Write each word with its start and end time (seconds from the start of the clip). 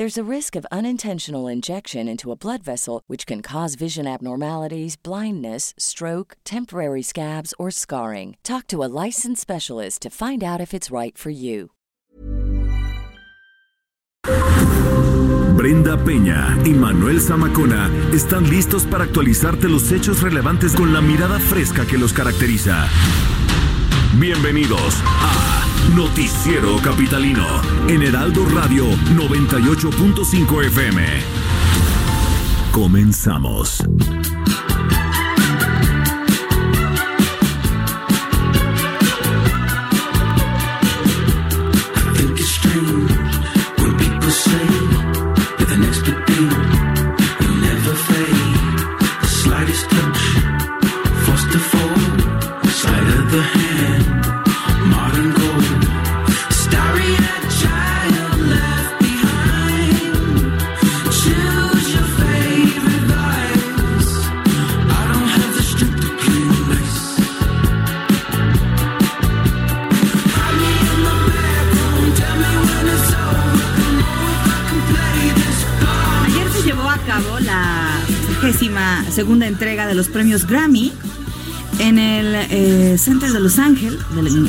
There's 0.00 0.16
a 0.16 0.24
risk 0.36 0.56
of 0.56 0.64
unintentional 0.72 1.46
injection 1.46 2.08
into 2.08 2.32
a 2.32 2.34
blood 2.34 2.62
vessel, 2.62 3.02
which 3.06 3.26
can 3.26 3.42
cause 3.42 3.74
vision 3.74 4.06
abnormalities, 4.06 4.96
blindness, 4.96 5.74
stroke, 5.76 6.38
temporary 6.42 7.02
scabs, 7.02 7.52
or 7.58 7.70
scarring. 7.70 8.38
Talk 8.42 8.66
to 8.68 8.82
a 8.82 8.88
licensed 9.04 9.42
specialist 9.42 10.00
to 10.00 10.08
find 10.08 10.42
out 10.42 10.58
if 10.58 10.72
it's 10.72 10.90
right 10.90 11.18
for 11.18 11.28
you. 11.28 11.72
Brenda 15.54 15.98
Peña 15.98 16.56
y 16.64 16.70
Manuel 16.70 17.20
Zamacona 17.20 17.90
están 18.10 18.48
listos 18.48 18.84
para 18.84 19.04
actualizarte 19.04 19.68
los 19.68 19.92
hechos 19.92 20.22
relevantes 20.22 20.74
con 20.74 20.94
la 20.94 21.02
mirada 21.02 21.38
fresca 21.38 21.84
que 21.84 21.98
los 21.98 22.14
caracteriza. 22.14 22.88
Bienvenidos 24.18 25.02
a 25.04 25.69
Noticiero 25.94 26.76
Capitalino 26.82 27.46
en 27.88 28.02
Heraldo 28.02 28.44
Radio 28.46 28.86
98.5 29.14 30.64
FM. 30.66 31.02
Comenzamos. 32.72 33.82
I 51.62 51.79
segunda 79.20 79.46
entrega 79.46 79.86
de 79.86 79.94
los 79.94 80.08
premios 80.08 80.46
Grammy 80.46 80.90
en 81.78 81.98
el 81.98 82.34
eh, 82.34 82.96
Center 82.96 83.30
de 83.30 83.38
Los 83.38 83.58
Ángeles, 83.58 84.00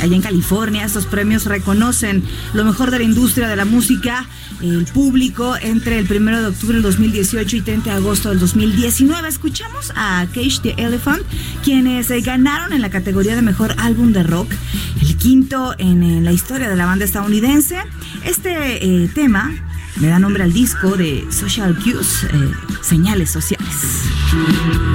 allá 0.02 0.16
en 0.16 0.22
California. 0.22 0.86
Estos 0.86 1.06
premios 1.08 1.44
reconocen 1.44 2.24
lo 2.54 2.64
mejor 2.64 2.90
de 2.90 3.00
la 3.00 3.04
industria 3.04 3.50
de 3.50 3.58
la 3.58 3.66
música, 3.66 4.26
el 4.62 4.86
público, 4.86 5.58
entre 5.62 6.00
el 6.00 6.10
1 6.10 6.40
de 6.40 6.48
octubre 6.48 6.76
del 6.76 6.84
2018 6.84 7.58
y 7.58 7.62
30 7.62 7.90
de 7.90 7.96
agosto 7.98 8.30
del 8.30 8.40
2019. 8.40 9.28
Escuchamos 9.28 9.92
a 9.94 10.26
Cage 10.34 10.62
the 10.64 10.76
Elephant, 10.78 11.24
quienes 11.66 12.10
eh, 12.10 12.22
ganaron 12.22 12.72
en 12.72 12.82
la 12.82 12.90
categoría 12.90 13.36
de 13.36 13.42
mejor 13.42 13.76
álbum 13.78 14.14
de 14.14 14.24
rock, 14.24 14.50
el 15.02 15.18
quinto 15.18 15.76
en, 15.80 16.24
la 16.24 16.32
historia 16.32 16.70
de 16.70 16.78
la 16.78 16.86
banda 16.86 17.04
estadounidense. 17.04 17.76
Este 18.24 18.86
eh, 18.86 19.10
tema 19.14 19.52
le 20.00 20.08
da 20.08 20.20
nombre 20.20 20.44
al 20.44 20.54
disco 20.54 20.96
de 20.96 21.28
Social 21.30 21.78
Cues, 21.84 22.24
eh, 22.24 22.54
señales 22.82 23.30
sociales. 23.30 24.01
Thank 24.32 24.82
you. 24.86 24.91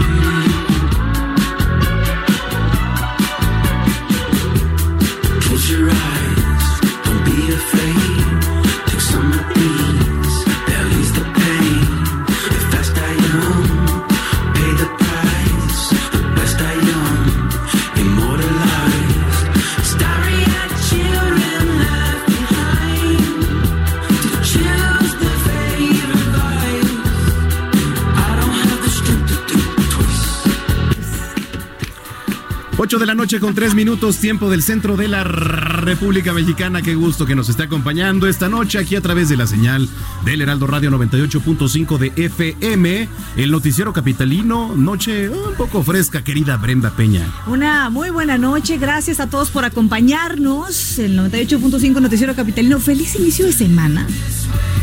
8 32.87 32.99
de 33.01 33.07
la 33.07 33.17
noche 33.17 33.41
con 33.41 33.53
3 33.53 33.75
minutos, 33.75 34.19
tiempo 34.19 34.49
del 34.49 34.63
centro 34.63 34.97
de 34.97 35.09
la 35.09 35.25
República 35.25 36.33
Mexicana. 36.33 36.83
Qué 36.83 36.95
gusto 36.95 37.27
que 37.27 37.35
nos 37.35 37.49
esté 37.49 37.65
acompañando 37.65 38.29
esta 38.29 38.49
noche 38.49 38.79
aquí 38.79 38.95
a 38.95 39.01
través 39.01 39.29
de 39.29 39.37
la 39.37 39.49
señal 39.49 39.89
del 40.25 40.41
Heraldo 40.41 40.69
Radio 40.69 40.93
98.5 40.93 41.99
de 41.99 42.13
FM. 42.15 43.09
El 43.37 43.51
noticiero 43.51 43.93
capitalino, 43.93 44.77
noche 44.77 45.29
un 45.29 45.57
poco 45.57 45.83
fresca, 45.83 46.23
querida 46.23 46.59
Brenda 46.59 46.91
Peña. 46.91 47.27
Una 47.49 47.91
muy 47.91 48.11
buena 48.11 48.39
noche, 48.39 48.79
gracias 48.79 49.19
a 49.19 49.27
todos 49.29 49.51
por 49.51 49.65
acompañarnos. 49.65 51.01
El 51.01 51.19
98.5 51.19 52.01
Noticiero 52.01 52.37
Capitalino, 52.37 52.79
feliz 52.79 53.17
inicio 53.17 53.47
de 53.47 53.53
semana. 53.53 54.07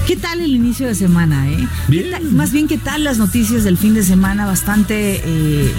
¿Qué 0.05 0.17
tal 0.17 0.41
el 0.41 0.51
inicio 0.53 0.87
de 0.87 0.95
semana, 0.95 1.49
eh? 1.49 1.65
Bien. 1.87 2.03
¿Qué 2.03 2.09
tal- 2.11 2.31
más 2.33 2.51
bien, 2.51 2.67
¿qué 2.67 2.77
tal 2.77 3.05
las 3.05 3.17
noticias 3.17 3.63
del 3.63 3.77
fin 3.77 3.93
de 3.93 4.03
semana? 4.03 4.45
Bastante 4.45 5.21
eh, 5.23 5.73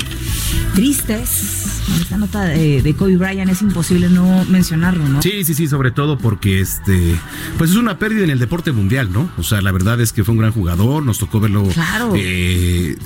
tristes. 0.74 1.82
Esta 2.00 2.16
nota 2.16 2.44
de, 2.44 2.82
de 2.82 2.94
Kobe 2.94 3.16
Bryant 3.16 3.50
es 3.50 3.62
imposible 3.62 4.08
no 4.08 4.44
mencionarlo, 4.46 5.08
¿no? 5.08 5.22
Sí, 5.22 5.44
sí, 5.44 5.54
sí, 5.54 5.66
sobre 5.68 5.90
todo 5.90 6.18
porque 6.18 6.60
este, 6.60 7.14
pues 7.58 7.70
es 7.70 7.76
una 7.76 7.98
pérdida 7.98 8.24
en 8.24 8.30
el 8.30 8.38
deporte 8.38 8.72
mundial, 8.72 9.10
¿no? 9.12 9.30
O 9.38 9.42
sea, 9.42 9.60
la 9.62 9.72
verdad 9.72 10.00
es 10.00 10.12
que 10.12 10.24
fue 10.24 10.32
un 10.32 10.38
gran 10.40 10.52
jugador, 10.52 11.04
nos 11.04 11.18
tocó 11.18 11.40
verlo 11.40 11.64
Claro. 11.72 12.12
eh, 12.16 12.96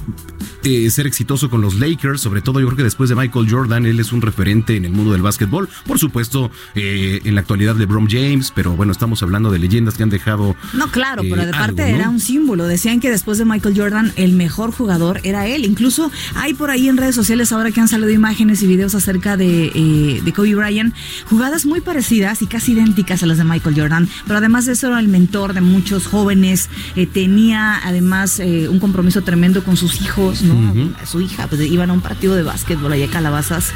eh, 0.65 0.91
ser 0.91 1.07
exitoso 1.07 1.51
con 1.51 1.61
los 1.61 1.77
Lakers, 1.79 2.21
sobre 2.21 2.41
todo 2.43 2.61
yo 2.61 2.67
creo 2.67 2.77
que 2.77 2.83
después 2.83 3.09
de 3.09 3.17
Michael 3.17 3.47
Jordan, 3.51 3.87
él 3.87 4.01
es 4.01 4.13
un 4.13 4.21
referente 4.23 4.77
en 4.77 4.85
el 4.85 4.93
mundo 4.93 5.13
del 5.13 5.23
básquetbol, 5.23 5.69
por 5.87 5.99
supuesto, 5.99 6.51
eh, 6.75 7.21
en 7.25 7.35
la 7.35 7.41
actualidad 7.43 7.77
LeBron 7.77 8.09
James, 8.09 8.53
pero 8.55 8.73
bueno, 8.77 8.93
estamos 8.93 9.23
hablando 9.23 9.51
de 9.51 9.59
leyendas 9.59 9.95
que 9.95 10.03
han 10.03 10.11
dejado... 10.11 10.57
No, 10.73 10.91
claro, 10.91 11.23
eh, 11.23 11.29
pero 11.31 11.47
de 11.47 11.53
parte 11.53 11.83
algo, 11.83 11.93
¿no? 11.97 12.01
era 12.03 12.11
un 12.11 12.21
símbolo. 12.21 12.67
Decían 12.67 13.01
que 13.01 13.11
después 13.11 13.39
de 13.39 13.45
Michael 13.45 13.75
Jordan, 13.77 14.13
el 14.17 14.33
mejor 14.33 14.73
jugador 14.73 15.21
era 15.23 15.47
él. 15.47 15.65
Incluso 15.65 16.11
hay 16.35 16.55
por 16.55 16.71
ahí 16.71 16.89
en 16.89 16.97
redes 16.97 17.15
sociales 17.15 17.53
ahora 17.53 17.71
que 17.71 17.81
han 17.81 17.89
salido 17.89 18.11
imágenes 18.11 18.63
y 18.63 18.67
videos 18.69 18.95
acerca 18.95 19.37
de, 19.37 19.73
eh, 19.75 20.23
de 20.25 20.33
Kobe 20.33 20.55
Bryant, 20.55 20.95
jugadas 21.25 21.67
muy 21.67 21.81
parecidas 21.81 22.43
y 22.43 22.47
casi 22.47 22.73
idénticas 22.73 23.23
a 23.23 23.27
las 23.27 23.39
de 23.39 23.45
Michael 23.45 23.75
Jordan. 23.79 24.09
Pero 24.27 24.39
además 24.39 24.67
de 24.67 24.73
eso 24.73 24.89
era 24.89 25.01
el 25.01 25.09
mentor 25.09 25.55
de 25.55 25.61
muchos 25.61 26.07
jóvenes. 26.07 26.69
eh, 26.95 27.07
tenía 27.07 27.81
además 27.85 28.39
eh, 28.39 28.69
un 28.69 28.79
compromiso 28.79 29.23
tremendo 29.23 29.65
con 29.65 29.77
sus 29.77 30.01
hijos, 30.01 30.43
¿no? 30.43 30.93
Su 31.07 31.21
hija, 31.21 31.47
pues 31.47 31.61
iban 31.63 31.91
a 31.91 31.93
un 31.93 32.01
partido 32.01 32.35
de 32.37 32.43
básquetbol 32.43 32.93
allá 32.93 33.07
a 33.07 33.11
Calabazas. 33.11 33.73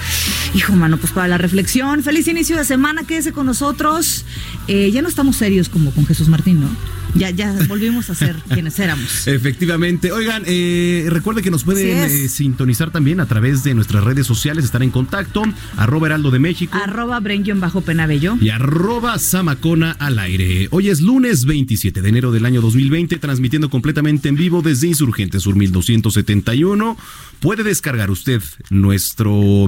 Hijo, 0.55 0.75
mano, 0.75 0.99
pues 0.99 1.12
para 1.12 1.29
la 1.29 1.39
reflexión. 1.39 2.03
Feliz 2.03 2.29
inicio 2.29 2.56
de 2.56 2.65
semana, 2.65 3.03
quédese 3.05 3.33
con 3.33 3.47
nosotros. 3.47 4.25
Ya 4.69 5.03
no 5.03 5.09
estamos 5.09 5.37
serios 5.37 5.69
como 5.69 5.91
con 5.91 6.06
Jesús 6.06 6.29
Martín, 6.29 6.61
¿no? 6.61 6.69
Ya, 7.15 7.31
ya 7.31 7.55
volvimos 7.69 8.09
a 8.11 8.15
ser 8.15 8.37
quienes 8.49 8.79
éramos. 8.79 9.27
Efectivamente. 9.27 10.12
Oigan, 10.12 10.44
eh, 10.47 11.06
recuerde 11.11 11.43
que 11.43 11.50
nos 11.50 11.65
pueden 11.65 11.99
eh, 11.99 12.29
sintonizar 12.29 12.91
también 12.91 13.21
a 13.21 13.27
través 13.27 13.65
en 13.67 13.77
nuestras 13.77 14.03
redes 14.05 14.27
sociales, 14.27 14.65
estar 14.82 14.84
en 14.84 14.90
contacto. 14.90 15.43
Arroba 15.76 16.08
Heraldo 16.08 16.31
de 16.31 16.38
México. 16.38 16.79
Arroba 16.82 17.20
bajo 17.55 17.81
Penabello. 17.82 18.37
Y 18.40 18.50
arroba 18.50 19.19
Samacona 19.19 19.93
al 19.93 20.19
aire. 20.19 20.69
Hoy 20.70 20.88
es 20.88 21.00
lunes 21.00 21.44
27 21.44 22.02
de 22.02 22.08
enero 22.08 22.32
del 22.32 22.44
año 22.44 22.61
2020, 22.61 23.19
transmitiendo 23.19 23.70
completamente 23.70 24.29
en 24.29 24.37
vivo 24.37 24.62
desde 24.62 24.88
Insurgentes 24.88 25.43
Sur 25.43 25.56
1271. 25.56 26.96
Puede 27.40 27.64
descargar 27.64 28.11
usted 28.11 28.40
nuestro 28.70 29.67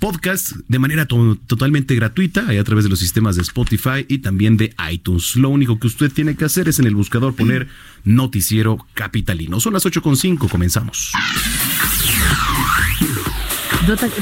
podcast 0.00 0.52
de 0.68 0.78
manera 0.78 1.06
totalmente 1.06 1.94
gratuita, 1.94 2.46
a 2.48 2.64
través 2.64 2.84
de 2.84 2.90
los 2.90 2.98
sistemas 2.98 3.36
de 3.36 3.42
Spotify 3.42 4.04
y 4.08 4.18
también 4.18 4.56
de 4.56 4.74
iTunes. 4.90 5.36
Lo 5.36 5.48
único 5.48 5.78
que 5.78 5.86
usted 5.86 6.10
tiene 6.10 6.36
que 6.36 6.44
hacer 6.44 6.68
es 6.68 6.78
en 6.78 6.86
el 6.86 6.94
buscador 6.94 7.34
poner 7.34 7.68
Noticiero 8.04 8.84
Capitalino. 8.94 9.60
Son 9.60 9.72
las 9.72 9.86
8.5, 9.86 10.48
comenzamos 10.48 11.12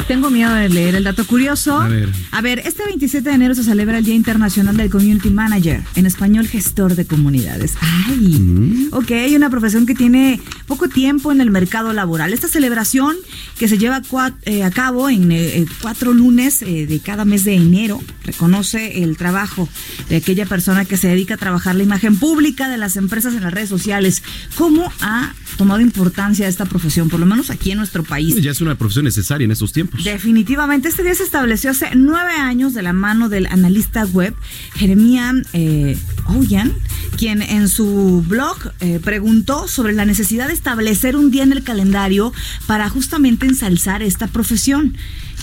tengo 0.06 0.30
miedo 0.30 0.54
de 0.54 0.68
leer 0.68 0.94
el 0.94 1.04
dato 1.04 1.26
curioso. 1.26 1.78
A 1.78 1.88
ver. 1.88 2.08
A 2.30 2.40
ver, 2.40 2.60
este 2.60 2.84
27 2.84 3.28
de 3.28 3.34
enero 3.34 3.54
se 3.54 3.62
celebra 3.62 3.98
el 3.98 4.04
Día 4.04 4.14
Internacional 4.14 4.76
del 4.76 4.90
Community 4.90 5.30
Manager, 5.30 5.82
en 5.94 6.06
español 6.06 6.46
gestor 6.46 6.94
de 6.94 7.04
comunidades. 7.04 7.74
Ay, 7.80 8.38
mm. 8.38 8.88
ok, 8.92 9.10
una 9.36 9.50
profesión 9.50 9.86
que 9.86 9.94
tiene 9.94 10.40
poco 10.66 10.88
tiempo 10.88 11.30
en 11.32 11.40
el 11.40 11.50
mercado 11.50 11.92
laboral. 11.92 12.32
Esta 12.32 12.48
celebración 12.48 13.16
que 13.58 13.68
se 13.68 13.78
lleva 13.78 14.02
eh, 14.44 14.64
a 14.64 14.70
cabo 14.70 15.10
en 15.10 15.30
eh, 15.30 15.58
eh, 15.58 15.66
cuatro 15.82 16.12
lunes 16.12 16.60
de 16.60 17.00
cada 17.04 17.24
mes 17.24 17.44
de 17.44 17.54
enero 17.54 18.00
reconoce 18.24 19.02
el 19.02 19.16
trabajo 19.16 19.68
de 20.08 20.16
aquella 20.16 20.46
persona 20.46 20.84
que 20.84 20.96
se 20.96 21.08
dedica 21.08 21.34
a 21.34 21.36
trabajar 21.36 21.74
la 21.74 21.82
imagen 21.82 22.16
pública 22.16 22.68
de 22.68 22.78
las 22.78 22.96
empresas 22.96 23.34
en 23.34 23.42
las 23.42 23.52
redes 23.52 23.68
sociales. 23.68 24.22
¿Cómo 24.56 24.90
ha 25.00 25.34
tomado 25.56 25.80
importancia 25.80 26.48
esta 26.48 26.64
profesión, 26.64 27.08
por 27.08 27.20
lo 27.20 27.26
menos 27.26 27.50
aquí 27.50 27.72
en 27.72 27.78
nuestro 27.78 28.02
país? 28.02 28.36
Ya 28.36 28.50
es 28.50 28.60
una 28.60 28.76
profesión 28.76 29.04
necesaria 29.04 29.46
en 29.50 29.52
estos 29.52 29.72
tiempos. 29.72 30.04
Definitivamente, 30.04 30.88
este 30.88 31.02
día 31.02 31.14
se 31.14 31.24
estableció 31.24 31.72
hace 31.72 31.88
nueve 31.96 32.32
años 32.32 32.72
de 32.72 32.82
la 32.82 32.92
mano 32.92 33.28
del 33.28 33.46
analista 33.46 34.04
web 34.04 34.34
Jeremías 34.74 35.34
eh, 35.52 35.98
Oyan, 36.26 36.72
quien 37.16 37.42
en 37.42 37.68
su 37.68 38.24
blog 38.26 38.56
eh, 38.80 39.00
preguntó 39.02 39.66
sobre 39.66 39.92
la 39.92 40.04
necesidad 40.04 40.46
de 40.46 40.54
establecer 40.54 41.16
un 41.16 41.30
día 41.30 41.42
en 41.42 41.52
el 41.52 41.64
calendario 41.64 42.32
para 42.66 42.88
justamente 42.88 43.46
ensalzar 43.46 44.02
esta 44.02 44.28
profesión 44.28 44.96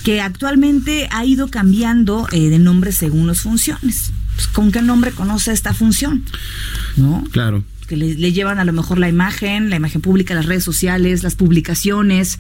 que 0.04 0.21
actualmente 0.21 1.09
ha 1.12 1.25
ido 1.25 1.50
cambiando 1.50 2.27
eh, 2.31 2.50
de 2.50 2.59
nombre 2.59 2.94
según 2.94 3.27
las 3.27 3.42
funciones. 3.42 4.12
Pues, 4.36 4.48
¿Con 4.48 4.71
qué 4.71 4.81
nombre 4.81 5.12
conoce 5.12 5.51
esta 5.51 5.74
función? 5.74 6.24
¿No? 6.95 7.24
Claro 7.31 7.63
que 7.88 7.98
le, 7.98 8.31
llevan 8.31 8.60
a 8.60 8.66
lo 8.66 8.74
mejor 8.74 9.00
la 9.00 9.10
imagen, 9.10 9.69
la 9.69 9.78
imagen 9.78 10.01
pública, 10.01 10.36
las 10.36 10.45
redes 10.45 10.63
sociales, 10.63 11.24
las 11.24 11.36
publicaciones. 11.36 12.39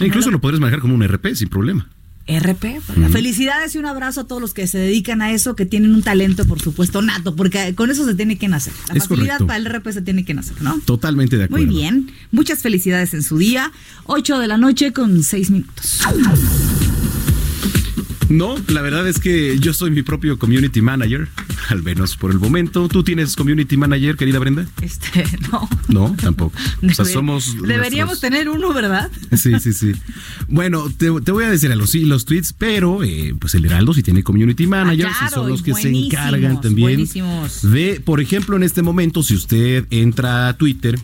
E 0.00 0.06
incluso 0.06 0.30
lo 0.30 0.40
podrías 0.40 0.60
manejar 0.60 0.80
como 0.80 0.94
un 0.94 1.06
RP 1.06 1.34
sin 1.34 1.48
problema. 1.48 1.88
RP. 2.28 2.80
Felicidades 3.12 3.74
y 3.76 3.78
un 3.78 3.86
abrazo 3.86 4.22
a 4.22 4.24
todos 4.24 4.42
los 4.42 4.52
que 4.52 4.66
se 4.66 4.78
dedican 4.78 5.22
a 5.22 5.30
eso, 5.30 5.54
que 5.54 5.64
tienen 5.64 5.94
un 5.94 6.02
talento, 6.02 6.44
por 6.44 6.60
supuesto, 6.60 7.00
nato, 7.00 7.36
porque 7.36 7.74
con 7.76 7.90
eso 7.90 8.04
se 8.04 8.16
tiene 8.16 8.36
que 8.36 8.48
nacer. 8.48 8.72
La 8.88 9.00
facilidad 9.00 9.38
para 9.46 9.58
el 9.58 9.66
RP 9.66 9.92
se 9.92 10.02
tiene 10.02 10.24
que 10.24 10.34
nacer, 10.34 10.60
¿no? 10.60 10.80
Totalmente 10.84 11.36
de 11.36 11.44
acuerdo. 11.44 11.66
Muy 11.66 11.74
bien. 11.74 12.10
Muchas 12.32 12.62
felicidades 12.62 13.14
en 13.14 13.22
su 13.22 13.38
día. 13.38 13.70
8 14.04 14.40
de 14.40 14.48
la 14.48 14.56
noche 14.56 14.92
con 14.92 15.22
6 15.22 15.50
minutos. 15.52 16.00
No, 18.28 18.56
la 18.68 18.82
verdad 18.82 19.06
es 19.06 19.20
que 19.20 19.58
yo 19.60 19.72
soy 19.72 19.90
mi 19.90 20.02
propio 20.02 20.38
community 20.38 20.82
manager, 20.82 21.28
al 21.68 21.82
menos 21.82 22.16
por 22.16 22.32
el 22.32 22.38
momento. 22.38 22.88
¿Tú 22.88 23.04
tienes 23.04 23.36
community 23.36 23.76
manager, 23.76 24.16
querida 24.16 24.38
Brenda? 24.38 24.66
Este, 24.82 25.24
no. 25.52 25.68
No, 25.88 26.16
tampoco. 26.20 26.56
o 26.88 26.94
sea, 26.94 27.04
somos. 27.04 27.56
Deberíamos 27.62 28.20
tener 28.20 28.48
uno, 28.48 28.72
¿verdad? 28.72 29.10
Sí, 29.36 29.52
sí, 29.60 29.72
sí. 29.72 29.92
Bueno, 30.48 30.90
te, 30.96 31.10
voy 31.10 31.44
a 31.44 31.50
decir 31.50 31.70
a 31.70 31.76
los, 31.76 31.94
los 31.94 32.24
tweets, 32.24 32.52
pero 32.52 33.04
eh, 33.04 33.34
pues 33.38 33.54
el 33.54 33.64
Heraldo 33.64 33.92
sí 33.92 34.02
tiene 34.02 34.22
community 34.22 34.66
manager, 34.66 35.08
ah, 35.08 35.30
son 35.32 35.48
los 35.48 35.62
que 35.62 35.74
se 35.74 35.90
encargan 35.90 36.60
también 36.60 37.06
de, 37.62 38.00
por 38.04 38.20
ejemplo, 38.20 38.56
en 38.56 38.62
este 38.62 38.82
momento, 38.82 39.22
si 39.22 39.34
usted 39.34 39.86
entra 39.90 40.48
a 40.48 40.56
Twitter 40.56 40.98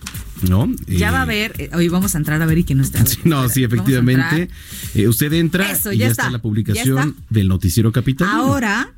¿no? 0.49 0.71
Ya 0.87 1.11
va 1.11 1.23
a 1.23 1.25
eh, 1.25 1.27
ver, 1.27 1.55
eh, 1.59 1.71
hoy 1.75 1.89
vamos 1.89 2.15
a 2.15 2.19
entrar 2.19 2.41
a 2.43 2.47
ver 2.47 2.59
y 2.59 2.65
que 2.65 2.75
no 2.75 2.83
está. 2.83 3.05
no, 3.25 3.49
sí, 3.49 3.65
efectivamente. 3.65 4.49
Eh, 4.95 5.09
usted 5.09 5.33
entra 5.33 5.67
y 5.93 5.99
ya, 5.99 6.09
está. 6.09 6.31
la 6.31 6.41
publicación 6.41 7.17
del 7.31 7.49
Noticiero 7.49 7.93
Capital. 7.93 8.29
Ahora, 8.31 8.93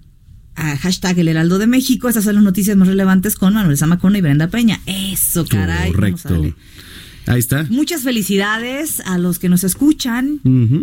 a 0.56 0.76
hashtag 0.76 1.18
El 1.18 1.28
Heraldo 1.28 1.58
de 1.58 1.66
México, 1.66 2.08
estas 2.08 2.24
son 2.24 2.36
las 2.36 2.44
noticias 2.44 2.76
más 2.76 2.88
relevantes 2.88 3.36
con 3.36 3.54
Manuel 3.54 3.76
Zamacona 3.76 4.18
y 4.18 4.20
Brenda 4.20 4.48
Peña. 4.48 4.80
Eso, 4.86 5.44
caray. 5.46 5.92
Correcto. 5.92 6.54
Ahí 7.26 7.38
está. 7.38 7.64
Muchas 7.70 8.02
felicidades 8.02 9.00
a 9.00 9.18
los 9.18 9.38
que 9.38 9.48
nos 9.48 9.64
escuchan 9.64 10.40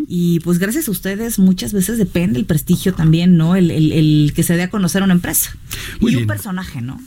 y 0.08 0.40
pues 0.40 0.58
gracias 0.58 0.88
a 0.88 0.92
ustedes 0.92 1.40
muchas 1.40 1.74
veces 1.74 1.98
depende 1.98 2.40
el 2.40 2.46
prestigio 2.46 2.94
también, 2.94 3.38
¿no? 3.38 3.56
El, 3.56 4.32
que 4.36 4.44
se 4.44 4.56
dé 4.56 4.64
a 4.64 4.70
conocer 4.70 5.04
una 5.04 5.14
empresa 5.14 5.56
y 6.00 6.16
un 6.16 6.28
personaje, 6.28 6.82
¿no? 6.82 7.00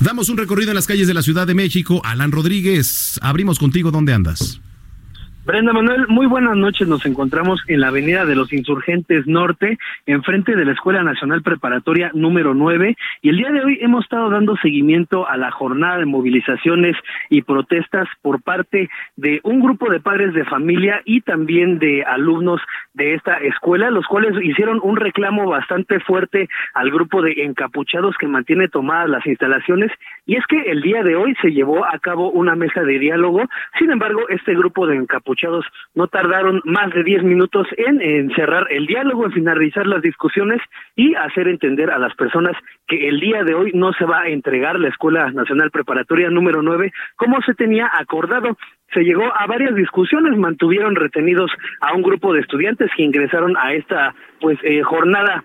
Damos 0.00 0.28
un 0.28 0.38
recorrido 0.38 0.70
en 0.70 0.76
las 0.76 0.86
calles 0.86 1.06
de 1.06 1.14
la 1.14 1.22
Ciudad 1.22 1.46
de 1.46 1.54
México. 1.54 2.00
Alan 2.04 2.32
Rodríguez, 2.32 3.18
abrimos 3.22 3.58
contigo, 3.58 3.90
¿dónde 3.90 4.12
andas? 4.12 4.60
Brenda 5.48 5.72
Manuel, 5.72 6.08
muy 6.08 6.26
buenas 6.26 6.58
noches. 6.58 6.86
Nos 6.86 7.06
encontramos 7.06 7.62
en 7.68 7.80
la 7.80 7.88
Avenida 7.88 8.26
de 8.26 8.36
los 8.36 8.52
Insurgentes 8.52 9.26
Norte, 9.26 9.78
enfrente 10.04 10.54
de 10.54 10.66
la 10.66 10.72
Escuela 10.72 11.02
Nacional 11.02 11.40
Preparatoria 11.42 12.10
número 12.12 12.52
9. 12.52 12.94
Y 13.22 13.30
el 13.30 13.38
día 13.38 13.50
de 13.50 13.64
hoy 13.64 13.78
hemos 13.80 14.04
estado 14.04 14.28
dando 14.28 14.58
seguimiento 14.58 15.26
a 15.26 15.38
la 15.38 15.50
jornada 15.50 15.96
de 15.96 16.04
movilizaciones 16.04 16.96
y 17.30 17.40
protestas 17.40 18.06
por 18.20 18.42
parte 18.42 18.90
de 19.16 19.40
un 19.42 19.60
grupo 19.60 19.90
de 19.90 20.00
padres 20.00 20.34
de 20.34 20.44
familia 20.44 21.00
y 21.06 21.22
también 21.22 21.78
de 21.78 22.04
alumnos 22.04 22.60
de 22.92 23.14
esta 23.14 23.38
escuela, 23.38 23.90
los 23.90 24.04
cuales 24.06 24.34
hicieron 24.44 24.80
un 24.82 24.96
reclamo 24.96 25.48
bastante 25.48 25.98
fuerte 26.00 26.46
al 26.74 26.90
grupo 26.90 27.22
de 27.22 27.32
encapuchados 27.44 28.16
que 28.18 28.28
mantiene 28.28 28.68
tomadas 28.68 29.08
las 29.08 29.26
instalaciones. 29.26 29.90
Y 30.26 30.36
es 30.36 30.44
que 30.46 30.60
el 30.70 30.82
día 30.82 31.02
de 31.02 31.16
hoy 31.16 31.34
se 31.40 31.52
llevó 31.52 31.86
a 31.86 31.98
cabo 32.00 32.30
una 32.32 32.54
mesa 32.54 32.82
de 32.82 32.98
diálogo. 32.98 33.48
Sin 33.78 33.90
embargo, 33.90 34.28
este 34.28 34.54
grupo 34.54 34.86
de 34.86 34.96
encapuchados 34.96 35.37
no 35.94 36.06
tardaron 36.08 36.60
más 36.64 36.92
de 36.92 37.02
10 37.02 37.22
minutos 37.22 37.66
en, 37.76 38.30
cerrar 38.34 38.66
el 38.70 38.86
diálogo, 38.86 39.26
en 39.26 39.32
finalizar 39.32 39.86
las 39.86 40.02
discusiones 40.02 40.60
y 40.96 41.14
hacer 41.14 41.48
entender 41.48 41.90
a 41.90 41.98
las 41.98 42.14
personas 42.14 42.56
que 42.86 43.08
el 43.08 43.20
día 43.20 43.44
de 43.44 43.54
hoy 43.54 43.72
no 43.74 43.92
se 43.92 44.04
va 44.04 44.22
a 44.22 44.28
entregar 44.28 44.78
la 44.78 44.88
Escuela 44.88 45.30
Nacional 45.30 45.70
Preparatoria 45.70 46.30
número 46.30 46.62
9 46.62 46.92
como 47.16 47.40
se 47.42 47.54
tenía 47.54 47.90
acordado. 47.92 48.56
Se 48.94 49.00
llegó 49.00 49.24
a 49.24 49.46
varias 49.46 49.74
discusiones, 49.74 50.38
mantuvieron 50.38 50.94
retenidos 50.94 51.50
a 51.80 51.94
un 51.94 52.02
grupo 52.02 52.32
de 52.32 52.40
estudiantes 52.40 52.90
que 52.96 53.02
ingresaron 53.02 53.56
a 53.56 53.74
esta 53.74 54.14
pues 54.40 54.58
eh, 54.62 54.82
jornada 54.82 55.44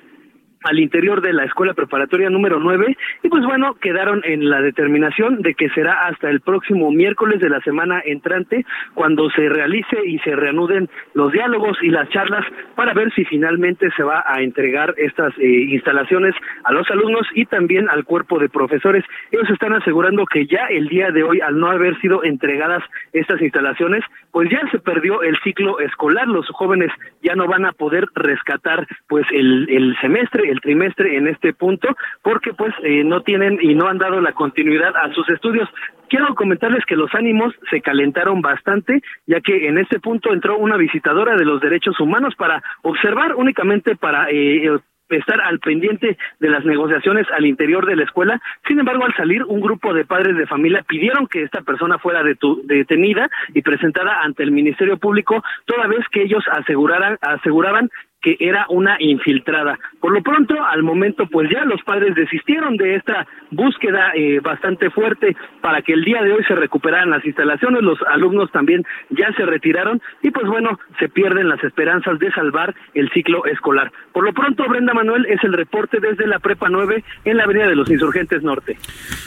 al 0.64 0.80
interior 0.80 1.22
de 1.22 1.34
la 1.34 1.46
escuela 1.46 1.74
preparatoria 1.74 2.30
número 2.30 2.60
9 2.60 2.98
y 3.24 3.30
pues 3.30 3.44
bueno, 3.46 3.76
quedaron 3.76 4.22
en 4.24 4.50
la 4.50 4.62
determinación 4.62 5.42
de 5.42 5.54
que 5.56 5.70
será 5.70 6.08
hasta 6.08 6.30
el 6.30 6.42
próximo 6.42 6.92
miércoles 6.92 7.40
de 7.40 7.50
la 7.50 7.60
semana 7.62 8.02
entrante 8.06 8.66
cuando 8.94 9.30
se 9.32 9.50
realice 9.50 9.98
y 10.06 10.20
se 10.20 10.36
reanuden 10.36 10.90
los 11.14 11.32
diálogos 11.32 11.78
y 11.82 11.90
las 11.90 12.10
charlas 12.10 12.46
para 12.76 12.94
ver 12.94 13.14
si 13.14 13.26
finalmente 13.26 13.90
se 13.96 14.04
va 14.04 14.24
a 14.26 14.42
entregar 14.42 14.94
estas 14.98 15.34
eh, 15.38 15.68
instalaciones 15.70 16.36
a 16.64 16.74
los 16.74 16.90
alumnos 16.90 17.28
y 17.34 17.46
también 17.46 17.90
al 17.90 18.06
cuerpo 18.06 18.40
de 18.40 18.50
profesores. 18.50 19.04
Ellos 19.32 19.50
están 19.50 19.74
asegurando 19.74 20.26
que 20.26 20.46
ya 20.46 20.66
el 20.70 20.88
día 20.88 21.12
de 21.12 21.24
hoy, 21.24 21.42
al 21.42 21.60
no 21.60 21.70
haber 21.70 22.00
sido 22.00 22.24
entregadas 22.24 22.84
estas 23.14 23.42
instalaciones, 23.42 24.04
pues 24.32 24.50
ya 24.50 24.62
se 24.72 24.80
perdió 24.80 25.22
el 25.22 25.38
ciclo 25.44 25.80
escolar. 25.80 26.28
Los 26.28 26.48
jóvenes 26.50 26.92
ya 27.22 27.36
no 27.36 27.48
van 27.48 27.66
a 27.66 27.72
poder 27.72 28.08
rescatar 28.16 28.88
pues 29.08 29.26
el, 29.32 29.68
el 29.70 29.96
semestre, 30.02 30.50
el 30.54 30.62
trimestre 30.62 31.18
en 31.18 31.28
este 31.28 31.54
punto 31.54 31.90
porque 32.22 32.54
pues 32.54 32.74
eh, 32.84 33.04
no 33.04 33.22
tienen 33.22 33.60
y 33.62 33.76
no 33.76 33.88
han 33.88 33.98
dado 33.98 34.22
la 34.22 34.34
continuidad 34.34 34.96
a 34.96 35.12
sus 35.14 35.28
estudios. 35.30 35.68
Quiero 36.10 36.34
comentarles 36.36 36.86
que 36.86 36.96
los 36.96 37.14
ánimos 37.14 37.54
se 37.70 37.82
calentaron 37.82 38.42
bastante, 38.42 39.02
ya 39.26 39.42
que 39.42 39.68
en 39.68 39.78
este 39.78 40.00
punto 40.00 40.32
entró 40.32 40.58
una 40.58 40.78
visitadora 40.78 41.36
de 41.36 41.46
los 41.46 41.60
derechos 41.60 42.00
humanos 42.00 42.36
para 42.36 42.62
observar 42.84 43.36
únicamente 43.36 43.96
para 43.96 44.30
eh, 44.30 44.70
estar 45.10 45.42
al 45.42 45.60
pendiente 45.60 46.18
de 46.40 46.50
las 46.50 46.66
negociaciones 46.66 47.28
al 47.32 47.46
interior 47.46 47.86
de 47.86 47.96
la 47.96 48.04
escuela. 48.04 48.42
Sin 48.68 48.80
embargo, 48.80 49.06
al 49.06 49.16
salir, 49.16 49.44
un 49.44 49.62
grupo 49.62 49.94
de 49.94 50.06
padres 50.06 50.38
de 50.38 50.48
familia 50.48 50.84
pidieron 50.88 51.28
que 51.28 51.44
esta 51.44 51.62
persona 51.62 51.98
fuera 51.98 52.24
detenida 52.24 53.30
y 53.54 53.62
presentada 53.62 54.22
ante 54.22 54.44
el 54.44 54.52
Ministerio 54.52 54.98
Público, 54.98 55.44
toda 55.66 55.88
vez 55.88 56.06
que 56.12 56.24
ellos 56.24 56.44
aseguraran, 56.52 57.18
aseguraban 57.22 57.90
que 58.24 58.38
era 58.40 58.66
una 58.70 58.96
infiltrada. 59.00 59.78
Por 60.00 60.14
lo 60.14 60.24
pronto, 60.24 60.56
al 60.64 60.82
momento, 60.82 61.28
pues 61.28 61.50
ya 61.52 61.66
los 61.66 61.82
padres 61.84 62.16
desistieron 62.16 62.78
de 62.78 62.96
esta 62.96 63.28
búsqueda 63.52 64.14
eh, 64.16 64.40
bastante 64.40 64.90
fuerte 64.90 65.36
para 65.62 65.82
que 65.82 65.94
el 65.94 66.04
día 66.04 66.24
de 66.24 66.32
hoy 66.32 66.44
se 66.48 66.56
recuperaran 66.56 67.10
las 67.10 67.24
instalaciones. 67.26 67.84
Los 67.84 68.00
alumnos 68.10 68.52
también 68.52 68.84
ya 69.10 69.32
se 69.36 69.46
retiraron 69.46 70.02
y 70.22 70.32
pues 70.32 70.48
bueno, 70.48 70.80
se 71.00 71.10
pierden 71.10 71.50
las 71.50 71.64
esperanzas 71.64 72.18
de 72.20 72.32
salvar 72.32 72.74
el 72.94 73.10
ciclo 73.12 73.46
escolar. 73.46 73.92
Por 74.14 74.24
lo 74.24 74.34
pronto, 74.34 74.64
Brenda 74.68 74.94
Manuel 74.94 75.26
es 75.26 75.44
el 75.44 75.54
reporte 75.54 76.00
desde 76.00 76.26
la 76.26 76.40
Prepa 76.40 76.70
9 76.70 77.04
en 77.26 77.38
la 77.38 77.44
Avenida 77.44 77.68
de 77.68 77.76
los 77.76 77.90
Insurgentes 77.90 78.42
Norte. 78.42 78.78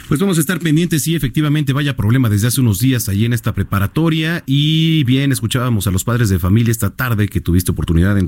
Pues 0.07 0.19
vamos 0.19 0.37
a 0.37 0.41
estar 0.41 0.59
pendientes, 0.59 1.03
sí, 1.03 1.15
efectivamente, 1.15 1.71
vaya 1.71 1.95
problema 1.95 2.29
desde 2.29 2.47
hace 2.47 2.61
unos 2.61 2.79
días 2.79 3.09
allí 3.09 3.25
en 3.25 3.33
esta 3.33 3.53
preparatoria 3.53 4.43
y 4.47 5.03
bien, 5.03 5.31
escuchábamos 5.31 5.85
a 5.85 5.91
los 5.91 6.03
padres 6.03 6.29
de 6.29 6.39
familia 6.39 6.71
esta 6.71 6.95
tarde 6.95 7.27
que 7.27 7.41
tuviste 7.41 7.71
oportunidad 7.71 8.15
de 8.15 8.21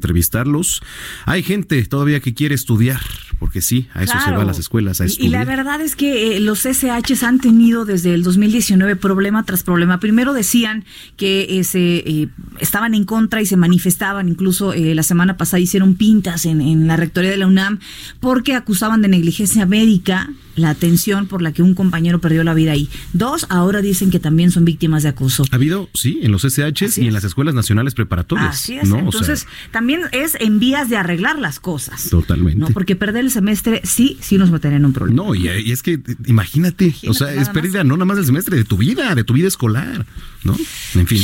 Hay 1.25 1.43
gente 1.43 1.83
todavía 1.85 2.19
que 2.19 2.33
quiere 2.33 2.55
estudiar, 2.55 2.99
porque 3.39 3.61
sí, 3.61 3.87
a 3.93 4.03
eso 4.03 4.13
se 4.23 4.31
va 4.31 4.41
a 4.41 4.45
las 4.45 4.59
escuelas, 4.59 5.01
a 5.01 5.05
estudiar. 5.05 5.27
Y 5.27 5.31
la 5.31 5.45
verdad 5.45 5.81
es 5.81 5.95
que 5.95 6.37
eh, 6.37 6.39
los 6.39 6.65
SHs 6.65 7.23
han 7.23 7.39
tenido 7.39 7.85
desde 7.85 8.13
el 8.13 8.23
2019 8.23 8.95
problema 8.95 9.43
tras 9.43 9.63
problema. 9.63 9.99
Primero 9.99 10.33
decían 10.33 10.85
que 11.17 11.59
eh, 11.59 11.63
se 11.63 11.97
eh, 11.97 12.29
estaban 12.59 12.93
en 12.93 13.05
contra 13.05 13.41
y 13.41 13.45
se 13.45 13.57
manifestaban, 13.57 14.29
incluso 14.29 14.73
la 14.75 15.03
semana 15.03 15.37
pasada 15.37 15.59
hicieron 15.59 15.95
pintas 15.95 16.45
en, 16.45 16.61
en 16.61 16.87
la 16.87 16.95
rectoría 16.95 17.31
de 17.31 17.37
la 17.37 17.47
UNAM 17.47 17.79
porque 18.19 18.55
acusaban 18.55 19.01
de 19.01 19.07
negligencia 19.07 19.65
médica 19.65 20.29
la 20.59 20.69
atención 20.69 21.27
por 21.27 21.41
la 21.41 21.51
que 21.51 21.61
un 21.61 21.73
compañero 21.73 22.19
perdió 22.19 22.43
la 22.43 22.53
vida 22.53 22.71
ahí. 22.71 22.89
Dos, 23.13 23.45
ahora 23.49 23.81
dicen 23.81 24.09
que 24.11 24.19
también 24.19 24.51
son 24.51 24.65
víctimas 24.65 25.03
de 25.03 25.09
acoso. 25.09 25.45
Ha 25.51 25.55
habido, 25.55 25.89
sí, 25.93 26.19
en 26.21 26.31
los 26.31 26.43
SHs 26.43 26.97
y 26.97 27.07
en 27.07 27.13
las 27.13 27.23
escuelas 27.23 27.53
nacionales 27.53 27.93
preparatorias. 27.93 28.49
Así 28.49 28.77
es. 28.77 28.89
Entonces, 28.89 29.47
también 29.71 30.01
es 30.11 30.35
en 30.39 30.59
vías 30.59 30.89
de 30.89 30.97
arreglar 30.97 31.39
las 31.39 31.59
cosas. 31.59 32.09
Totalmente. 32.09 32.59
¿no? 32.59 32.67
Porque 32.67 32.95
perder 32.95 33.25
el 33.25 33.31
semestre 33.31 33.81
sí, 33.83 34.17
sí 34.21 34.37
nos 34.37 34.51
metería 34.51 34.77
en 34.77 34.85
un 34.85 34.93
problema. 34.93 35.23
No, 35.23 35.35
y, 35.35 35.47
es 35.47 35.81
que 35.81 35.99
imagínate, 36.25 36.93
o 37.07 37.13
sea, 37.13 37.33
es 37.33 37.49
pérdida 37.49 37.83
no 37.83 37.95
nada 37.95 38.05
más 38.05 38.17
del 38.17 38.25
semestre, 38.25 38.57
de 38.57 38.63
tu 38.63 38.77
vida, 38.77 39.15
de 39.15 39.23
tu 39.23 39.33
vida 39.33 39.47
escolar, 39.47 40.05
¿no? 40.43 40.55
En 40.95 41.07
fin. 41.07 41.21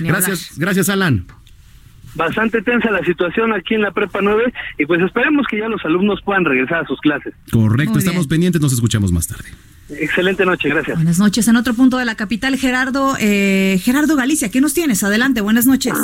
Gracias, 0.00 0.52
gracias, 0.56 0.88
Alan 0.88 1.26
bastante 2.18 2.60
tensa 2.60 2.90
la 2.90 3.02
situación 3.04 3.52
aquí 3.54 3.74
en 3.74 3.82
la 3.82 3.92
Prepa 3.92 4.18
9 4.20 4.52
y 4.76 4.84
pues 4.84 5.00
esperemos 5.00 5.46
que 5.46 5.58
ya 5.58 5.68
los 5.68 5.82
alumnos 5.84 6.20
puedan 6.22 6.44
regresar 6.44 6.84
a 6.84 6.86
sus 6.86 7.00
clases. 7.00 7.32
Correcto, 7.50 7.98
estamos 7.98 8.26
pendientes, 8.26 8.60
nos 8.60 8.72
escuchamos 8.72 9.12
más 9.12 9.28
tarde. 9.28 9.48
Excelente 9.88 10.44
noche, 10.44 10.68
gracias. 10.68 10.98
Buenas 10.98 11.18
noches. 11.18 11.48
En 11.48 11.56
otro 11.56 11.72
punto 11.72 11.96
de 11.96 12.04
la 12.04 12.14
capital, 12.14 12.56
Gerardo, 12.56 13.14
eh, 13.18 13.78
Gerardo 13.80 14.16
Galicia, 14.16 14.50
¿qué 14.50 14.60
nos 14.60 14.74
tienes? 14.74 15.02
Adelante, 15.02 15.40
buenas 15.40 15.66
noches. 15.66 15.94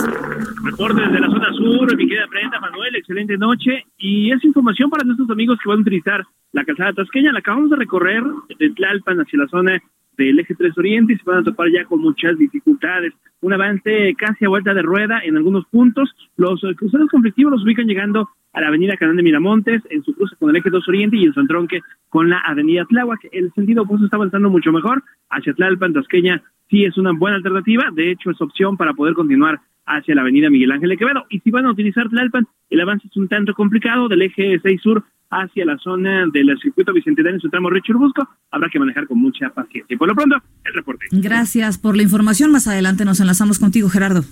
Mejor 0.63 0.95
desde 0.95 1.21
la 1.21 1.29
zona 1.29 1.53
sur, 1.53 1.95
mi 1.95 2.09
querida 2.09 2.27
Brenda 2.31 2.61
Manuel, 2.61 2.97
excelente 2.97 3.37
noche. 3.37 3.85
Y 3.99 4.33
es 4.33 4.43
información 4.43 4.89
para 4.89 5.05
nuestros 5.05 5.29
amigos 5.29 5.59
que 5.63 5.69
van 5.69 5.79
a 5.79 5.83
utilizar 5.83 6.25
la 6.53 6.65
calzada 6.65 6.95
tasqueña. 6.95 7.33
La 7.33 7.41
acabamos 7.41 7.69
de 7.69 7.77
recorrer 7.77 8.23
de 8.59 8.71
Tlalpan 8.71 9.19
hacia 9.19 9.39
la 9.39 9.49
zona 9.49 9.83
del 10.17 10.39
eje 10.39 10.55
3 10.55 10.77
Oriente 10.79 11.13
y 11.13 11.17
se 11.17 11.25
van 11.25 11.39
a 11.39 11.43
topar 11.45 11.71
ya 11.71 11.85
con 11.85 12.01
muchas 12.01 12.39
dificultades. 12.39 13.13
Un 13.41 13.53
avance 13.53 14.15
casi 14.17 14.45
a 14.45 14.49
vuelta 14.49 14.75
de 14.75 14.83
rueda 14.83 15.21
en 15.25 15.37
algunos 15.37 15.67
puntos. 15.67 16.15
Los 16.37 16.61
cruceros 16.77 17.09
conflictivos 17.11 17.53
los 17.53 17.65
ubican 17.65 17.87
llegando 17.87 18.29
a 18.53 18.61
la 18.61 18.69
avenida 18.69 18.97
Canal 18.97 19.17
de 19.17 19.23
Miramontes, 19.23 19.83
en 19.91 20.03
su 20.05 20.15
cruce 20.15 20.37
con 20.37 20.51
el 20.51 20.57
eje 20.57 20.71
2 20.71 20.89
Oriente 20.89 21.17
y 21.17 21.25
en 21.25 21.35
su 21.35 21.41
entronque 21.41 21.81
con 22.09 22.31
la 22.31 22.39
avenida 22.39 22.85
Tláhuac. 22.85 23.29
El 23.33 23.53
sentido 23.53 23.83
opuesto 23.83 24.07
está 24.07 24.17
avanzando 24.17 24.49
mucho 24.49 24.73
mejor. 24.73 25.03
Hacia 25.29 25.55
Tlalpan, 25.55 25.93
Tasqueña, 25.93 26.43
sí 26.71 26.85
es 26.85 26.97
una 26.97 27.13
buena 27.13 27.37
alternativa. 27.37 27.91
De 27.93 28.11
hecho, 28.11 28.31
es 28.31 28.41
opción 28.41 28.77
para 28.77 28.95
poder 28.95 29.15
continuar 29.15 29.61
hacia 29.87 30.15
la 30.15 30.23
avenida 30.23 30.51
Miguel 30.51 30.73
Ángel 30.73 30.91
de 30.91 30.97
Quevedo. 30.97 31.25
Y 31.31 31.41
si 31.41 31.51
van 31.51 31.67
a 31.67 31.71
utilizar 31.71 32.09
Tlalpan, 32.09 32.47
el 32.71 32.81
avance 32.81 33.07
es 33.09 33.17
un 33.17 33.29
tanto 33.29 33.55
complicado 33.55 34.09
del 34.09 34.23
eje 34.23 34.59
6 34.63 34.81
Sur 34.81 35.05
hacia 35.31 35.65
la 35.65 35.79
zona 35.79 36.27
del 36.33 36.57
circuito 36.61 36.93
bicentenario 36.93 37.37
en 37.37 37.41
su 37.41 37.49
tramo 37.49 37.69
Busco, 37.95 38.29
habrá 38.51 38.69
que 38.69 38.79
manejar 38.79 39.07
con 39.07 39.19
mucha 39.19 39.51
paciencia. 39.51 39.95
Y 39.95 39.97
por 39.97 40.09
lo 40.09 40.15
pronto, 40.15 40.37
el 40.65 40.75
reporte. 40.75 41.07
Gracias 41.11 41.79
por 41.79 41.97
la 41.97 42.03
información. 42.03 42.53
Más 42.53 42.69
adelante 42.69 43.05
nos 43.05 43.21
enlazamos 43.21 43.59
contigo, 43.59 43.89
Gerardo. 43.89 44.25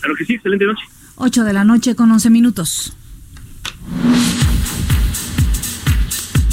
Claro 0.00 0.14
que 0.16 0.24
sí, 0.24 0.34
excelente 0.34 0.64
noche. 0.64 0.84
8 1.16 1.44
de 1.44 1.52
la 1.52 1.64
noche 1.64 1.94
con 1.94 2.10
11 2.10 2.30
minutos. 2.30 2.96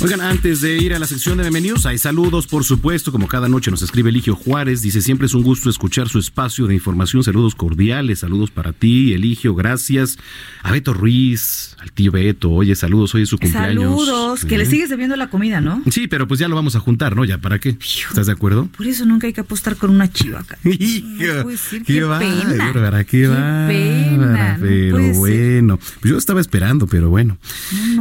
Oigan, 0.04 0.20
antes 0.20 0.60
de 0.60 0.76
ir 0.80 0.94
a 0.94 1.00
la 1.00 1.08
sección 1.08 1.38
de 1.38 1.44
bienvenidos, 1.44 1.86
hay 1.86 1.98
saludos, 1.98 2.46
por 2.46 2.66
supuesto, 2.66 3.14
como 3.14 3.30
cada 3.30 3.48
noche 3.48 3.72
nos 3.72 3.82
escribe 3.84 4.10
Eligio 4.10 4.36
Juárez, 4.36 4.82
dice, 4.82 5.02
siempre 5.02 5.28
es 5.28 5.34
un 5.34 5.44
gusto 5.44 5.70
escuchar 5.70 6.10
su 6.10 6.20
espacio 6.20 6.68
de 6.68 6.74
información, 6.74 7.24
saludos 7.24 7.56
cordiales, 7.56 8.20
saludos 8.20 8.52
para 8.52 8.74
ti, 8.74 9.14
Eligio, 9.14 9.56
gracias. 9.56 10.18
A 10.62 10.74
Beto 10.74 10.94
Ruiz, 10.94 11.78
al 11.80 11.94
tío 11.94 12.12
Beto, 12.12 12.52
oye, 12.52 12.76
saludos, 12.76 13.16
hoy 13.16 13.22
es 13.22 13.30
su 13.30 13.38
cumpleaños. 13.38 14.06
Saludos, 14.06 14.44
que 14.44 14.58
le 14.58 14.66
sigues 14.66 14.90
debiendo 14.90 15.16
la 15.16 15.30
comida, 15.30 15.62
¿no? 15.62 15.82
Sí, 15.90 16.10
pero 16.10 16.28
pues 16.28 16.38
ya 16.38 16.50
lo 16.50 16.56
vamos 16.56 16.76
a 16.76 16.82
juntar, 16.82 17.16
¿no? 17.16 17.24
Ya, 17.24 17.38
¿para 17.38 17.60
qué? 17.60 17.78
¿Estás 18.10 18.26
de 18.26 18.34
acuerdo? 18.34 18.68
Por 18.76 18.86
eso 18.86 19.06
nunca 19.06 19.28
hay 19.28 19.32
que 19.32 19.40
apostar 19.40 19.78
con 19.78 19.90
una 19.90 20.12
chiva 20.12 20.42
acá. 20.42 20.58
qué, 20.64 22.04
va, 22.04 22.20
pena. 22.20 23.06
qué, 23.06 23.28
va, 23.28 23.68
pena. 23.70 24.58
Pero 24.60 25.14
bueno, 25.14 25.78
pues 25.78 26.12
yo 26.12 26.18
estaba 26.18 26.42
esperando, 26.42 26.88
pero 26.88 27.10
bueno. 27.10 27.38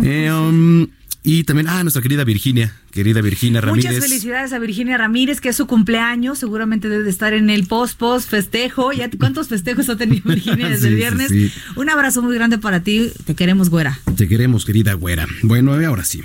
eh, 0.03 0.89
y 1.25 1.45
también, 1.45 1.69
ah, 1.69 1.83
nuestra 1.85 2.03
querida 2.03 2.25
Virginia, 2.25 2.75
querida 2.91 3.21
Virginia 3.21 3.61
Ramírez. 3.61 3.93
Muchas 3.93 4.05
felicidades 4.05 4.53
a 4.53 4.59
Virginia 4.59 4.99
Ramírez, 4.99 5.41
que 5.41 5.51
es 5.51 5.57
su 5.57 5.69
cumpleaños, 5.69 6.39
seguramente 6.39 6.89
debe 6.89 7.05
de 7.05 7.11
estar 7.11 7.33
en 7.33 7.49
el 7.49 7.67
post-post 7.67 8.29
festejo. 8.29 8.93
¿Ya 8.93 9.09
¿Cuántos 9.11 9.49
festejos 9.49 9.89
ha 9.89 9.97
tenido 9.97 10.29
Virginia 10.29 10.69
desde 10.71 10.89
el 10.89 10.97
viernes? 10.97 11.33
Un 11.77 11.91
abrazo 11.91 12.23
muy 12.23 12.35
grande 12.35 12.59
para 12.59 12.81
ti, 12.81 13.13
te 13.25 13.37
queremos, 13.37 13.71
güera. 13.71 14.01
Te 14.17 14.27
queremos, 14.27 14.65
querida 14.65 14.95
güera. 14.95 15.29
Bueno, 15.43 15.75
ahora 15.75 16.05
sí. 16.05 16.23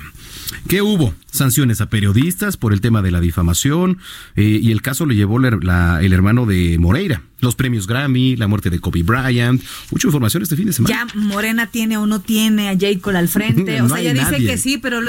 ¿Qué 0.68 0.82
hubo? 0.82 1.13
Sanciones 1.32 1.82
a 1.82 1.89
periodistas 1.89 2.58
por 2.58 2.74
el 2.74 2.82
tema 2.82 3.01
de 3.01 3.12
la 3.12 3.22
difamación 3.22 4.00
eh, 4.36 4.60
y 4.62 4.72
el 4.72 4.82
caso 4.82 5.06
lo 5.06 5.13
llevó 5.13 5.39
el 5.39 6.13
hermano 6.13 6.46
de 6.46 6.77
Moreira. 6.80 7.22
Los 7.39 7.56
premios 7.56 7.86
Grammy, 7.86 8.36
la 8.36 8.48
muerte 8.48 8.70
de 8.70 8.80
Kobe 8.80 9.04
Bryant, 9.04 9.62
mucha 9.92 10.08
información 10.08 10.42
este 10.42 10.56
fin 10.56 10.66
de 10.66 10.74
semana. 10.74 10.96
Ya 10.96 11.20
Morena 11.20 11.68
tiene 11.68 11.98
o 11.98 12.08
no 12.08 12.20
tiene 12.20 12.70
a 12.70 12.74
J. 12.74 13.00
Cole 13.00 13.20
al 13.20 13.27
frente, 13.27 13.82
o 13.82 13.89
sea, 13.89 14.01
ya 14.01 14.13
dice 14.13 14.44
que 14.44 14.58
sí, 14.58 14.77
pero, 14.77 15.00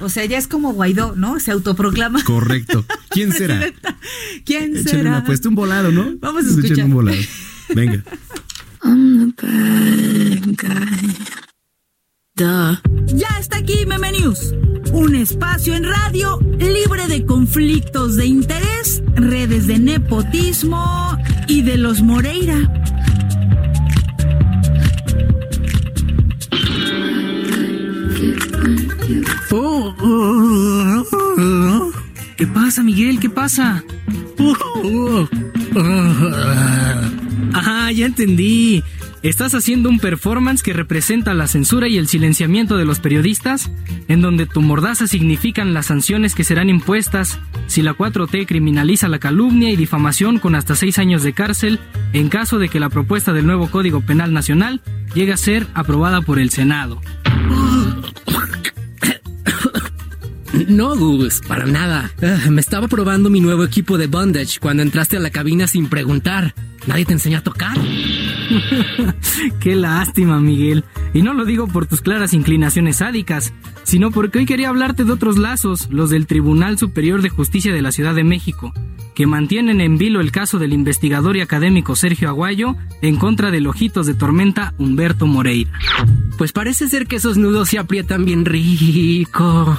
o 0.00 0.08
sea, 0.08 0.24
ya 0.26 0.36
es 0.36 0.48
como 0.48 0.74
Guaidó, 0.74 1.14
¿no? 1.16 1.40
Se 1.40 1.50
autoproclama. 1.50 2.22
Correcto. 2.24 2.84
¿Quién 3.10 3.32
será? 3.38 3.72
¿Quién 4.44 4.82
será? 4.82 5.24
Una 5.26 5.38
un 5.44 5.54
volado, 5.54 5.90
¿no? 5.90 6.14
Vamos 6.20 6.44
a 6.44 6.50
escuchar. 6.50 6.84
un 6.84 6.92
volado. 6.92 7.18
Venga. 7.74 8.04
Ya 12.38 13.28
está 13.40 13.56
aquí 13.56 13.84
Meme 13.84 14.12
News, 14.12 14.54
un 14.92 15.16
espacio 15.16 15.74
en 15.74 15.82
radio 15.82 16.38
libre 16.60 17.08
de 17.08 17.26
conflictos 17.26 18.14
de 18.14 18.26
interés, 18.26 19.02
redes 19.16 19.66
de 19.66 19.80
nepotismo 19.80 21.18
y 21.48 21.62
de 21.62 21.78
los 21.78 22.00
Moreira. 22.00 22.56
¿Qué 32.36 32.46
pasa, 32.46 32.84
Miguel? 32.84 33.18
¿Qué 33.18 33.30
pasa? 33.30 33.82
Ajá, 37.52 37.90
ya 37.92 38.06
entendí. 38.06 38.84
¿Estás 39.22 39.52
haciendo 39.54 39.88
un 39.88 39.98
performance 39.98 40.62
que 40.62 40.72
representa 40.72 41.34
la 41.34 41.48
censura 41.48 41.88
y 41.88 41.98
el 41.98 42.06
silenciamiento 42.06 42.76
de 42.76 42.84
los 42.84 43.00
periodistas? 43.00 43.68
En 44.06 44.20
donde 44.20 44.46
tu 44.46 44.62
mordaza 44.62 45.08
significan 45.08 45.74
las 45.74 45.86
sanciones 45.86 46.36
que 46.36 46.44
serán 46.44 46.70
impuestas 46.70 47.40
si 47.66 47.82
la 47.82 47.94
4T 47.94 48.46
criminaliza 48.46 49.08
la 49.08 49.18
calumnia 49.18 49.70
y 49.70 49.76
difamación 49.76 50.38
con 50.38 50.54
hasta 50.54 50.76
seis 50.76 51.00
años 51.00 51.24
de 51.24 51.32
cárcel 51.32 51.80
en 52.12 52.28
caso 52.28 52.58
de 52.58 52.68
que 52.68 52.78
la 52.78 52.90
propuesta 52.90 53.32
del 53.32 53.46
nuevo 53.46 53.68
Código 53.70 54.02
Penal 54.02 54.32
Nacional 54.32 54.80
llegue 55.14 55.32
a 55.32 55.36
ser 55.36 55.66
aprobada 55.74 56.22
por 56.22 56.38
el 56.38 56.50
Senado. 56.50 57.00
No, 60.68 60.96
Gus, 60.96 61.40
para 61.46 61.66
nada. 61.66 62.10
Ah, 62.22 62.50
me 62.50 62.60
estaba 62.60 62.88
probando 62.88 63.30
mi 63.30 63.40
nuevo 63.40 63.64
equipo 63.64 63.98
de 63.98 64.06
bondage 64.06 64.58
cuando 64.60 64.82
entraste 64.82 65.16
a 65.16 65.20
la 65.20 65.30
cabina 65.30 65.66
sin 65.66 65.88
preguntar. 65.88 66.54
¿Nadie 66.86 67.04
te 67.04 67.12
enseñó 67.12 67.38
a 67.38 67.42
tocar? 67.42 67.76
Qué 69.60 69.76
lástima, 69.76 70.40
Miguel. 70.40 70.84
Y 71.14 71.22
no 71.22 71.34
lo 71.34 71.44
digo 71.44 71.66
por 71.66 71.86
tus 71.86 72.00
claras 72.00 72.32
inclinaciones 72.32 72.96
sádicas, 72.96 73.52
sino 73.82 74.10
porque 74.10 74.38
hoy 74.38 74.46
quería 74.46 74.68
hablarte 74.68 75.04
de 75.04 75.12
otros 75.12 75.38
lazos, 75.38 75.88
los 75.90 76.10
del 76.10 76.26
Tribunal 76.26 76.78
Superior 76.78 77.22
de 77.22 77.30
Justicia 77.30 77.72
de 77.72 77.82
la 77.82 77.92
Ciudad 77.92 78.14
de 78.14 78.24
México, 78.24 78.72
que 79.14 79.26
mantienen 79.26 79.80
en 79.80 79.98
vilo 79.98 80.20
el 80.20 80.32
caso 80.32 80.58
del 80.58 80.72
investigador 80.72 81.36
y 81.36 81.40
académico 81.40 81.96
Sergio 81.96 82.28
Aguayo 82.28 82.76
en 83.02 83.16
contra 83.16 83.50
del 83.50 83.66
ojitos 83.66 84.06
de 84.06 84.14
tormenta 84.14 84.74
Humberto 84.78 85.26
Moreira. 85.26 85.72
Pues 86.36 86.52
parece 86.52 86.88
ser 86.88 87.06
que 87.06 87.16
esos 87.16 87.36
nudos 87.36 87.70
se 87.70 87.78
aprietan 87.78 88.24
bien 88.24 88.44
rico. 88.44 89.78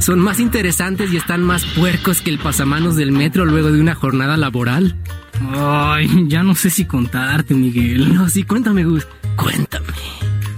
Son 0.00 0.20
más 0.20 0.38
interesantes 0.38 1.12
y 1.12 1.16
están 1.16 1.42
más 1.42 1.64
puercos 1.64 2.20
que 2.20 2.30
el 2.30 2.38
pasamanos 2.38 2.94
del 2.94 3.10
metro 3.10 3.44
luego 3.44 3.72
de 3.72 3.80
una 3.80 3.94
jornada 3.94 4.36
laboral. 4.36 4.96
Ay, 5.40 6.26
ya 6.28 6.42
no 6.42 6.54
sé 6.54 6.70
si 6.70 6.84
contarte, 6.84 7.54
Miguel. 7.54 8.14
No, 8.14 8.28
sí, 8.28 8.42
cuéntame, 8.42 8.84
Gus. 8.84 9.06
Cuéntame. 9.36 9.86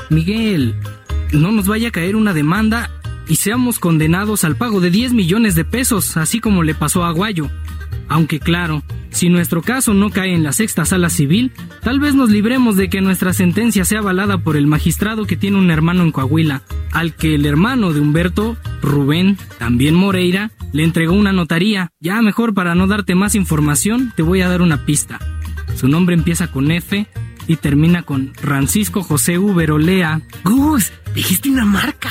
Miguel, 0.08 0.74
no 1.32 1.52
nos 1.52 1.66
vaya 1.66 1.88
a 1.88 1.92
caer 1.92 2.16
una 2.16 2.32
demanda 2.32 2.90
y 3.28 3.36
seamos 3.36 3.78
condenados 3.78 4.44
al 4.44 4.56
pago 4.56 4.80
de 4.80 4.90
10 4.90 5.12
millones 5.12 5.54
de 5.54 5.64
pesos, 5.64 6.16
así 6.16 6.40
como 6.40 6.62
le 6.62 6.74
pasó 6.74 7.04
a 7.04 7.08
Aguayo. 7.08 7.48
Aunque 8.08 8.40
claro, 8.40 8.82
si 9.10 9.28
nuestro 9.28 9.62
caso 9.62 9.94
no 9.94 10.10
cae 10.10 10.34
en 10.34 10.42
la 10.42 10.52
sexta 10.52 10.84
sala 10.84 11.10
civil, 11.10 11.52
tal 11.82 12.00
vez 12.00 12.14
nos 12.14 12.30
libremos 12.30 12.76
de 12.76 12.88
que 12.88 13.00
nuestra 13.00 13.32
sentencia 13.32 13.84
sea 13.84 13.98
avalada 13.98 14.38
por 14.38 14.56
el 14.56 14.66
magistrado 14.66 15.26
que 15.26 15.36
tiene 15.36 15.58
un 15.58 15.70
hermano 15.70 16.02
en 16.02 16.12
Coahuila, 16.12 16.62
al 16.92 17.14
que 17.14 17.34
el 17.34 17.46
hermano 17.46 17.92
de 17.92 18.00
Humberto, 18.00 18.56
Rubén, 18.82 19.36
también 19.58 19.94
Moreira, 19.94 20.50
le 20.72 20.84
entregó 20.84 21.14
una 21.14 21.32
notaría. 21.32 21.90
Ya 22.00 22.22
mejor 22.22 22.54
para 22.54 22.74
no 22.74 22.86
darte 22.86 23.14
más 23.14 23.34
información, 23.34 24.12
te 24.16 24.22
voy 24.22 24.42
a 24.42 24.48
dar 24.48 24.62
una 24.62 24.84
pista. 24.86 25.18
Su 25.76 25.88
nombre 25.88 26.14
empieza 26.14 26.50
con 26.50 26.70
F 26.70 27.06
y 27.46 27.56
termina 27.56 28.02
con 28.02 28.32
Francisco 28.34 29.02
José 29.02 29.38
Uberolea. 29.38 30.20
Gus, 30.44 30.92
dijiste 31.14 31.50
una 31.50 31.64
marca. 31.64 32.10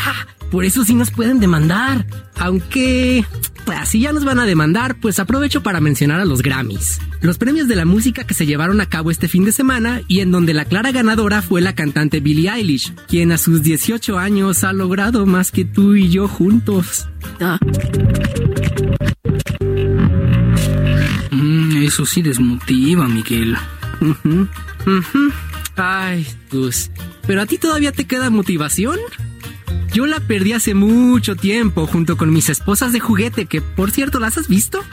Por 0.52 0.66
eso 0.66 0.84
sí 0.84 0.96
nos 0.96 1.12
pueden 1.12 1.40
demandar. 1.40 2.06
Aunque, 2.38 3.26
pues 3.66 3.90
si 3.90 4.00
ya 4.00 4.12
nos 4.14 4.26
van 4.26 4.40
a 4.40 4.46
demandar, 4.46 4.96
pues 5.00 5.20
aprovecho 5.20 5.62
para 5.62 5.80
mencionar 5.80 6.20
a 6.20 6.26
los 6.26 6.42
Grammys. 6.42 7.00
Los 7.22 7.38
premios 7.38 7.68
de 7.68 7.76
la 7.76 7.86
música 7.86 8.24
que 8.24 8.34
se 8.34 8.46
llevaron 8.46 8.82
a 8.82 8.88
cabo 8.88 9.12
este 9.12 9.28
fin 9.28 9.46
de 9.46 9.52
semana 9.52 10.02
y 10.08 10.22
en 10.22 10.32
donde 10.32 10.54
la 10.54 10.66
clara 10.66 10.92
ganadora 10.92 11.42
fue 11.42 11.62
la 11.62 11.76
cantante 11.76 12.20
Billie 12.20 12.50
Eilish, 12.50 12.94
quien 13.08 13.32
a 13.32 13.38
sus 13.38 13.62
18 13.62 14.18
años 14.18 14.64
ha 14.64 14.74
logrado 14.74 15.26
más 15.26 15.52
que 15.52 15.66
tú 15.66 15.96
y 15.96 16.10
yo 16.10 16.28
juntos. 16.28 17.08
Ah. 17.40 17.60
Mm, 21.32 21.84
eso 21.84 22.06
sí 22.06 22.22
desmotiva, 22.22 23.08
Miguel. 23.08 23.56
Ay, 25.76 26.26
Gus. 26.52 26.90
¿Pero 27.28 27.42
a 27.42 27.46
ti 27.46 27.58
todavía 27.58 27.92
te 27.92 28.06
queda 28.06 28.30
motivación? 28.30 28.98
Yo 29.94 30.06
la 30.06 30.20
perdí 30.20 30.54
hace 30.54 30.76
mucho 30.76 31.36
tiempo 31.36 31.88
junto 31.88 32.16
con 32.16 32.32
mis 32.32 32.50
esposas 32.50 32.94
de 32.94 33.00
juguete, 33.00 33.48
que 33.48 33.62
por 33.62 33.92
cierto, 33.92 34.20
¿las 34.20 34.38
has 34.38 34.48
visto? 34.48 34.84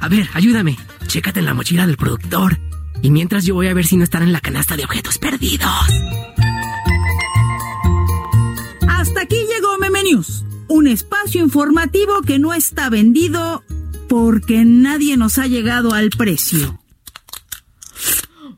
A 0.00 0.08
ver, 0.08 0.28
ayúdame. 0.32 0.78
Chécate 1.06 1.40
en 1.40 1.46
la 1.46 1.54
mochila 1.54 1.86
del 1.86 1.96
productor. 1.96 2.58
Y 3.02 3.10
mientras 3.10 3.44
yo 3.44 3.54
voy 3.54 3.68
a 3.68 3.74
ver 3.74 3.86
si 3.86 3.96
no 3.96 4.04
están 4.04 4.22
en 4.22 4.32
la 4.32 4.40
canasta 4.40 4.76
de 4.76 4.84
objetos 4.84 5.18
perdidos. 5.18 5.68
Hasta 8.88 9.22
aquí 9.22 9.36
llegó 9.36 9.78
Meme 9.78 10.02
News, 10.04 10.44
un 10.68 10.86
espacio 10.86 11.42
informativo 11.42 12.22
que 12.22 12.38
no 12.38 12.54
está 12.54 12.90
vendido 12.90 13.62
porque 14.08 14.64
nadie 14.64 15.16
nos 15.16 15.38
ha 15.38 15.46
llegado 15.46 15.92
al 15.92 16.10
precio. 16.10 16.79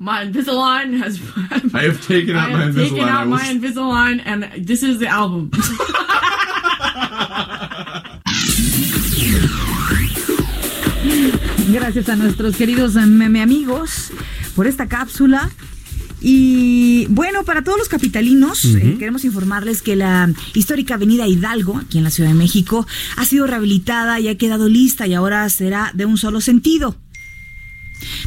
My 0.02 0.24
Invisalign 0.24 0.98
has. 0.98 1.20
I 1.74 1.84
have 1.84 2.04
taken 2.04 2.34
out 2.34 2.50
I 2.50 2.52
my 2.52 2.64
have 2.64 2.74
taken 2.74 2.98
Invisalign. 2.98 3.06
I 3.06 3.22
out 3.22 3.28
my 3.28 3.44
Invisalign, 3.44 4.20
and 4.26 4.66
this 4.66 4.82
is 4.82 4.98
the 4.98 5.06
album. 5.06 5.52
Gracias 11.72 12.08
a 12.08 12.16
nuestros 12.16 12.56
queridos 12.56 12.94
meme 12.94 13.42
amigos 13.42 14.10
por 14.56 14.66
esta 14.66 14.88
cápsula. 14.88 15.48
Y 16.20 17.06
bueno, 17.08 17.44
para 17.44 17.62
todos 17.62 17.78
los 17.78 17.88
capitalinos, 17.88 18.64
eh, 18.64 18.96
queremos 18.98 19.24
informarles 19.24 19.82
que 19.82 19.94
la 19.94 20.32
histórica 20.54 20.94
Avenida 20.94 21.28
Hidalgo, 21.28 21.78
aquí 21.78 21.98
en 21.98 22.04
la 22.04 22.10
Ciudad 22.10 22.30
de 22.30 22.34
México, 22.34 22.88
ha 23.16 23.24
sido 23.24 23.46
rehabilitada 23.46 24.18
y 24.18 24.26
ha 24.26 24.36
quedado 24.36 24.68
lista 24.68 25.06
y 25.06 25.14
ahora 25.14 25.48
será 25.48 25.92
de 25.94 26.06
un 26.06 26.18
solo 26.18 26.40
sentido. 26.40 26.96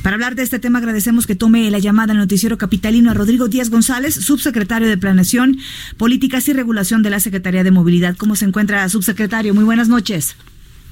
Para 0.03 0.15
hablar 0.15 0.35
de 0.35 0.43
este 0.43 0.59
tema 0.59 0.79
agradecemos 0.79 1.27
que 1.27 1.35
tome 1.35 1.69
la 1.71 1.79
llamada 1.79 2.13
al 2.13 2.19
noticiero 2.19 2.57
capitalino 2.57 3.11
a 3.11 3.13
Rodrigo 3.13 3.47
Díaz 3.47 3.69
González, 3.69 4.15
subsecretario 4.15 4.87
de 4.87 4.97
Planeación, 4.97 5.57
Políticas 5.97 6.47
y 6.47 6.53
Regulación 6.53 7.03
de 7.03 7.09
la 7.09 7.19
Secretaría 7.19 7.63
de 7.63 7.71
Movilidad. 7.71 8.15
¿Cómo 8.17 8.35
se 8.35 8.45
encuentra, 8.45 8.87
subsecretario? 8.89 9.53
Muy 9.53 9.63
buenas 9.63 9.89
noches. 9.89 10.35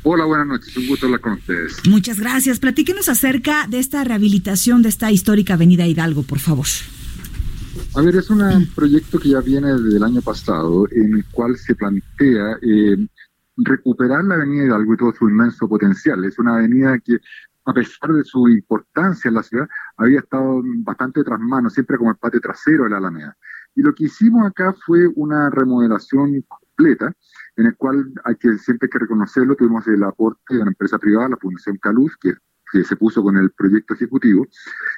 Hola, 0.06 0.26
buenas 0.26 0.48
noches. 0.48 0.76
Un 0.76 0.88
gusto 0.88 1.06
hablar 1.06 1.22
con 1.22 1.34
ustedes. 1.34 1.78
Muchas 1.88 2.20
gracias. 2.20 2.60
Platíquenos 2.60 3.08
acerca 3.08 3.68
de 3.68 3.80
esta 3.80 4.04
rehabilitación 4.04 4.82
de 4.82 4.90
esta 4.90 5.12
histórica 5.12 5.54
Avenida 5.54 5.88
Hidalgo, 5.88 6.24
por 6.24 6.40
favor. 6.40 6.66
A 7.96 8.02
ver, 8.02 8.16
es 8.18 8.30
un 8.30 8.68
proyecto 8.76 9.18
que 9.18 9.30
ya 9.30 9.40
viene 9.40 9.72
desde 9.74 9.98
el 9.98 10.04
año 10.04 10.22
pasado, 10.22 10.88
en 10.92 11.16
el 11.16 11.26
cual 11.26 11.56
se 11.56 11.76
plantea 11.76 12.58
eh, 12.62 12.98
recuperar 13.56 14.26
la 14.26 14.36
Avenida 14.36 14.66
Hidalgo 14.66 14.94
y 14.94 14.98
todo 14.98 15.14
su 15.18 15.30
inmenso 15.30 15.70
potencial. 15.70 16.26
Es 16.26 16.38
una 16.38 16.56
avenida 16.56 17.00
que, 17.00 17.20
a 17.66 17.74
pesar 17.74 18.12
de 18.12 18.24
su 18.24 18.48
importancia 18.50 19.30
en 19.30 19.36
la 19.36 19.44
ciudad, 19.44 19.68
había 19.98 20.20
estado 20.20 20.62
bastante 20.84 21.24
tras 21.24 21.40
mano, 21.40 21.70
siempre 21.70 21.98
como 21.98 22.12
el 22.12 22.18
patio 22.18 22.42
trasero 22.42 22.84
de 22.84 22.90
la 22.90 22.98
Alameda. 22.98 23.38
Y 23.76 23.82
lo 23.82 23.94
que 23.94 24.06
hicimos 24.06 24.46
acá 24.46 24.74
fue 24.86 25.08
una 25.16 25.50
remodelación 25.50 26.42
completa, 26.48 27.14
en 27.56 27.68
el 27.68 27.76
cual 27.78 28.12
hay 28.24 28.36
que 28.36 28.58
siempre 28.58 28.88
hay 28.88 28.90
que 28.92 29.00
reconocerlo, 29.00 29.56
tuvimos 29.56 29.88
el 29.88 30.04
aporte 30.04 30.56
de 30.56 30.62
una 30.62 30.72
empresa 30.72 30.98
privada, 31.00 31.30
la 31.30 31.38
Fundación 31.38 31.78
Caluz, 31.78 32.16
que, 32.18 32.34
que 32.72 32.84
se 32.84 32.96
puso 32.96 33.24
con 33.24 33.38
el 33.38 33.52
proyecto 33.52 33.94
ejecutivo, 33.94 34.46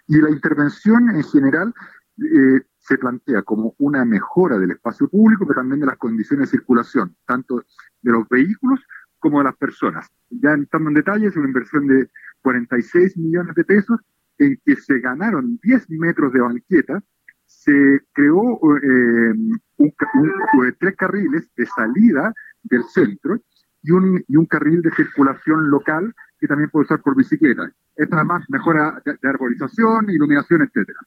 y 0.08 0.18
la 0.18 0.30
intervención 0.30 1.10
en 1.10 1.24
general 1.24 1.74
eh, 2.18 2.62
se 2.80 2.98
plantea 2.98 3.42
como 3.42 3.76
una 3.80 4.06
mejora 4.06 4.58
del 4.58 4.72
espacio 4.72 5.10
público, 5.10 5.46
pero 5.46 5.62
también 5.62 5.82
de 5.82 5.88
las 5.88 5.98
condiciones 5.98 6.50
de 6.50 6.58
circulación, 6.58 7.16
tanto 7.26 7.64
de 8.02 8.12
los 8.12 8.28
vehículos 8.30 8.80
como 9.20 9.40
de 9.40 9.46
las 9.46 9.56
personas. 9.58 10.08
Ya 10.30 10.52
entrando 10.52 10.90
en 10.90 10.96
detalle, 10.96 11.28
es 11.28 11.36
una 11.36 11.48
inversión 11.48 11.88
de 11.88 12.10
46 12.46 13.18
millones 13.18 13.56
de 13.56 13.64
pesos 13.64 14.00
en 14.38 14.56
que 14.64 14.76
se 14.76 15.00
ganaron 15.00 15.60
10 15.64 15.90
metros 15.90 16.32
de 16.32 16.42
banqueta, 16.42 17.04
se 17.46 18.02
creó 18.14 18.60
eh, 18.84 19.34
un, 19.78 19.94
un, 20.14 20.76
tres 20.80 20.96
carriles 20.96 21.50
de 21.56 21.66
salida 21.66 22.32
del 22.62 22.84
centro 22.84 23.40
y 23.82 23.92
un, 23.92 24.46
carril 24.48 24.82
de 24.84 24.92
circulación 24.92 25.72
local 25.72 26.14
que 26.40 26.48
también 26.48 26.70
puede 26.70 26.86
usar 26.86 27.02
por 27.02 27.16
bicicleta. 27.16 27.72
Esto 27.96 28.16
además 28.16 28.44
mejora 28.50 29.02
de, 29.04 29.18
de 29.20 29.30
arborización, 29.30 30.10
iluminación, 30.12 30.62
etcétera. 30.62 31.00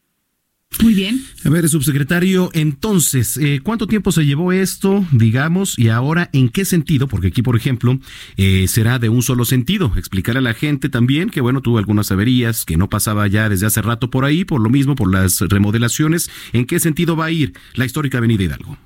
Muy 0.83 0.95
bien. 0.95 1.21
A 1.45 1.51
ver, 1.51 1.69
subsecretario, 1.69 2.51
entonces, 2.53 3.37
eh, 3.37 3.61
¿cuánto 3.63 3.87
tiempo 3.87 4.13
se 4.13 4.25
llevó 4.25 4.53
esto, 4.53 5.05
digamos, 5.13 5.79
y 5.79 5.89
ahora 5.89 6.31
en 6.33 6.49
qué 6.51 6.65
sentido? 6.65 7.09
Porque 7.09 7.29
aquí, 7.29 7.43
por 7.43 7.57
ejemplo, 7.57 7.99
eh, 8.37 8.67
será 8.69 8.99
de 8.99 9.09
un 9.09 9.23
solo 9.23 9.45
sentido. 9.45 9.93
Explicarle 9.97 10.39
a 10.39 10.43
la 10.43 10.55
gente 10.55 10.89
también 10.89 11.31
que, 11.31 11.41
bueno, 11.41 11.63
tuvo 11.63 11.79
algunas 11.79 12.13
averías, 12.13 12.65
que 12.65 12.77
no 12.77 12.89
pasaba 12.89 13.27
ya 13.27 13.49
desde 13.49 13.67
hace 13.67 13.83
rato 13.83 14.09
por 14.09 14.25
ahí, 14.25 14.45
por 14.45 14.61
lo 14.61 14.71
mismo, 14.71 14.95
por 14.95 15.13
las 15.13 15.41
remodelaciones. 15.41 16.31
¿En 16.53 16.65
qué 16.65 16.79
sentido 16.79 17.17
va 17.17 17.27
a 17.27 17.31
ir 17.33 17.55
la 17.75 17.85
histórica 17.85 18.19
Avenida 18.19 18.45
Hidalgo? 18.45 18.79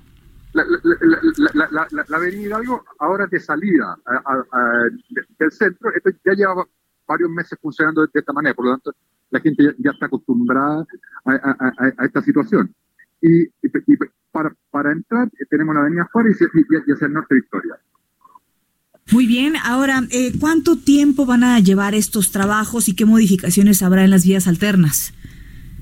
La, 0.54 0.64
la, 1.54 1.68
la, 1.70 2.04
la 2.08 2.16
Avenida 2.16 2.46
Hidalgo 2.46 2.84
ahora 3.00 3.26
de 3.26 3.38
salida 3.40 3.96
a, 4.06 4.14
a, 4.14 4.44
a, 4.52 4.88
del 5.38 5.52
centro, 5.52 5.90
esto 5.94 6.10
ya 6.24 6.32
lleva 6.32 6.66
varios 7.06 7.30
meses 7.30 7.58
funcionando 7.60 8.02
de 8.02 8.08
esta 8.14 8.32
manera, 8.32 8.54
por 8.54 8.66
lo 8.66 8.72
tanto, 8.72 8.94
la 9.32 9.40
gente 9.40 9.64
ya, 9.64 9.72
ya 9.78 9.90
está 9.90 10.06
acostumbrada 10.06 10.86
a, 11.24 11.32
a, 11.32 11.72
a, 11.98 12.04
esta 12.04 12.22
situación. 12.22 12.72
Y, 13.20 13.42
y, 13.42 13.50
y, 13.62 13.96
para, 14.30 14.54
para 14.70 14.92
entrar 14.92 15.30
tenemos 15.50 15.74
la 15.74 15.82
avenida 15.82 16.08
Juárez 16.12 16.38
y, 16.40 16.44
y, 16.44 16.92
hacia 16.92 17.06
el 17.06 17.12
norte 17.12 17.34
Victoria. 17.34 17.76
Muy 19.10 19.26
bien, 19.26 19.54
ahora, 19.64 20.02
eh, 20.10 20.32
¿cuánto 20.38 20.76
tiempo 20.76 21.26
van 21.26 21.42
a 21.42 21.58
llevar 21.58 21.94
estos 21.94 22.30
trabajos 22.30 22.88
y 22.88 22.94
qué 22.94 23.04
modificaciones 23.04 23.82
habrá 23.82 24.04
en 24.04 24.10
las 24.10 24.24
vías 24.24 24.46
alternas? 24.46 25.12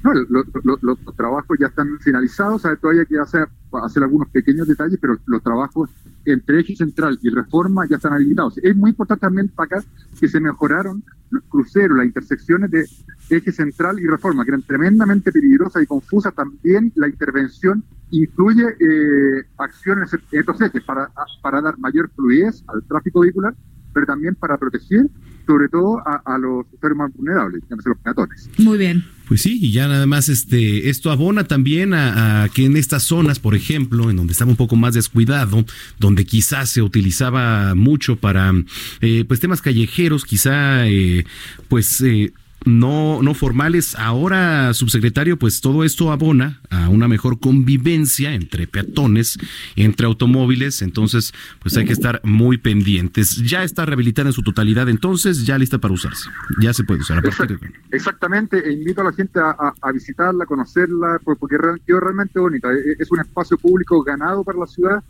No, 0.03 0.15
lo, 0.15 0.45
lo, 0.65 0.79
los 0.81 1.17
trabajos 1.17 1.59
ya 1.61 1.67
están 1.67 1.99
finalizados, 2.01 2.63
¿sabe? 2.63 2.79
todavía 2.79 3.03
hay 3.03 3.07
que 3.07 3.19
hacer, 3.19 3.49
hacer 3.85 4.03
algunos 4.03 4.29
pequeños 4.31 4.67
detalles, 4.67 4.99
pero 4.99 5.19
los 5.27 5.43
trabajos 5.43 5.91
entre 6.25 6.61
eje 6.61 6.75
central 6.75 7.19
y 7.23 7.29
reforma 7.29 7.87
ya 7.87 7.97
están 7.97 8.15
habilitados. 8.15 8.57
Es 8.59 8.75
muy 8.75 8.91
importante 8.91 9.21
también 9.21 9.49
destacar 9.49 9.85
que 10.19 10.29
se 10.29 10.41
mejoraron 10.41 11.05
cruceros, 11.49 11.97
las 11.97 12.07
intersecciones 12.07 12.71
de 12.71 12.87
eje 13.31 13.53
central 13.53 13.99
y 13.99 14.07
reforma, 14.07 14.45
que 14.45 14.51
eran 14.51 14.63
tremendamente 14.63 15.33
peligrosas 15.33 15.83
y 15.83 15.87
confusas. 15.87 16.35
También 16.35 16.93
la 16.97 17.09
intervención 17.09 17.85
incluye 18.11 18.65
eh, 18.81 19.45
acciones 19.59 20.13
en 20.13 20.21
estos 20.33 20.61
ejes 20.61 20.83
para, 20.83 21.11
para 21.43 21.61
dar 21.61 21.79
mayor 21.79 22.11
fluidez 22.15 22.65
al 22.67 22.83
tráfico 22.85 23.21
vehicular, 23.21 23.55
pero 23.93 24.07
también 24.07 24.35
para 24.35 24.57
proteger 24.57 25.07
sobre 25.47 25.69
todo 25.69 26.01
a, 26.07 26.39
los 26.39 26.65
usuarios 26.73 26.97
más 26.97 27.13
vulnerables, 27.13 27.63
llámese 27.69 27.89
los 27.89 27.99
peatones. 27.99 28.49
Muy 28.59 28.79
bien. 28.79 29.03
Pues 29.31 29.43
sí, 29.43 29.61
y 29.63 29.71
ya 29.71 29.87
nada 29.87 30.07
más 30.07 30.29
este, 30.29 30.91
esto 30.91 31.13
abona 31.13 31.45
también 31.45 31.95
a, 31.95 32.49
que 32.53 32.65
en 32.65 32.77
estas 32.77 33.05
zonas, 33.05 33.39
por 33.39 33.55
ejemplo, 33.55 34.11
en 34.11 34.17
donde 34.17 34.33
estaba 34.33 34.51
un 34.51 34.57
poco 34.57 34.75
más 34.75 34.95
descuidado, 34.95 35.65
donde 36.01 36.25
quizás 36.25 36.71
se 36.71 36.83
utilizaba 36.83 37.77
mucho 37.77 38.17
para 38.17 38.53
eh, 39.01 39.25
pues 39.29 39.39
temas 39.39 39.63
callejeros, 39.63 40.25
quizá 40.25 40.89
eh, 40.89 41.27
pues 41.69 42.01
eh, 42.01 42.33
no, 42.65 43.23
no 43.23 43.35
formales. 43.35 43.95
Ahora, 43.97 44.75
subsecretario, 44.75 45.39
pues 45.39 45.61
todo 45.61 45.85
esto 45.85 46.13
abona 46.13 46.61
a 46.71 46.89
una 46.89 47.09
mejor 47.09 47.41
convivencia 47.41 48.35
entre 48.35 48.67
peatones, 48.67 49.39
entre 49.77 50.07
automóviles. 50.07 50.83
Entonces, 50.83 51.33
pues 51.61 51.77
hay 51.77 51.85
que 51.85 51.93
estar 51.93 52.21
muy 52.25 52.59
pendientes. 52.59 53.37
Ya 53.37 53.65
está 53.65 53.87
rehabilitada 53.87 54.29
en 54.29 54.33
su 54.33 54.43
totalidad, 54.43 54.89
entonces 54.89 55.47
ya 55.47 55.59
lista 55.59 55.79
para 55.79 55.95
usarse. 55.95 56.29
Ya 56.61 56.73
se 56.73 56.85
puede 56.85 57.01
usar 57.01 57.19
a 57.19 57.23
partir 57.23 57.59
de... 57.59 57.73
Exactamente, 57.93 58.59
e 58.69 58.73
invito 58.73 59.01
a 59.01 59.05
la 59.05 59.13
gente 59.13 59.41
a, 59.41 59.93
visitarla, 59.93 60.45
a 60.45 60.47
conocerla, 60.47 61.21
porque 61.25 61.57
quedó 61.87 62.01
realmente 62.01 62.39
bonita. 62.39 62.69
E, 62.73 62.97
Es 62.99 63.11
un 63.11 63.21
espacio 63.21 63.57
público 63.57 64.03
ganado 64.03 64.45
para 64.45 64.59
la 64.59 64.67
ciudad 64.67 65.03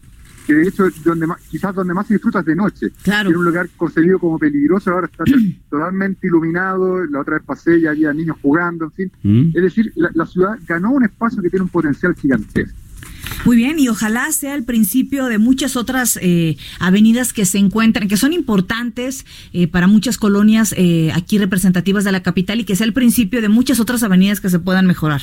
que 0.51 0.57
de 0.57 0.69
hecho 0.69 0.85
donde 1.05 1.29
más, 1.29 1.41
quizás 1.49 1.73
donde 1.75 1.95
más 1.95 2.09
se 2.09 2.15
disfrutas 2.15 2.45
de 2.45 2.57
noche. 2.57 2.91
Claro. 3.03 3.31
Era 3.31 3.39
un 3.39 3.45
lugar 3.45 3.69
concebido 3.77 4.19
como 4.19 4.37
peligroso, 4.37 4.91
ahora 4.91 5.07
está 5.07 5.25
totalmente 5.71 6.27
iluminado, 6.27 7.07
la 7.07 7.21
otra 7.21 7.35
vez 7.35 7.45
pasé 7.45 7.79
y 7.79 7.87
había 7.87 8.13
niños 8.13 8.37
jugando, 8.43 8.87
en 8.87 8.93
fin. 8.93 9.13
Mm. 9.23 9.57
Es 9.57 9.63
decir, 9.63 9.93
la, 9.95 10.11
la 10.13 10.27
ciudad 10.27 10.59
ganó 10.67 10.91
un 10.91 11.05
espacio 11.05 11.41
que 11.41 11.51
tiene 11.51 11.63
un 11.63 11.69
potencial 11.69 12.15
gigantesco. 12.17 12.77
Muy 13.45 13.57
bien, 13.57 13.79
y 13.79 13.89
ojalá 13.89 14.31
sea 14.33 14.55
el 14.55 14.65
principio 14.65 15.27
de 15.27 15.39
muchas 15.39 15.77
otras 15.77 16.19
eh, 16.21 16.57
avenidas 16.79 17.33
que 17.33 17.47
se 17.47 17.59
encuentran, 17.59 18.09
que 18.09 18.17
son 18.17 18.33
importantes 18.33 19.25
eh, 19.53 19.67
para 19.67 19.87
muchas 19.87 20.19
colonias 20.19 20.75
eh, 20.77 21.11
aquí 21.15 21.39
representativas 21.39 22.05
de 22.05 22.13
la 22.13 22.23
capital 22.23 22.61
y 22.61 22.65
que 22.65 22.77
sea 22.77 22.87
el 22.87 22.93
principio 22.93 23.41
de 23.41 23.49
muchas 23.49 23.81
otras 23.81 24.03
avenidas 24.03 24.41
que 24.41 24.51
se 24.51 24.59
puedan 24.59 24.87
mejorar. 24.87 25.23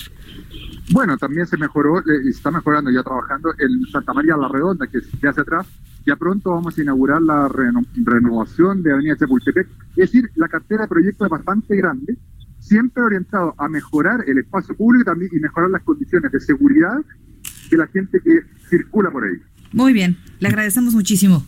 Bueno, 0.92 1.18
también 1.18 1.46
se 1.46 1.58
mejoró, 1.58 2.00
eh, 2.00 2.04
está 2.30 2.50
mejorando 2.50 2.90
ya 2.90 3.04
trabajando 3.04 3.54
en 3.60 3.86
Santa 3.92 4.14
María 4.14 4.38
la 4.38 4.48
Redonda, 4.48 4.88
que 4.88 5.00
es 5.00 5.22
de 5.22 5.28
hacia 5.30 5.42
atrás. 5.44 5.68
Ya 6.06 6.16
pronto 6.16 6.52
vamos 6.52 6.78
a 6.78 6.82
inaugurar 6.82 7.22
la 7.22 7.50
reno- 7.50 7.84
renovación 8.06 8.82
de 8.82 8.94
Avenida 8.94 9.18
Chapultepec. 9.18 9.68
Es 9.92 9.96
decir, 10.12 10.32
la 10.36 10.48
cartera 10.48 10.84
de 10.84 10.88
proyectos 10.88 11.26
es 11.26 11.30
bastante 11.32 11.76
grande, 11.76 12.18
siempre 12.60 13.04
orientado 13.04 13.54
a 13.58 13.68
mejorar 13.68 14.24
el 14.28 14.38
espacio 14.38 14.76
público 14.78 15.02
y 15.02 15.06
también 15.06 15.32
y 15.34 15.40
mejorar 15.40 15.70
las 15.70 15.84
condiciones 15.84 16.32
de 16.32 16.40
seguridad 16.40 16.96
de 17.70 17.78
la 17.78 17.88
gente 17.88 18.22
que 18.22 18.40
circula 18.70 19.12
por 19.12 19.26
ahí. 19.26 19.36
Muy 19.74 19.92
bien, 19.92 20.18
le 20.40 20.48
agradecemos 20.48 20.94
muchísimo. 20.94 21.46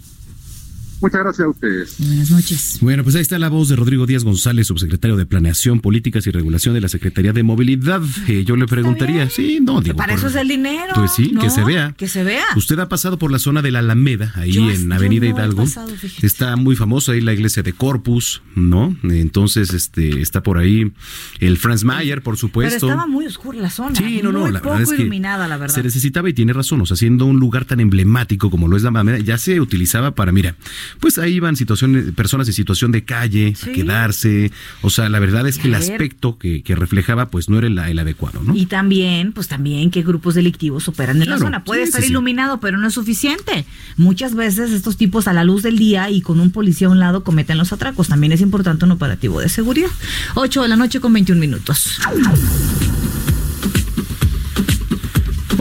Muchas 1.02 1.22
gracias 1.24 1.46
a 1.46 1.50
ustedes. 1.50 1.96
Buenas 1.98 2.30
noches. 2.32 2.78
Bueno, 2.82 3.04
pues 3.04 3.16
ahí 3.16 3.22
está 3.22 3.40
la 3.40 3.48
voz 3.48 3.70
de 3.70 3.78
Rodrigo 3.78 4.06
Díaz 4.06 4.26
González, 4.26 4.68
subsecretario 4.68 5.16
de 5.16 5.26
Planeación, 5.26 5.80
Políticas 5.80 6.28
y 6.28 6.32
Regulación 6.32 6.74
de 6.76 6.82
la 6.82 6.90
Secretaría 6.90 7.32
de 7.32 7.42
Movilidad. 7.42 8.02
Eh, 8.28 8.44
yo 8.46 8.58
le 8.58 8.66
preguntaría, 8.66 9.30
sí, 9.30 9.60
no, 9.62 9.80
digo. 9.80 9.96
Para 9.96 10.14
por- 10.14 10.20
eso 10.20 10.28
es 10.28 10.36
el 10.36 10.50
dinero. 10.50 10.92
Pues 10.96 11.12
sí, 11.14 11.34
que 11.40 11.50
se 11.50 11.64
vea. 11.64 11.94
Que 11.98 12.10
se 12.10 12.24
vea. 12.26 12.44
Usted 12.58 12.78
ha 12.80 12.90
pasado 12.90 13.18
por 13.18 13.32
la 13.32 13.40
zona 13.40 13.62
de 13.62 13.72
la 13.72 13.80
Alameda, 13.80 14.34
ahí 14.36 14.52
Yo- 14.52 14.70
en 14.70 14.92
Avenida 14.92 15.26
no 15.30 15.36
Hidalgo. 15.38 15.64
pasado, 15.64 15.94
está 16.22 16.56
muy 16.58 16.76
famosa 16.76 17.14
ahí 17.14 17.22
la 17.22 17.32
iglesia 17.34 17.64
de 17.64 17.72
Corpus, 17.72 18.42
¿no? 18.56 18.96
Entonces, 19.04 19.74
este, 19.74 20.22
está 20.22 20.44
por 20.44 20.58
ahí 20.58 20.92
el 21.40 21.58
Franz 21.58 21.86
Mayer, 21.86 22.22
por 22.22 22.34
Pero 22.34 22.42
supuesto. 22.42 22.88
estaba 22.88 23.08
muy 23.08 23.26
oscura 23.26 23.58
la 23.60 23.70
zona. 23.70 23.96
Sí, 23.96 24.20
no, 24.22 24.34
no, 24.34 24.42
muy 24.42 24.52
la 24.52 24.60
poco 24.60 24.72
verdad 24.76 24.84
es 24.92 24.98
que 24.98 25.02
iluminada, 25.04 25.48
la 25.48 25.56
verdad. 25.56 25.76
Se 25.76 25.84
necesitaba 25.84 26.30
y 26.30 26.34
tiene 26.34 26.52
razón, 26.52 26.82
o 26.82 26.86
sea, 26.86 26.98
siendo 26.98 27.26
un 27.26 27.40
lugar 27.40 27.64
tan 27.64 27.80
emblemático 27.80 28.50
como 28.52 28.68
lo 28.68 28.76
es 28.76 28.84
la 28.84 28.90
Alameda, 28.90 29.20
ya 29.20 29.38
se 29.38 29.62
utilizaba 29.62 30.14
para, 30.14 30.32
mira, 30.34 30.56
pues 31.00 31.18
ahí 31.18 31.34
iban 31.36 31.56
situaciones, 31.56 32.12
personas 32.14 32.48
en 32.48 32.54
situación 32.54 32.92
de 32.92 33.04
calle, 33.04 33.54
Sí. 33.56 33.70
a 33.70 33.74
quedarse, 33.74 34.52
o 34.82 34.90
sea, 34.90 35.10
la 35.10 35.20
verdad 35.20 35.48
es 35.48 35.58
que 35.58 35.68
el 35.68 35.76
aspecto 35.76 36.38
que, 36.38 36.64
que 36.64 36.76
reflejaba, 36.76 37.30
pues 37.30 37.50
no 37.50 37.58
era 37.58 37.68
el, 37.68 37.78
el 37.80 38.00
adecuado, 38.00 38.42
¿no? 38.44 38.56
Y 38.56 38.66
también, 38.66 39.32
pues 39.34 39.48
también 39.48 39.92
qué 39.92 40.02
grupos 40.02 40.36
delictivos 40.36 40.88
operan 40.88 41.18
en 41.18 41.24
Claro, 41.24 41.40
la 41.40 41.46
zona. 41.46 41.64
Puede 41.64 41.82
sí, 41.84 41.88
estar 41.90 42.02
sí. 42.02 42.10
iluminado, 42.10 42.60
pero 42.60 42.78
no 42.78 42.88
es 42.88 42.94
suficiente. 42.94 43.66
Muchas 43.98 44.36
veces 44.36 44.72
estos 44.72 44.98
tipos 44.98 45.28
a 45.28 45.34
la 45.34 45.44
luz 45.44 45.64
del 45.64 45.78
día 45.78 46.10
y 46.10 46.22
con 46.22 46.40
un 46.40 46.52
policía 46.52 46.88
a 46.88 46.92
un 46.92 47.00
lado 47.00 47.24
cometen 47.24 47.58
los 47.58 47.72
atracos. 47.74 48.08
También 48.08 48.32
es 48.34 48.42
importante 48.42 48.86
un 48.86 48.92
operativo 48.92 49.40
de 49.40 49.50
seguridad. 49.50 49.90
8 50.36 50.62
de 50.64 50.68
la 50.68 50.76
noche 50.76 51.00
con 51.00 51.14
21 51.14 51.40
minutos. 51.40 52.00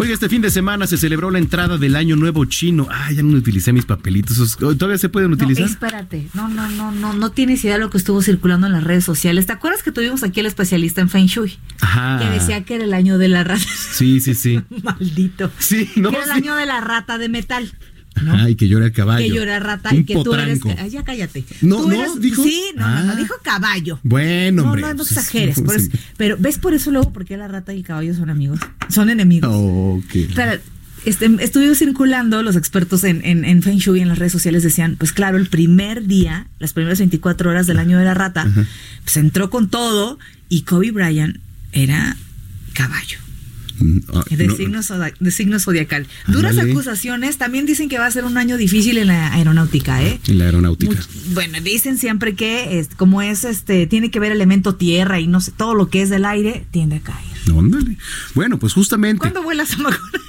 Oiga, 0.01 0.15
este 0.15 0.29
fin 0.29 0.41
de 0.43 0.51
semana 0.51 0.87
se 0.87 0.97
celebró 0.97 1.29
la 1.31 1.39
entrada 1.39 1.77
del 1.77 1.97
Año 1.97 2.15
Nuevo 2.15 2.45
Chino. 2.45 2.87
Ah, 2.89 3.11
ya 3.13 3.23
no 3.25 3.37
utilicé 3.37 3.73
mis 3.73 3.85
papelitos. 3.85 4.57
¿Todavía 4.57 4.97
se 4.97 5.09
pueden 5.09 5.31
No, 5.31 5.35
utilizar? 5.37 5.65
espérate. 5.67 6.29
No, 6.35 6.49
no, 6.49 6.69
no, 6.71 6.93
no, 6.93 7.13
no 7.15 7.31
tienes 7.33 7.65
idea 7.65 7.75
de 7.75 7.81
lo 7.81 7.91
que 7.91 7.99
estuvo 7.99 8.23
circulando 8.23 8.69
en 8.69 8.75
las 8.75 8.85
redes 8.85 9.03
sociales. 9.05 9.47
¿Te 9.47 9.53
acuerdas 9.53 9.83
que 9.83 9.91
tuvimos 9.91 10.23
aquí 10.23 10.39
el 10.39 10.47
especialista 10.47 11.01
en 11.01 11.09
Feng 11.09 11.27
Shui? 11.27 11.59
Ajá. 11.81 12.21
Que 12.21 12.31
decía 12.31 12.63
que 12.65 12.77
era 12.77 12.85
el 12.85 12.95
año 12.95 13.19
de 13.19 13.27
la 13.29 13.43
rata. 13.43 13.65
Sí, 13.93 14.21
sí, 14.21 14.35
sí. 14.35 14.61
Maldito. 14.85 15.51
Sí, 15.59 15.91
no. 15.97 16.11
que 16.11 16.17
era 16.17 16.27
el 16.27 16.31
sí. 16.33 16.37
año 16.39 16.55
de 16.55 16.67
la 16.67 16.81
rata 16.81 17.19
de 17.19 17.29
metal. 17.29 17.73
Ay, 18.31 18.55
que 18.57 18.69
llora 18.69 18.87
el 18.87 18.93
caballo. 18.93 19.27
Que 19.27 19.31
llora 19.33 19.59
rata 19.59 19.91
Un 19.93 19.99
y 20.01 20.05
que 20.05 20.15
tú 20.23 20.35
eres. 20.35 20.61
Ay, 20.79 20.91
ya 20.91 21.05
cállate. 21.05 21.45
No, 21.63 21.77
Tú 21.83 21.89
no, 21.89 21.95
eres- 21.95 22.21
dijo. 22.21 22.43
Sí, 22.43 22.63
no, 22.77 22.89
no, 22.89 23.05
no, 23.05 23.13
Ah. 23.13 23.17
dijo 23.17 23.35
caballo. 23.43 23.99
Bueno, 24.03 24.63
No, 24.63 24.69
hombre. 24.69 24.83
no, 24.83 24.89
no 24.91 24.97
pues, 24.97 25.13
exageres. 25.13 25.61
por 25.61 25.79
sí. 25.81 25.89
eso- 25.93 25.99
pero 26.17 26.37
¿ves 26.39 26.59
por 26.59 26.75
eso 26.75 26.91
luego 26.91 27.13
por 27.13 27.25
qué 27.25 27.37
la 27.37 27.49
rata 27.49 27.73
y 27.75 27.79
el 27.79 27.85
caballo 27.85 28.15
son 28.15 28.31
amigos? 28.31 28.61
Son 28.89 29.11
enemigos. 29.11 29.51
Oh, 29.53 30.01
ok. 30.03 30.15
Este, 31.05 31.31
estuve 31.41 31.73
circulando, 31.77 32.43
los 32.43 32.57
expertos 32.57 33.05
en, 33.05 33.25
en, 33.25 33.45
en 33.45 33.63
Feng 33.63 33.79
Shui 33.79 34.01
en 34.01 34.09
las 34.09 34.19
redes 34.19 34.33
sociales 34.33 34.63
decían, 34.65 34.97
pues 34.99 35.13
claro, 35.13 35.39
el 35.39 35.47
primer 35.49 36.07
día, 36.07 36.49
las 36.59 36.73
primeras 36.73 36.99
24 36.99 37.51
horas 37.51 37.67
del 37.69 37.79
año 37.79 37.99
de 37.99 38.05
la 38.05 38.15
rata, 38.15 38.47
pues 39.05 39.17
entró 39.17 39.49
con 39.49 39.71
todo 39.71 40.19
y 40.49 40.63
Kobe 40.63 40.91
Bryant 40.91 41.39
era 41.73 42.17
caballo. 42.75 43.19
Ah, 44.13 44.25
De, 44.31 44.47
no, 44.47 44.57
signo, 44.57 44.83
zoda- 44.83 45.13
de 45.19 45.31
signo 45.31 45.59
zodiacal. 45.61 46.07
Duras 46.27 46.57
acusaciones. 46.59 47.37
También 47.39 47.67
dicen 47.67 47.89
que 47.89 47.99
va 47.99 48.07
a 48.07 48.11
ser 48.11 48.25
un 48.25 48.37
año 48.39 48.57
difícil 48.57 48.99
en 48.99 49.09
la 49.09 49.33
aeronáutica, 49.33 50.03
¿eh? 50.03 50.19
En 50.29 50.39
la 50.39 50.47
aeronáutica. 50.47 50.99
Bueno, 51.33 51.59
dicen 51.61 51.99
siempre 51.99 52.35
que 52.35 52.79
es, 52.79 52.89
como 52.97 53.23
es 53.23 53.45
este, 53.45 53.87
tiene 53.87 54.11
que 54.11 54.21
ver 54.21 54.33
elemento 54.33 54.75
tierra 54.75 55.21
y 55.21 55.27
no 55.27 55.41
sé, 55.41 55.53
todo 55.53 55.75
lo 55.75 55.89
que 55.89 56.03
es 56.03 56.11
del 56.11 56.25
aire 56.25 56.67
tiende 56.71 56.97
a 56.97 57.01
caer. 57.01 57.29
Ándale. 57.57 57.97
Bueno, 58.35 58.59
pues 58.59 58.73
justamente. 58.75 59.21
¿Cuándo 59.21 59.43
vuelas 59.43 59.73
a 59.75 59.79
Macuna? 59.79 60.23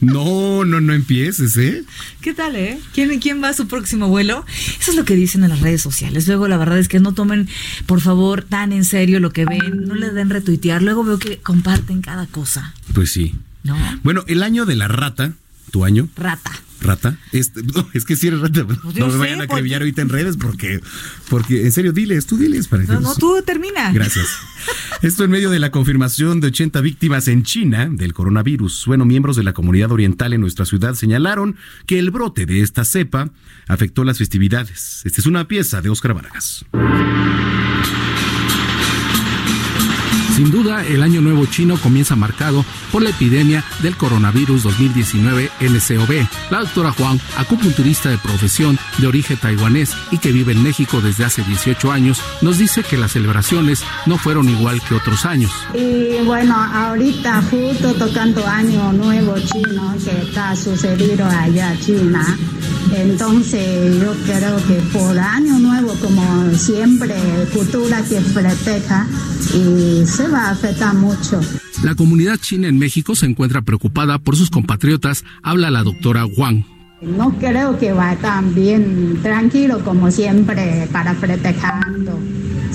No, 0.00 0.64
no, 0.64 0.80
no 0.80 0.92
empieces, 0.92 1.56
¿eh? 1.56 1.84
¿Qué 2.20 2.34
tal, 2.34 2.56
eh? 2.56 2.78
¿Quién, 2.92 3.18
¿Quién 3.20 3.42
va 3.42 3.48
a 3.48 3.54
su 3.54 3.66
próximo 3.68 4.08
vuelo? 4.08 4.44
Eso 4.78 4.90
es 4.90 4.96
lo 4.96 5.04
que 5.04 5.14
dicen 5.14 5.44
en 5.44 5.50
las 5.50 5.60
redes 5.60 5.82
sociales. 5.82 6.26
Luego, 6.26 6.48
la 6.48 6.56
verdad 6.56 6.78
es 6.78 6.88
que 6.88 7.00
no 7.00 7.14
tomen, 7.14 7.48
por 7.86 8.00
favor, 8.00 8.42
tan 8.42 8.72
en 8.72 8.84
serio 8.84 9.20
lo 9.20 9.32
que 9.32 9.44
ven. 9.44 9.84
No 9.86 9.94
le 9.94 10.10
den 10.10 10.30
retuitear. 10.30 10.82
Luego 10.82 11.04
veo 11.04 11.18
que 11.18 11.38
comparten 11.38 12.02
cada 12.02 12.26
cosa. 12.26 12.74
Pues 12.92 13.12
sí. 13.12 13.34
No. 13.62 13.76
Bueno, 14.02 14.24
el 14.26 14.42
año 14.42 14.66
de 14.66 14.76
la 14.76 14.88
rata, 14.88 15.32
tu 15.70 15.84
año, 15.84 16.08
Rata. 16.16 16.52
Rata, 16.84 17.18
este, 17.32 17.62
no, 17.74 17.88
es 17.92 18.04
que 18.04 18.16
si 18.16 18.28
eres 18.28 18.40
rata, 18.40 18.62
no 18.62 18.92
yo 18.92 19.06
me 19.06 19.12
sé, 19.12 19.18
vayan 19.18 19.34
a 19.34 19.46
pues- 19.46 19.50
acribillar 19.50 19.82
ahorita 19.82 20.02
en 20.02 20.08
redes 20.08 20.36
porque, 20.36 20.80
porque, 21.28 21.64
en 21.64 21.72
serio, 21.72 21.92
diles, 21.92 22.26
tú 22.26 22.36
diles 22.36 22.68
para 22.68 22.84
No, 22.84 23.00
no, 23.00 23.14
tú 23.14 23.42
termina. 23.44 23.92
Gracias. 23.94 24.26
Esto 25.02 25.24
en 25.24 25.30
medio 25.30 25.50
de 25.50 25.58
la 25.58 25.70
confirmación 25.70 26.40
de 26.40 26.46
80 26.48 26.80
víctimas 26.80 27.28
en 27.28 27.42
China 27.42 27.88
del 27.90 28.14
coronavirus. 28.14 28.84
Bueno, 28.86 29.04
miembros 29.04 29.36
de 29.36 29.42
la 29.42 29.52
comunidad 29.52 29.90
oriental 29.92 30.32
en 30.32 30.40
nuestra 30.40 30.64
ciudad 30.64 30.94
señalaron 30.94 31.56
que 31.86 31.98
el 31.98 32.10
brote 32.10 32.46
de 32.46 32.60
esta 32.60 32.84
cepa 32.84 33.30
afectó 33.68 34.04
las 34.04 34.18
festividades. 34.18 35.02
Esta 35.04 35.20
es 35.20 35.26
una 35.26 35.46
pieza 35.48 35.82
de 35.82 35.90
Óscar 35.90 36.14
Vargas. 36.14 36.64
Sin 40.34 40.50
duda, 40.50 40.84
el 40.84 41.04
año 41.04 41.20
nuevo 41.20 41.46
chino 41.46 41.76
comienza 41.76 42.16
marcado 42.16 42.64
por 42.90 43.02
la 43.02 43.10
epidemia 43.10 43.62
del 43.84 43.96
coronavirus 43.96 44.64
2019 44.64 45.48
LCOV. 45.60 46.26
La 46.50 46.58
doctora 46.58 46.90
Juan, 46.90 47.20
acupunturista 47.36 48.10
de 48.10 48.18
profesión 48.18 48.76
de 48.98 49.06
origen 49.06 49.36
taiwanés 49.36 49.92
y 50.10 50.18
que 50.18 50.32
vive 50.32 50.50
en 50.50 50.64
México 50.64 51.00
desde 51.00 51.24
hace 51.24 51.44
18 51.44 51.92
años, 51.92 52.20
nos 52.42 52.58
dice 52.58 52.82
que 52.82 52.96
las 52.96 53.12
celebraciones 53.12 53.84
no 54.06 54.18
fueron 54.18 54.48
igual 54.48 54.82
que 54.82 54.96
otros 54.96 55.24
años. 55.24 55.52
Y 55.72 56.20
bueno, 56.24 56.56
ahorita 56.56 57.40
justo 57.42 57.94
tocando 57.94 58.44
Año 58.44 58.92
Nuevo 58.92 59.36
Chino 59.38 59.94
que 60.04 60.20
está 60.20 60.56
sucedido 60.56 61.26
allá 61.26 61.76
China. 61.78 62.36
Entonces 62.92 64.00
yo 64.00 64.12
creo 64.24 64.56
que 64.66 64.74
por 64.92 65.16
Año 65.16 65.60
Nuevo, 65.60 65.94
como 66.02 66.50
siempre, 66.56 67.14
cultura 67.52 68.02
que 68.02 68.20
festeja 68.20 69.06
y 69.54 70.06
se 70.06 70.23
va 70.28 70.48
a 70.48 70.50
afectar 70.50 70.94
mucho. 70.94 71.40
La 71.82 71.94
comunidad 71.94 72.38
china 72.38 72.68
en 72.68 72.78
México 72.78 73.14
se 73.14 73.26
encuentra 73.26 73.62
preocupada 73.62 74.18
por 74.18 74.36
sus 74.36 74.50
compatriotas, 74.50 75.24
habla 75.42 75.70
la 75.70 75.82
doctora 75.82 76.24
Wang. 76.26 76.64
No 77.02 77.36
creo 77.38 77.78
que 77.78 77.92
va 77.92 78.16
tan 78.16 78.54
bien 78.54 79.20
tranquilo 79.22 79.84
como 79.84 80.10
siempre 80.10 80.88
para 80.90 81.14
festejando. 81.14 82.18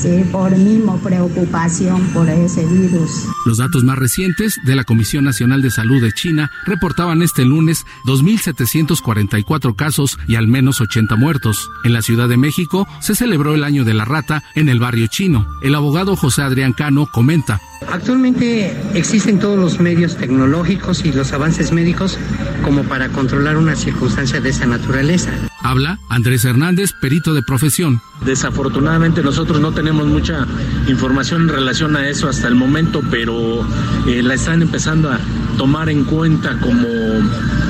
Sí, 0.01 0.23
por 0.31 0.55
mismo 0.55 0.97
preocupación 0.99 2.01
por 2.13 2.29
ese 2.29 2.65
virus. 2.65 3.25
Los 3.45 3.57
datos 3.57 3.83
más 3.83 3.97
recientes 3.97 4.55
de 4.63 4.73
la 4.75 4.85
Comisión 4.85 5.25
Nacional 5.25 5.61
de 5.61 5.71
Salud 5.71 6.01
de 6.01 6.13
China 6.13 6.49
reportaban 6.65 7.21
este 7.21 7.43
lunes 7.43 7.85
2.744 8.05 9.75
casos 9.75 10.17
y 10.25 10.35
al 10.35 10.47
menos 10.47 10.79
80 10.79 11.17
muertos. 11.17 11.69
En 11.83 11.91
la 11.91 12.01
Ciudad 12.01 12.29
de 12.29 12.37
México 12.37 12.87
se 13.01 13.13
celebró 13.13 13.55
el 13.55 13.65
Año 13.65 13.83
de 13.83 13.93
la 13.93 14.05
Rata 14.05 14.41
en 14.55 14.69
el 14.69 14.79
barrio 14.79 15.07
chino. 15.07 15.45
El 15.61 15.75
abogado 15.75 16.15
José 16.15 16.43
Adrián 16.43 16.71
Cano 16.71 17.05
comenta. 17.11 17.59
Actualmente 17.91 18.75
existen 18.93 19.39
todos 19.39 19.57
los 19.57 19.79
medios 19.79 20.15
tecnológicos 20.15 21.05
y 21.05 21.11
los 21.11 21.33
avances 21.33 21.71
médicos 21.71 22.17
como 22.63 22.83
para 22.83 23.09
controlar 23.09 23.57
una 23.57 23.75
circunstancia 23.75 24.39
de 24.41 24.49
esa 24.49 24.65
naturaleza. 24.65 25.31
Habla 25.61 25.99
Andrés 26.09 26.45
Hernández, 26.45 26.91
perito 26.93 27.33
de 27.33 27.41
profesión. 27.41 28.01
Desafortunadamente 28.25 29.23
nosotros 29.23 29.59
no 29.59 29.71
tenemos 29.71 30.07
mucha 30.07 30.45
información 30.87 31.43
en 31.43 31.49
relación 31.49 31.95
a 31.95 32.07
eso 32.07 32.29
hasta 32.29 32.47
el 32.47 32.55
momento, 32.55 33.01
pero 33.09 33.65
eh, 34.07 34.21
la 34.21 34.35
están 34.35 34.61
empezando 34.61 35.09
a 35.09 35.19
tomar 35.57 35.89
en 35.89 36.05
cuenta 36.05 36.57
como 36.59 36.87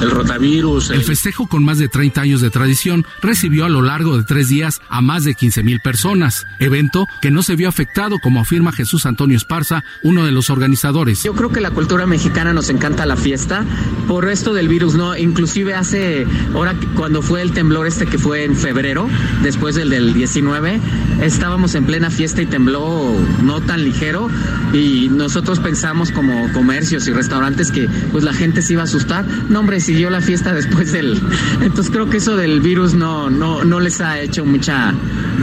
el 0.01 0.11
rotavirus. 0.11 0.89
El 0.91 1.03
festejo 1.03 1.47
con 1.47 1.63
más 1.63 1.77
de 1.77 1.87
30 1.87 2.21
años 2.21 2.41
de 2.41 2.49
tradición 2.49 3.05
recibió 3.21 3.65
a 3.65 3.69
lo 3.69 3.81
largo 3.81 4.17
de 4.17 4.23
tres 4.23 4.49
días 4.49 4.81
a 4.89 5.01
más 5.01 5.23
de 5.23 5.35
15 5.35 5.63
mil 5.63 5.79
personas, 5.79 6.45
evento 6.59 7.07
que 7.21 7.31
no 7.31 7.43
se 7.43 7.55
vio 7.55 7.69
afectado 7.69 8.17
como 8.19 8.41
afirma 8.41 8.71
Jesús 8.71 9.05
Antonio 9.05 9.37
Esparza, 9.37 9.83
uno 10.03 10.25
de 10.25 10.31
los 10.31 10.49
organizadores. 10.49 11.23
Yo 11.23 11.33
creo 11.33 11.51
que 11.51 11.61
la 11.61 11.71
cultura 11.71 12.05
mexicana 12.05 12.53
nos 12.53 12.69
encanta 12.69 13.05
la 13.05 13.15
fiesta 13.15 13.65
por 14.07 14.29
esto 14.29 14.53
del 14.53 14.67
virus, 14.67 14.95
¿no? 14.95 15.17
Inclusive 15.17 15.75
hace, 15.75 16.25
ahora 16.53 16.75
cuando 16.95 17.21
fue 17.21 17.41
el 17.41 17.51
temblor 17.51 17.87
este 17.87 18.05
que 18.05 18.17
fue 18.17 18.43
en 18.43 18.55
febrero, 18.55 19.07
después 19.43 19.75
del 19.75 19.89
del 19.89 20.13
19, 20.13 20.79
estábamos 21.21 21.75
en 21.75 21.85
plena 21.85 22.09
fiesta 22.09 22.41
y 22.41 22.45
tembló 22.45 23.13
no 23.43 23.61
tan 23.61 23.83
ligero 23.83 24.29
y 24.73 25.09
nosotros 25.09 25.59
pensamos 25.59 26.11
como 26.11 26.51
comercios 26.53 27.07
y 27.07 27.11
restaurantes 27.11 27.71
que 27.71 27.89
pues 28.11 28.23
la 28.23 28.33
gente 28.33 28.61
se 28.61 28.73
iba 28.73 28.83
a 28.83 28.85
asustar. 28.85 29.25
No, 29.49 29.59
hombre, 29.59 29.79
siguió 29.89 30.11
la 30.11 30.21
fiesta 30.21 30.53
después 30.53 30.91
del. 30.91 31.19
Entonces 31.61 31.89
creo 31.89 32.07
que 32.11 32.17
eso 32.17 32.35
del 32.35 32.61
virus 32.61 32.93
no, 32.93 33.31
no, 33.31 33.63
no 33.63 33.79
les 33.79 33.99
ha 34.01 34.21
hecho 34.21 34.45
mucha, 34.45 34.93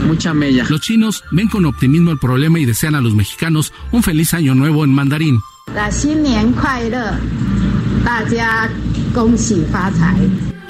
mucha 0.07 0.33
mella. 0.33 0.65
Los 0.69 0.79
chinos 0.79 1.25
ven 1.31 1.49
con 1.49 1.65
optimismo 1.65 2.11
el 2.11 2.17
problema 2.17 2.57
y 2.57 2.63
desean 2.63 2.95
a 2.95 3.01
los 3.01 3.13
mexicanos 3.13 3.73
un 3.91 4.03
feliz 4.03 4.33
año 4.33 4.55
nuevo 4.55 4.85
en 4.85 4.91
mandarín. 4.91 5.41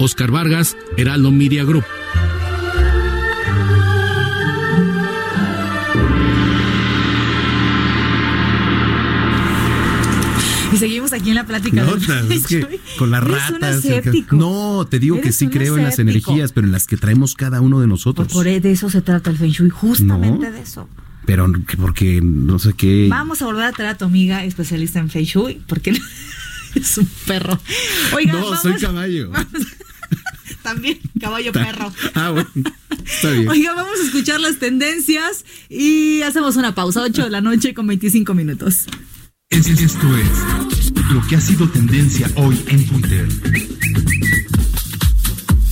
Oscar 0.00 0.32
Vargas, 0.32 0.76
Heraldo 0.96 1.30
Media 1.30 1.62
Group. 1.62 1.84
Seguimos 10.78 11.12
aquí 11.12 11.28
en 11.30 11.34
la 11.36 11.46
plática. 11.46 11.82
No, 11.84 11.96
del- 11.96 12.32
es 12.32 12.46
que 12.46 12.80
con 12.98 13.10
las 13.10 13.22
ratas. 13.24 13.82
No, 14.30 14.86
te 14.88 14.98
digo 14.98 15.20
que 15.20 15.32
sí 15.32 15.48
creo 15.48 15.76
en 15.76 15.84
las 15.84 15.98
energías, 15.98 16.52
pero 16.52 16.66
en 16.66 16.72
las 16.72 16.86
que 16.86 16.96
traemos 16.96 17.34
cada 17.34 17.60
uno 17.60 17.80
de 17.80 17.86
nosotros. 17.86 18.28
Por 18.32 18.44
de 18.44 18.70
eso 18.72 18.88
se 18.90 19.02
trata 19.02 19.30
el 19.30 19.36
Feng 19.38 19.50
Shui, 19.50 19.70
justamente 19.70 20.46
No. 20.46 20.52
de 20.52 20.60
eso. 20.62 20.88
Pero 21.26 21.52
que- 21.66 21.76
porque 21.76 22.20
no 22.22 22.58
sé 22.58 22.72
qué. 22.72 23.06
Vamos 23.10 23.42
a 23.42 23.44
volver 23.46 23.64
a 23.64 23.72
traer 23.72 23.90
a 23.90 23.98
tu 23.98 24.04
amiga 24.06 24.44
especialista 24.44 24.98
en 24.98 25.10
Feng 25.10 25.24
Shui, 25.24 25.60
porque 25.66 25.90
es 26.74 26.98
un 26.98 27.06
perro. 27.26 27.60
No, 28.26 28.32
vamos, 28.40 28.62
soy 28.62 28.74
caballo. 28.80 29.30
también, 30.62 30.98
caballo 31.20 31.52
perro. 31.52 31.92
Ah, 32.14 32.30
bueno. 32.30 32.48
Está 33.04 33.30
bien. 33.30 33.48
Oiga, 33.48 33.74
vamos 33.74 33.98
a 34.00 34.04
escuchar 34.04 34.40
las 34.40 34.58
tendencias 34.58 35.44
y 35.68 36.22
hacemos 36.22 36.56
una 36.56 36.74
pausa, 36.74 37.02
8 37.02 37.24
de 37.24 37.30
la 37.30 37.40
noche 37.40 37.74
con 37.74 37.86
25 37.86 38.34
minutos. 38.34 38.86
Esto 39.50 39.72
es 40.18 40.92
lo 41.10 41.26
que 41.26 41.36
ha 41.36 41.40
sido 41.40 41.66
tendencia 41.70 42.28
hoy 42.36 42.62
en 42.68 42.86
Twitter. 42.86 43.26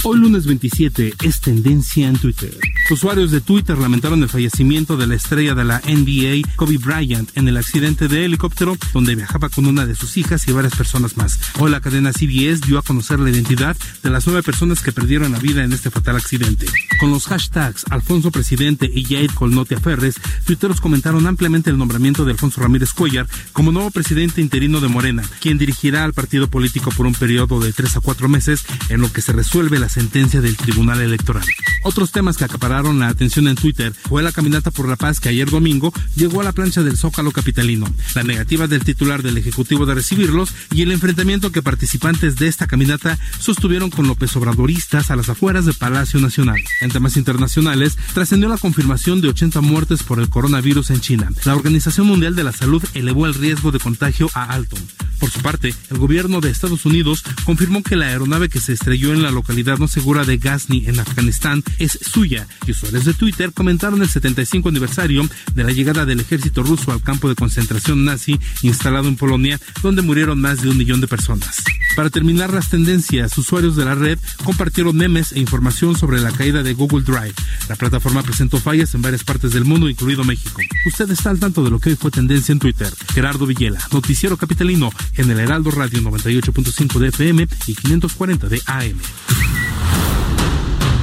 Hoy 0.02 0.18
lunes 0.18 0.46
27 0.46 1.12
es 1.22 1.40
tendencia 1.42 2.08
en 2.08 2.16
Twitter. 2.16 2.56
Usuarios 2.88 3.32
de 3.32 3.40
Twitter 3.40 3.76
lamentaron 3.76 4.22
el 4.22 4.28
fallecimiento 4.28 4.96
de 4.96 5.08
la 5.08 5.16
estrella 5.16 5.56
de 5.56 5.64
la 5.64 5.80
NBA, 5.80 6.48
Kobe 6.54 6.78
Bryant, 6.78 7.28
en 7.36 7.48
el 7.48 7.56
accidente 7.56 8.06
de 8.06 8.24
helicóptero 8.24 8.76
donde 8.92 9.16
viajaba 9.16 9.48
con 9.48 9.66
una 9.66 9.86
de 9.86 9.96
sus 9.96 10.16
hijas 10.16 10.46
y 10.46 10.52
varias 10.52 10.76
personas 10.76 11.16
más. 11.16 11.40
Hoy 11.58 11.72
la 11.72 11.80
cadena 11.80 12.12
CBS 12.12 12.60
dio 12.64 12.78
a 12.78 12.82
conocer 12.82 13.18
la 13.18 13.30
identidad 13.30 13.76
de 14.04 14.10
las 14.10 14.24
nueve 14.28 14.44
personas 14.44 14.82
que 14.82 14.92
perdieron 14.92 15.32
la 15.32 15.40
vida 15.40 15.64
en 15.64 15.72
este 15.72 15.90
fatal 15.90 16.14
accidente. 16.14 16.66
Con 17.00 17.10
los 17.10 17.26
hashtags 17.26 17.86
Alfonso 17.90 18.30
Presidente 18.30 18.88
y 18.94 19.02
Yair 19.02 19.34
Colnotia 19.34 19.80
Ferres, 19.80 20.20
tuiteros 20.44 20.80
comentaron 20.80 21.26
ampliamente 21.26 21.70
el 21.70 21.78
nombramiento 21.78 22.24
de 22.24 22.32
Alfonso 22.32 22.60
Ramírez 22.60 22.92
Cuellar 22.92 23.26
como 23.52 23.72
nuevo 23.72 23.90
presidente 23.90 24.40
interino 24.40 24.80
de 24.80 24.86
Morena, 24.86 25.24
quien 25.40 25.58
dirigirá 25.58 26.04
al 26.04 26.12
partido 26.12 26.48
político 26.48 26.92
por 26.92 27.06
un 27.06 27.14
periodo 27.14 27.58
de 27.58 27.72
tres 27.72 27.96
a 27.96 28.00
cuatro 28.00 28.28
meses 28.28 28.64
en 28.90 29.00
lo 29.00 29.12
que 29.12 29.22
se 29.22 29.32
resuelve 29.32 29.80
la 29.80 29.88
sentencia 29.88 30.40
del 30.40 30.56
Tribunal 30.56 31.00
Electoral. 31.00 31.44
Otros 31.82 32.12
temas 32.12 32.36
que 32.36 32.44
acapararon 32.76 32.98
la 32.98 33.08
atención 33.08 33.48
en 33.48 33.56
Twitter 33.56 33.92
fue 34.06 34.22
la 34.22 34.32
caminata 34.32 34.70
por 34.70 34.86
la 34.86 34.96
paz 34.96 35.18
que 35.18 35.30
ayer 35.30 35.48
domingo 35.50 35.92
llegó 36.14 36.42
a 36.42 36.44
la 36.44 36.52
plancha 36.52 36.82
del 36.82 36.98
Zócalo 36.98 37.30
capitalino, 37.30 37.86
la 38.14 38.22
negativa 38.22 38.66
del 38.66 38.84
titular 38.84 39.22
del 39.22 39.38
Ejecutivo 39.38 39.86
de 39.86 39.94
recibirlos 39.94 40.52
y 40.72 40.82
el 40.82 40.92
enfrentamiento 40.92 41.52
que 41.52 41.62
participantes 41.62 42.36
de 42.36 42.48
esta 42.48 42.66
caminata 42.66 43.18
sostuvieron 43.38 43.88
con 43.88 44.06
López 44.06 44.36
Obradoristas 44.36 45.10
a 45.10 45.16
las 45.16 45.30
afueras 45.30 45.64
de 45.64 45.72
Palacio 45.72 46.20
Nacional. 46.20 46.60
En 46.82 46.90
temas 46.90 47.16
internacionales, 47.16 47.96
trascendió 48.12 48.48
la 48.48 48.58
confirmación 48.58 49.22
de 49.22 49.28
80 49.28 49.62
muertes 49.62 50.02
por 50.02 50.20
el 50.20 50.28
coronavirus 50.28 50.90
en 50.90 51.00
China. 51.00 51.30
La 51.44 51.56
Organización 51.56 52.06
Mundial 52.06 52.36
de 52.36 52.44
la 52.44 52.52
Salud 52.52 52.84
elevó 52.92 53.26
el 53.26 53.34
riesgo 53.34 53.72
de 53.72 53.78
contagio 53.78 54.28
a 54.34 54.52
alto. 54.52 54.76
Por 55.18 55.30
su 55.30 55.40
parte, 55.40 55.74
el 55.90 55.98
gobierno 55.98 56.40
de 56.40 56.50
Estados 56.50 56.84
Unidos 56.84 57.24
confirmó 57.44 57.82
que 57.82 57.96
la 57.96 58.06
aeronave 58.06 58.50
que 58.50 58.60
se 58.60 58.74
estrelló 58.74 59.14
en 59.14 59.22
la 59.22 59.30
localidad 59.30 59.78
no 59.78 59.88
segura 59.88 60.24
de 60.24 60.36
Ghazni, 60.36 60.84
en 60.86 61.00
Afganistán, 61.00 61.64
es 61.78 61.98
suya. 62.02 62.46
Y 62.66 62.72
usuarios 62.72 63.04
de 63.04 63.14
Twitter 63.14 63.52
comentaron 63.52 64.02
el 64.02 64.08
75 64.08 64.68
aniversario 64.68 65.28
de 65.54 65.64
la 65.64 65.72
llegada 65.72 66.04
del 66.04 66.20
ejército 66.20 66.62
ruso 66.62 66.92
al 66.92 67.02
campo 67.02 67.28
de 67.28 67.34
concentración 67.34 68.04
nazi 68.04 68.38
instalado 68.62 69.08
en 69.08 69.16
Polonia, 69.16 69.60
donde 69.82 70.02
murieron 70.02 70.40
más 70.40 70.62
de 70.62 70.70
un 70.70 70.76
millón 70.76 71.00
de 71.00 71.08
personas. 71.08 71.62
Para 71.94 72.10
terminar 72.10 72.52
las 72.52 72.68
tendencias, 72.68 73.38
usuarios 73.38 73.76
de 73.76 73.84
la 73.84 73.94
red 73.94 74.18
compartieron 74.44 74.96
memes 74.96 75.32
e 75.32 75.40
información 75.40 75.96
sobre 75.96 76.20
la 76.20 76.32
caída 76.32 76.62
de 76.62 76.74
Google 76.74 77.04
Drive. 77.04 77.34
La 77.68 77.76
plataforma 77.76 78.22
presentó 78.22 78.58
fallas 78.58 78.94
en 78.94 79.02
varias 79.02 79.24
partes 79.24 79.52
del 79.52 79.64
mundo, 79.64 79.88
incluido 79.88 80.24
México. 80.24 80.60
Usted 80.86 81.10
está 81.10 81.30
al 81.30 81.38
tanto 81.38 81.64
de 81.64 81.70
lo 81.70 81.78
que 81.78 81.90
hoy 81.90 81.96
fue 81.96 82.10
tendencia 82.10 82.52
en 82.52 82.58
Twitter. 82.58 82.92
Gerardo 83.14 83.46
Villela, 83.46 83.80
noticiero 83.92 84.36
capitalino 84.36 84.90
en 85.14 85.30
el 85.30 85.40
Heraldo 85.40 85.70
Radio 85.70 86.00
98.5 86.00 86.98
de 86.98 87.08
FM 87.08 87.48
y 87.66 87.74
540 87.74 88.48
de 88.48 88.60
AM. 88.66 90.35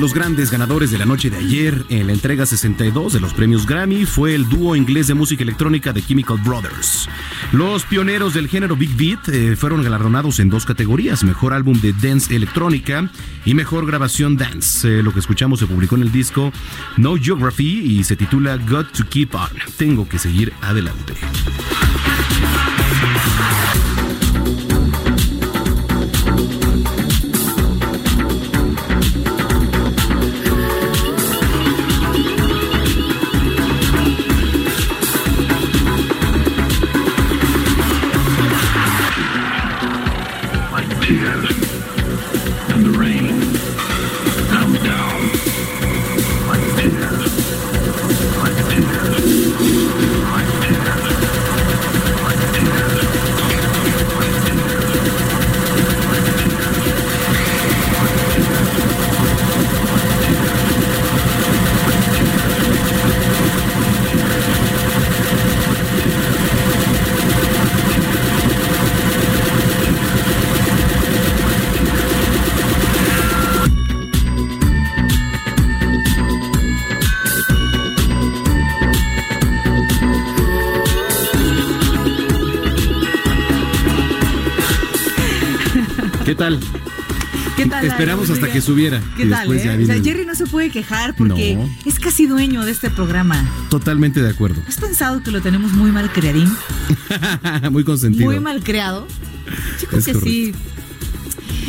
Los 0.00 0.14
grandes 0.14 0.50
ganadores 0.50 0.90
de 0.90 0.96
la 0.96 1.04
noche 1.04 1.28
de 1.28 1.36
ayer 1.36 1.84
en 1.90 2.06
la 2.06 2.14
entrega 2.14 2.46
62 2.46 3.12
de 3.12 3.20
los 3.20 3.34
premios 3.34 3.66
Grammy 3.66 4.06
fue 4.06 4.34
el 4.34 4.48
dúo 4.48 4.74
inglés 4.74 5.08
de 5.08 5.14
música 5.14 5.42
electrónica 5.42 5.92
The 5.92 6.00
Chemical 6.00 6.38
Brothers. 6.38 7.06
Los 7.52 7.84
pioneros 7.84 8.32
del 8.32 8.48
género 8.48 8.76
Big 8.76 8.96
Beat 8.96 9.28
eh, 9.28 9.56
fueron 9.56 9.82
galardonados 9.82 10.40
en 10.40 10.48
dos 10.48 10.64
categorías, 10.64 11.22
mejor 11.22 11.52
álbum 11.52 11.78
de 11.80 11.92
dance 11.92 12.34
electrónica 12.34 13.10
y 13.44 13.52
mejor 13.52 13.86
grabación 13.86 14.38
dance. 14.38 14.88
Eh, 14.88 15.02
lo 15.02 15.12
que 15.12 15.20
escuchamos 15.20 15.60
se 15.60 15.66
publicó 15.66 15.96
en 15.96 16.02
el 16.02 16.12
disco 16.12 16.50
No 16.96 17.16
Geography 17.16 17.80
y 17.80 18.04
se 18.04 18.16
titula 18.16 18.56
Got 18.56 18.92
to 18.92 19.04
Keep 19.06 19.34
On. 19.34 19.50
Tengo 19.76 20.08
que 20.08 20.18
seguir 20.18 20.52
adelante. 20.62 21.12
Tal? 86.58 87.54
¿Qué 87.56 87.66
tal? 87.66 87.84
Esperamos 87.86 88.30
hasta 88.30 88.50
que 88.50 88.60
subiera. 88.60 89.00
¿Qué 89.16 89.26
tal? 89.26 89.52
eh? 89.52 89.56
O 89.56 89.60
sea, 89.62 89.74
el- 89.96 90.04
Jerry 90.04 90.24
no 90.24 90.34
se 90.34 90.46
puede 90.46 90.70
quejar 90.70 91.14
porque 91.16 91.56
No. 91.56 91.68
es 91.84 91.98
casi 91.98 92.26
dueño 92.26 92.64
de 92.64 92.70
este 92.72 92.88
programa. 92.90 93.44
Totalmente 93.68 94.22
de 94.22 94.30
acuerdo. 94.30 94.62
¿Has 94.66 94.76
pensado 94.78 95.22
que 95.22 95.30
lo 95.30 95.40
tenemos 95.42 95.72
muy 95.72 95.90
mal 95.92 96.10
creadín? 96.12 96.50
Muy 97.70 97.84
consentido. 97.84 98.24
Muy 98.26 98.40
mal 98.40 98.62
creado. 98.62 99.06
Chicos 99.78 99.98
Es 100.00 100.04
que 100.06 100.12
correcto. 100.12 100.30
sí. 100.30 100.54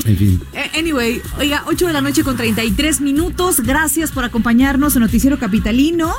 En 0.05 0.17
fin. 0.17 0.41
Eh, 0.53 0.71
Anyway, 0.79 1.21
oiga, 1.37 1.63
8 1.67 1.87
de 1.87 1.93
la 1.93 2.01
noche 2.01 2.23
con 2.23 2.35
33 2.37 3.01
minutos. 3.01 3.59
Gracias 3.59 4.11
por 4.11 4.23
acompañarnos 4.23 4.95
en 4.95 5.01
Noticiero 5.01 5.37
Capitalino. 5.39 6.11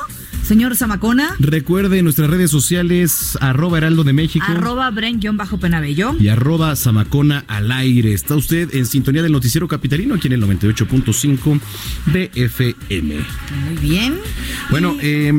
Señor 0.43 0.77
Zamacona, 0.77 1.37
Recuerde 1.39 2.03
nuestras 2.03 2.29
redes 2.29 2.51
sociales, 2.51 3.39
arroba 3.41 3.79
Heraldo 3.79 4.05
de 4.05 4.13
México. 4.13 4.45
arroba 4.49 4.91
Bren-Penabello. 4.91 6.17
y 6.21 6.29
arroba 6.29 6.75
Zamacona 6.77 7.45
al 7.49 7.71
aire. 7.73 8.13
Está 8.13 8.35
usted 8.37 8.75
en 8.75 8.87
sintonía 8.87 9.23
del 9.23 9.33
noticiero 9.33 9.69
capitalino 9.69 10.15
aquí 10.15 10.27
en 10.27 10.35
el 10.35 10.43
98.5 10.43 11.61
de 12.13 12.31
FM. 12.35 13.15
Muy 13.67 13.77
bien. 13.81 14.19
Bueno, 14.71 14.97
eh, 15.01 15.33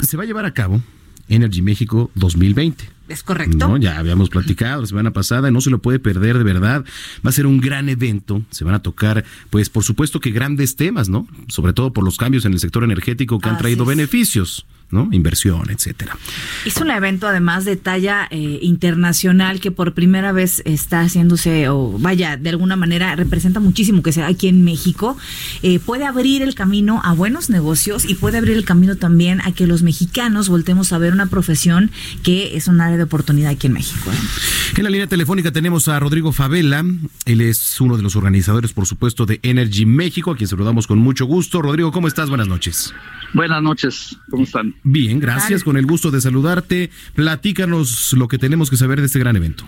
se 0.00 0.16
va 0.16 0.22
a 0.24 0.26
llevar 0.26 0.46
a 0.46 0.54
cabo 0.54 0.82
Energy 1.30 1.62
México 1.62 2.10
2020. 2.14 3.00
Es 3.08 3.24
correcto. 3.24 3.66
No, 3.66 3.76
ya 3.76 3.98
habíamos 3.98 4.28
platicado 4.28 4.82
la 4.82 4.86
semana 4.86 5.12
pasada, 5.12 5.50
no 5.50 5.60
se 5.60 5.70
lo 5.70 5.80
puede 5.80 5.98
perder 5.98 6.38
de 6.38 6.44
verdad. 6.44 6.84
Va 7.26 7.30
a 7.30 7.32
ser 7.32 7.46
un 7.46 7.60
gran 7.60 7.88
evento, 7.88 8.42
se 8.50 8.62
van 8.64 8.74
a 8.74 8.82
tocar, 8.82 9.24
pues 9.50 9.68
por 9.68 9.82
supuesto 9.82 10.20
que 10.20 10.30
grandes 10.30 10.76
temas, 10.76 11.08
¿no? 11.08 11.26
Sobre 11.48 11.72
todo 11.72 11.92
por 11.92 12.04
los 12.04 12.16
cambios 12.16 12.44
en 12.44 12.52
el 12.52 12.60
sector 12.60 12.84
energético 12.84 13.40
que 13.40 13.48
han 13.48 13.58
traído 13.58 13.82
es. 13.82 13.88
beneficios, 13.88 14.66
¿no? 14.90 15.08
Inversión, 15.12 15.70
etcétera. 15.70 16.16
Es 16.64 16.76
un 16.78 16.90
evento 16.90 17.28
además 17.28 17.64
de 17.64 17.76
talla 17.76 18.26
eh, 18.30 18.58
internacional 18.62 19.60
que 19.60 19.70
por 19.70 19.94
primera 19.94 20.32
vez 20.32 20.62
está 20.64 21.02
haciéndose, 21.02 21.68
o 21.68 21.96
vaya, 21.98 22.36
de 22.36 22.50
alguna 22.50 22.76
manera 22.76 23.14
representa 23.16 23.60
muchísimo 23.60 24.02
que 24.02 24.12
sea 24.12 24.26
aquí 24.26 24.48
en 24.48 24.64
México. 24.64 25.16
Eh, 25.62 25.78
puede 25.78 26.04
abrir 26.04 26.42
el 26.42 26.54
camino 26.54 27.00
a 27.04 27.12
buenos 27.12 27.50
negocios 27.50 28.04
y 28.04 28.14
puede 28.14 28.38
abrir 28.38 28.56
el 28.56 28.64
camino 28.64 28.96
también 28.96 29.40
a 29.42 29.52
que 29.52 29.66
los 29.66 29.82
mexicanos 29.82 30.48
voltemos 30.48 30.92
a 30.92 30.98
ver 30.98 31.12
una 31.12 31.26
profesión 31.26 31.90
que 32.22 32.56
es 32.56 32.68
un 32.68 32.80
área 32.80 32.96
de 32.96 33.04
oportunidad 33.04 33.50
aquí 33.52 33.66
en 33.66 33.74
México. 33.74 34.10
¿eh? 34.10 34.76
En 34.76 34.84
la 34.84 34.90
línea 34.90 35.06
telefónica 35.06 35.52
tenemos 35.52 35.88
a 35.88 35.98
Rodrigo 35.98 36.32
Favela, 36.32 36.84
él 37.26 37.40
es 37.40 37.80
uno 37.80 37.96
de 37.96 38.02
los 38.02 38.16
organizadores, 38.16 38.72
por 38.72 38.86
supuesto, 38.86 39.26
de 39.26 39.40
Energy 39.42 39.86
México, 39.86 40.32
a 40.32 40.36
quien 40.36 40.48
saludamos 40.48 40.86
con 40.86 40.98
mucho 40.98 41.26
gusto. 41.26 41.62
Rodrigo, 41.62 41.92
¿cómo 41.92 42.08
estás? 42.08 42.28
Buenas 42.28 42.48
noches. 42.48 42.92
Buenas 43.32 43.62
noches, 43.62 44.16
¿cómo 44.28 44.42
están? 44.42 44.74
Bien, 44.82 45.20
gracias, 45.20 45.62
con 45.62 45.76
el 45.76 45.86
gusto 45.86 46.10
de 46.10 46.20
saludarte. 46.20 46.90
Platícanos 47.14 48.14
lo 48.14 48.28
que 48.28 48.38
tenemos 48.38 48.70
que 48.70 48.76
saber 48.76 49.00
de 49.00 49.06
este 49.06 49.18
gran 49.18 49.36
evento. 49.36 49.64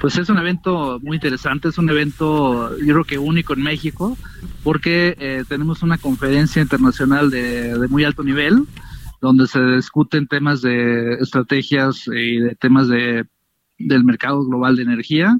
Pues 0.00 0.18
es 0.18 0.28
un 0.28 0.38
evento 0.38 1.00
muy 1.02 1.16
interesante, 1.16 1.68
es 1.68 1.78
un 1.78 1.88
evento 1.88 2.76
yo 2.78 2.94
creo 2.94 3.04
que 3.04 3.18
único 3.18 3.54
en 3.54 3.62
México, 3.62 4.18
porque 4.62 5.16
eh, 5.18 5.44
tenemos 5.48 5.82
una 5.82 5.96
conferencia 5.96 6.60
internacional 6.60 7.30
de, 7.30 7.78
de 7.78 7.88
muy 7.88 8.04
alto 8.04 8.22
nivel, 8.22 8.66
donde 9.20 9.46
se 9.46 9.60
discuten 9.60 10.26
temas 10.26 10.60
de 10.60 11.14
estrategias 11.14 12.06
y 12.08 12.38
de 12.38 12.54
temas 12.56 12.88
de, 12.88 13.24
del 13.78 14.04
mercado 14.04 14.44
global 14.44 14.76
de 14.76 14.82
energía, 14.82 15.38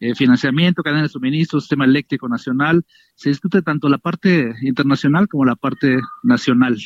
eh, 0.00 0.14
financiamiento, 0.14 0.82
cadena 0.82 1.02
de 1.02 1.08
suministro, 1.08 1.60
sistema 1.60 1.84
eléctrico 1.84 2.28
nacional. 2.28 2.84
Se 3.16 3.30
discute 3.30 3.62
tanto 3.62 3.88
la 3.88 3.98
parte 3.98 4.54
internacional 4.62 5.26
como 5.26 5.44
la 5.44 5.56
parte 5.56 5.98
nacional. 6.22 6.78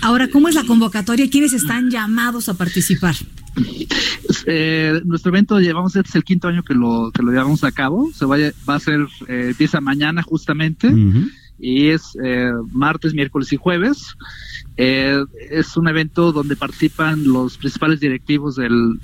Ahora, 0.00 0.28
¿cómo 0.28 0.48
es 0.48 0.54
la 0.54 0.64
convocatoria? 0.64 1.30
¿Quiénes 1.30 1.52
están 1.52 1.90
llamados 1.90 2.48
a 2.48 2.54
participar? 2.54 3.14
Eh, 4.46 5.00
nuestro 5.04 5.30
evento 5.30 5.60
llevamos 5.60 5.94
este 5.96 6.08
es 6.08 6.14
el 6.16 6.24
quinto 6.24 6.48
año 6.48 6.62
que 6.62 6.74
lo 6.74 7.10
que 7.12 7.22
lo 7.22 7.30
llevamos 7.30 7.64
a 7.64 7.72
cabo. 7.72 8.10
Se 8.12 8.24
vaya, 8.24 8.52
va 8.68 8.74
a 8.74 8.80
ser 8.80 9.00
eh, 9.28 9.46
empieza 9.50 9.80
mañana 9.80 10.22
justamente 10.22 10.92
y 11.58 11.88
es 11.88 12.16
eh, 12.22 12.52
martes, 12.72 13.14
miércoles 13.14 13.52
y 13.52 13.56
jueves. 13.56 14.16
Eh, 14.76 15.22
es 15.50 15.76
un 15.76 15.86
evento 15.86 16.32
donde 16.32 16.56
participan 16.56 17.22
los 17.24 17.56
principales 17.56 18.00
directivos 18.00 18.56
del, 18.56 18.98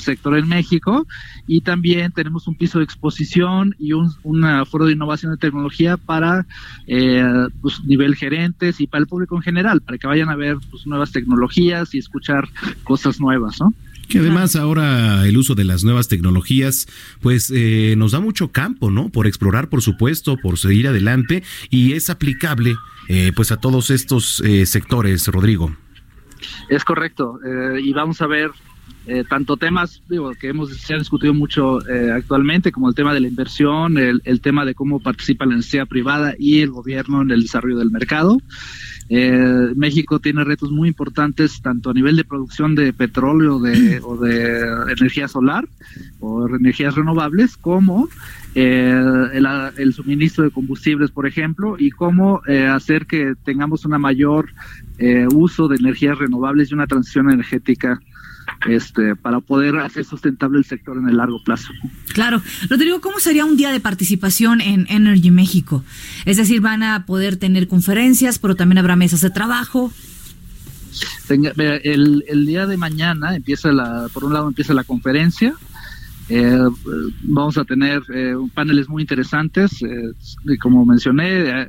sector 0.00 0.38
en 0.38 0.48
México 0.48 1.06
y 1.48 1.62
también 1.62 2.12
tenemos 2.12 2.46
un 2.46 2.54
piso 2.54 2.78
de 2.78 2.84
exposición 2.84 3.74
y 3.78 3.94
un 3.94 4.12
una 4.22 4.64
foro 4.64 4.86
de 4.86 4.92
innovación 4.92 5.32
de 5.32 5.38
tecnología 5.38 5.96
para 5.96 6.46
eh, 6.86 7.24
pues, 7.60 7.82
nivel 7.84 8.14
gerentes 8.14 8.80
y 8.80 8.86
para 8.86 9.00
el 9.00 9.08
público 9.08 9.34
en 9.36 9.42
general, 9.42 9.80
para 9.80 9.98
que 9.98 10.06
vayan 10.06 10.28
a 10.28 10.36
ver 10.36 10.58
pues, 10.70 10.86
nuevas 10.86 11.10
tecnologías 11.10 11.94
y 11.94 11.98
escuchar 11.98 12.48
cosas 12.84 13.20
nuevas, 13.20 13.58
¿no? 13.60 13.74
Que 14.12 14.18
además 14.18 14.56
ahora 14.56 15.26
el 15.26 15.38
uso 15.38 15.54
de 15.54 15.64
las 15.64 15.84
nuevas 15.84 16.06
tecnologías, 16.06 16.86
pues 17.20 17.50
eh, 17.54 17.94
nos 17.96 18.12
da 18.12 18.20
mucho 18.20 18.52
campo, 18.52 18.90
¿no? 18.90 19.08
Por 19.08 19.26
explorar, 19.26 19.70
por 19.70 19.80
supuesto, 19.80 20.36
por 20.36 20.58
seguir 20.58 20.86
adelante 20.86 21.42
y 21.70 21.92
es 21.92 22.10
aplicable, 22.10 22.76
eh, 23.08 23.32
pues 23.34 23.52
a 23.52 23.56
todos 23.56 23.90
estos 23.90 24.40
eh, 24.44 24.66
sectores, 24.66 25.26
Rodrigo. 25.28 25.74
Es 26.68 26.84
correcto. 26.84 27.38
eh, 27.42 27.80
y 27.80 27.92
vamos 27.94 28.20
a 28.20 28.26
ver 28.26 28.50
eh, 29.06 29.24
tanto 29.28 29.56
temas 29.56 30.00
digo, 30.08 30.32
que 30.34 30.48
hemos 30.48 30.70
se 30.76 30.92
han 30.92 31.00
discutido 31.00 31.34
mucho 31.34 31.80
eh, 31.88 32.12
actualmente, 32.12 32.70
como 32.70 32.88
el 32.88 32.94
tema 32.94 33.12
de 33.12 33.20
la 33.20 33.28
inversión, 33.28 33.98
el, 33.98 34.22
el 34.24 34.40
tema 34.40 34.64
de 34.64 34.74
cómo 34.74 35.00
participa 35.00 35.44
la 35.44 35.54
industria 35.54 35.86
privada 35.86 36.34
y 36.38 36.60
el 36.60 36.70
gobierno 36.70 37.22
en 37.22 37.30
el 37.30 37.42
desarrollo 37.42 37.78
del 37.78 37.90
mercado. 37.90 38.38
Eh, 39.14 39.74
México 39.76 40.20
tiene 40.20 40.42
retos 40.42 40.70
muy 40.70 40.88
importantes 40.88 41.60
tanto 41.60 41.90
a 41.90 41.92
nivel 41.92 42.16
de 42.16 42.24
producción 42.24 42.74
de 42.74 42.94
petróleo 42.94 43.58
de, 43.58 44.00
o 44.02 44.16
de 44.16 44.62
energía 44.90 45.28
solar 45.28 45.68
o 46.20 46.48
energías 46.48 46.94
renovables 46.94 47.58
como 47.58 48.08
eh, 48.54 49.28
el, 49.34 49.46
el 49.76 49.92
suministro 49.92 50.44
de 50.44 50.50
combustibles, 50.50 51.10
por 51.10 51.26
ejemplo, 51.26 51.76
y 51.78 51.90
cómo 51.90 52.40
eh, 52.46 52.66
hacer 52.66 53.04
que 53.04 53.34
tengamos 53.44 53.84
una 53.84 53.98
mayor 53.98 54.48
eh, 54.96 55.26
uso 55.34 55.68
de 55.68 55.76
energías 55.76 56.18
renovables 56.18 56.70
y 56.70 56.74
una 56.74 56.86
transición 56.86 57.30
energética 57.30 58.00
este, 58.68 59.16
para 59.16 59.40
poder 59.40 59.76
hacer 59.78 60.04
sustentable 60.04 60.58
el 60.58 60.64
sector 60.64 60.96
en 60.96 61.08
el 61.08 61.16
largo 61.16 61.42
plazo. 61.42 61.72
Claro. 62.12 62.42
Rodrigo, 62.68 63.00
¿cómo 63.00 63.18
sería 63.18 63.44
un 63.44 63.56
día 63.56 63.72
de 63.72 63.80
participación 63.80 64.60
en 64.60 64.86
Energy 64.88 65.30
México? 65.30 65.84
Es 66.24 66.36
decir, 66.36 66.60
van 66.60 66.82
a 66.82 67.06
poder 67.06 67.36
tener 67.36 67.68
conferencias, 67.68 68.38
pero 68.38 68.54
también 68.54 68.78
habrá 68.78 68.96
mesas 68.96 69.20
de 69.20 69.30
trabajo. 69.30 69.92
El, 71.28 72.24
el 72.28 72.46
día 72.46 72.66
de 72.66 72.76
mañana 72.76 73.34
empieza 73.34 73.72
la, 73.72 74.08
por 74.12 74.24
un 74.24 74.34
lado 74.34 74.48
empieza 74.48 74.74
la 74.74 74.84
conferencia. 74.84 75.54
Eh, 76.28 76.58
vamos 77.22 77.58
a 77.58 77.64
tener 77.64 78.02
eh, 78.14 78.34
paneles 78.54 78.88
muy 78.88 79.02
interesantes, 79.02 79.82
eh, 79.82 80.12
como 80.60 80.86
mencioné, 80.86 81.40
eh, 81.40 81.68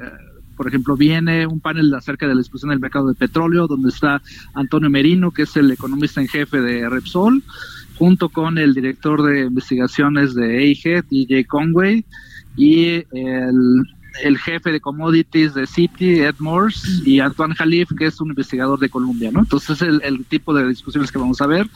por 0.64 0.70
ejemplo, 0.70 0.96
viene 0.96 1.46
un 1.46 1.60
panel 1.60 1.94
acerca 1.94 2.26
de 2.26 2.36
la 2.36 2.40
discusión 2.40 2.70
del 2.70 2.80
mercado 2.80 3.10
de 3.10 3.16
petróleo, 3.16 3.68
donde 3.68 3.90
está 3.90 4.22
Antonio 4.54 4.90
Merino, 4.90 5.32
que 5.32 5.42
es 5.42 5.58
el 5.58 5.70
economista 5.70 6.22
en 6.22 6.30
jefe 6.30 6.62
de 6.62 6.88
Repsol, 6.88 7.44
junto 7.98 8.30
con 8.30 8.58
el 8.58 8.74
director 8.74 9.22
de 9.24 9.42
investigaciones 9.42 10.34
de 10.34 10.64
EIG, 10.64 11.04
DJ 11.10 11.44
Conway, 11.44 12.06
y 12.56 13.04
el, 13.12 13.84
el 14.24 14.38
jefe 14.38 14.72
de 14.72 14.80
commodities 14.80 15.54
de 15.54 15.68
Citi, 15.68 16.22
Ed 16.22 16.36
Morse, 16.40 16.88
y 17.04 17.20
Antoine 17.20 17.56
Jalif, 17.56 17.90
que 17.98 18.06
es 18.06 18.22
un 18.22 18.30
investigador 18.30 18.80
de 18.80 18.88
Colombia, 18.88 19.32
¿no? 19.34 19.42
Entonces, 19.42 19.82
el, 19.82 20.02
el 20.02 20.24
tipo 20.24 20.54
de 20.54 20.66
discusiones 20.66 21.12
que 21.12 21.20
vamos 21.20 21.42
a 21.42 21.48
ver. 21.48 21.68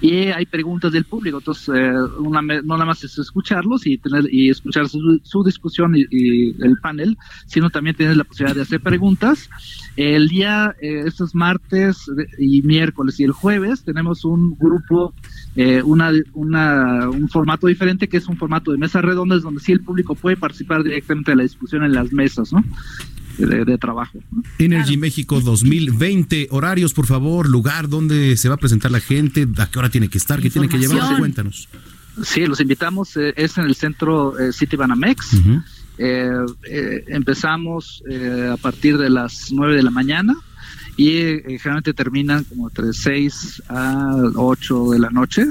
Y 0.00 0.28
hay 0.28 0.46
preguntas 0.46 0.92
del 0.92 1.04
público, 1.04 1.38
entonces 1.38 1.68
eh, 1.74 1.92
una 2.18 2.40
no 2.40 2.62
nada 2.62 2.84
más 2.84 3.02
es 3.02 3.18
escucharlos 3.18 3.84
y 3.84 3.98
tener 3.98 4.32
y 4.32 4.48
escuchar 4.48 4.88
su, 4.88 5.20
su 5.24 5.42
discusión 5.42 5.96
y, 5.96 6.04
y 6.10 6.50
el 6.62 6.76
panel, 6.80 7.16
sino 7.46 7.68
también 7.68 7.96
tienes 7.96 8.16
la 8.16 8.22
posibilidad 8.22 8.54
de 8.54 8.62
hacer 8.62 8.80
preguntas. 8.80 9.50
El 9.96 10.28
día, 10.28 10.76
eh, 10.80 11.02
estos 11.04 11.34
martes 11.34 12.08
y 12.38 12.62
miércoles 12.62 13.18
y 13.18 13.24
el 13.24 13.32
jueves 13.32 13.82
tenemos 13.82 14.24
un 14.24 14.56
grupo, 14.56 15.12
eh, 15.56 15.82
una, 15.82 16.12
una, 16.32 17.08
un 17.10 17.28
formato 17.28 17.66
diferente 17.66 18.08
que 18.08 18.18
es 18.18 18.28
un 18.28 18.36
formato 18.36 18.70
de 18.70 18.78
mesas 18.78 19.04
redondas 19.04 19.42
donde 19.42 19.60
sí 19.60 19.72
el 19.72 19.80
público 19.80 20.14
puede 20.14 20.36
participar 20.36 20.84
directamente 20.84 21.32
de 21.32 21.36
la 21.38 21.42
discusión 21.42 21.82
en 21.82 21.92
las 21.92 22.12
mesas, 22.12 22.52
¿no? 22.52 22.62
De, 23.38 23.64
de 23.64 23.78
trabajo. 23.78 24.18
¿no? 24.32 24.42
Energy 24.58 24.96
México 24.96 25.40
2020, 25.40 26.48
horarios, 26.50 26.92
por 26.92 27.06
favor, 27.06 27.48
lugar 27.48 27.88
donde 27.88 28.36
se 28.36 28.48
va 28.48 28.56
a 28.56 28.58
presentar 28.58 28.90
la 28.90 29.00
gente, 29.00 29.46
a 29.58 29.70
qué 29.70 29.78
hora 29.78 29.90
tiene 29.90 30.08
que 30.08 30.18
estar, 30.18 30.40
qué 30.42 30.50
tiene 30.50 30.68
que 30.68 30.78
llevar, 30.78 31.18
cuéntanos. 31.18 31.68
Sí, 32.24 32.46
los 32.46 32.60
invitamos, 32.60 33.16
eh, 33.16 33.32
es 33.36 33.56
en 33.58 33.64
el 33.64 33.76
centro 33.76 34.36
eh, 34.38 34.52
City 34.52 34.76
Banamex. 34.76 35.36
Eh, 35.98 36.30
eh, 36.70 37.04
empezamos 37.08 38.02
eh, 38.08 38.50
a 38.52 38.56
partir 38.56 38.98
de 38.98 39.10
las 39.10 39.50
9 39.52 39.76
de 39.76 39.82
la 39.82 39.90
mañana 39.90 40.36
y 40.96 41.16
eh, 41.16 41.42
generalmente 41.58 41.92
terminan 41.94 42.44
como 42.44 42.68
entre 42.68 42.92
6 42.92 43.62
a 43.68 44.16
8 44.34 44.90
de 44.90 44.98
la 44.98 45.10
noche. 45.10 45.46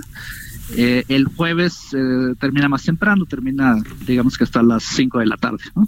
Eh, 0.75 1.05
el 1.07 1.25
jueves 1.25 1.93
eh, 1.93 2.33
termina 2.39 2.67
más 2.67 2.83
temprano, 2.83 3.25
termina, 3.25 3.77
digamos 4.05 4.37
que 4.37 4.43
hasta 4.43 4.61
las 4.61 4.83
5 4.83 5.19
de 5.19 5.25
la 5.25 5.37
tarde. 5.37 5.63
¿no? 5.75 5.87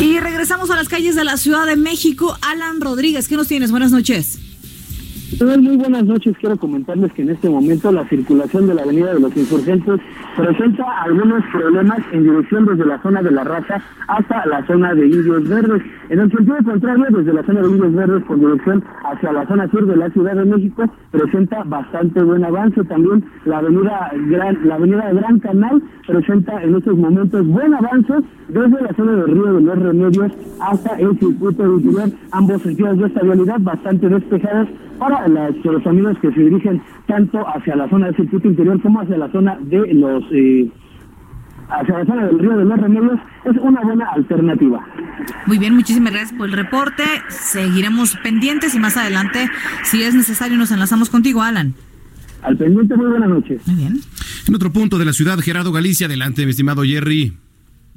Y 0.00 0.20
regresamos 0.20 0.70
a 0.70 0.76
las 0.76 0.88
calles 0.88 1.16
de 1.16 1.24
la 1.24 1.36
Ciudad 1.38 1.66
de 1.66 1.76
México. 1.76 2.36
Alan 2.42 2.80
Rodríguez, 2.80 3.28
¿qué 3.28 3.36
nos 3.36 3.48
tienes? 3.48 3.70
Buenas 3.70 3.90
noches. 3.90 4.38
Muy, 5.26 5.76
buenas 5.76 6.04
noches. 6.04 6.36
Quiero 6.38 6.56
comentarles 6.56 7.12
que 7.12 7.22
en 7.22 7.30
este 7.30 7.50
momento 7.50 7.90
la 7.90 8.08
circulación 8.08 8.68
de 8.68 8.74
la 8.74 8.82
Avenida 8.82 9.12
de 9.12 9.20
los 9.20 9.36
Insurgentes 9.36 10.00
presenta 10.36 10.84
algunos 11.02 11.44
problemas 11.52 11.98
en 12.12 12.22
dirección 12.22 12.64
desde 12.64 12.86
la 12.86 13.02
zona 13.02 13.22
de 13.22 13.32
la 13.32 13.42
raza 13.42 13.82
hasta 14.06 14.46
la 14.46 14.64
zona 14.66 14.94
de 14.94 15.06
Indios 15.06 15.48
Verdes. 15.48 15.82
En 16.10 16.20
el 16.20 16.30
sentido 16.30 16.56
contrario, 16.64 17.06
desde 17.10 17.32
la 17.32 17.42
zona 17.42 17.60
de 17.60 17.68
Indios 17.68 17.94
Verdes 17.94 18.24
con 18.24 18.38
dirección 18.38 18.84
hacia 19.04 19.32
la 19.32 19.46
zona 19.48 19.68
sur 19.68 19.86
de 19.86 19.96
la 19.96 20.10
Ciudad 20.10 20.36
de 20.36 20.44
México 20.44 20.84
presenta 21.10 21.64
bastante 21.64 22.22
buen 22.22 22.44
avance. 22.44 22.84
También 22.84 23.24
la 23.46 23.58
avenida 23.58 24.12
Gran, 24.28 24.68
la 24.68 24.74
avenida 24.76 25.12
Gran 25.12 25.40
Canal 25.40 25.82
presenta 26.06 26.62
en 26.62 26.76
estos 26.76 26.96
momentos 26.96 27.44
buen 27.46 27.74
avance 27.74 28.14
desde 28.48 28.80
la 28.80 28.94
zona 28.94 29.12
del 29.12 29.26
Río 29.26 29.54
de 29.54 29.60
los 29.60 29.78
Remedios 29.78 30.32
hasta 30.60 30.96
el 31.00 31.18
circuito 31.18 31.62
de 31.64 31.82
interior. 31.82 32.10
Ambos 32.30 32.62
sentidos 32.62 32.98
de 32.98 33.06
esta 33.06 33.22
vialidad 33.22 33.56
bastante 33.58 34.08
despejados 34.08 34.68
para 34.98 35.15
las- 35.28 35.64
los 35.64 35.86
amigos 35.86 36.16
que 36.20 36.32
se 36.32 36.40
dirigen 36.40 36.80
tanto 37.06 37.38
hacia 37.48 37.76
la 37.76 37.88
zona 37.88 38.06
del 38.06 38.16
circuito 38.16 38.48
interior 38.48 38.80
como 38.82 39.00
hacia 39.00 39.16
la 39.18 39.30
zona 39.32 39.58
de 39.62 39.94
los 39.94 40.24
eh, 40.32 40.68
hacia 41.68 41.98
la 41.98 42.04
zona 42.06 42.26
del 42.26 42.38
río 42.38 42.56
de 42.56 42.64
los 42.64 42.78
remedios 42.78 43.18
es 43.44 43.56
una 43.60 43.80
buena 43.80 44.06
alternativa. 44.12 44.86
Muy 45.46 45.58
bien, 45.58 45.74
muchísimas 45.74 46.12
gracias 46.12 46.38
por 46.38 46.48
el 46.48 46.54
reporte. 46.54 47.02
Seguiremos 47.28 48.16
pendientes 48.22 48.74
y 48.74 48.78
más 48.78 48.96
adelante, 48.96 49.48
si 49.82 50.02
es 50.02 50.14
necesario, 50.14 50.56
nos 50.58 50.70
enlazamos 50.70 51.10
contigo, 51.10 51.42
Alan. 51.42 51.74
Al 52.42 52.56
pendiente, 52.56 52.94
muy 52.96 53.06
buenas 53.06 53.28
noches. 53.28 53.66
Muy 53.66 53.76
bien. 53.76 53.94
En 54.46 54.54
otro 54.54 54.70
punto 54.72 54.98
de 54.98 55.04
la 55.04 55.12
ciudad, 55.12 55.38
Gerardo 55.40 55.72
Galicia, 55.72 56.06
adelante, 56.06 56.44
mi 56.44 56.50
estimado 56.50 56.82
Jerry. 56.84 57.32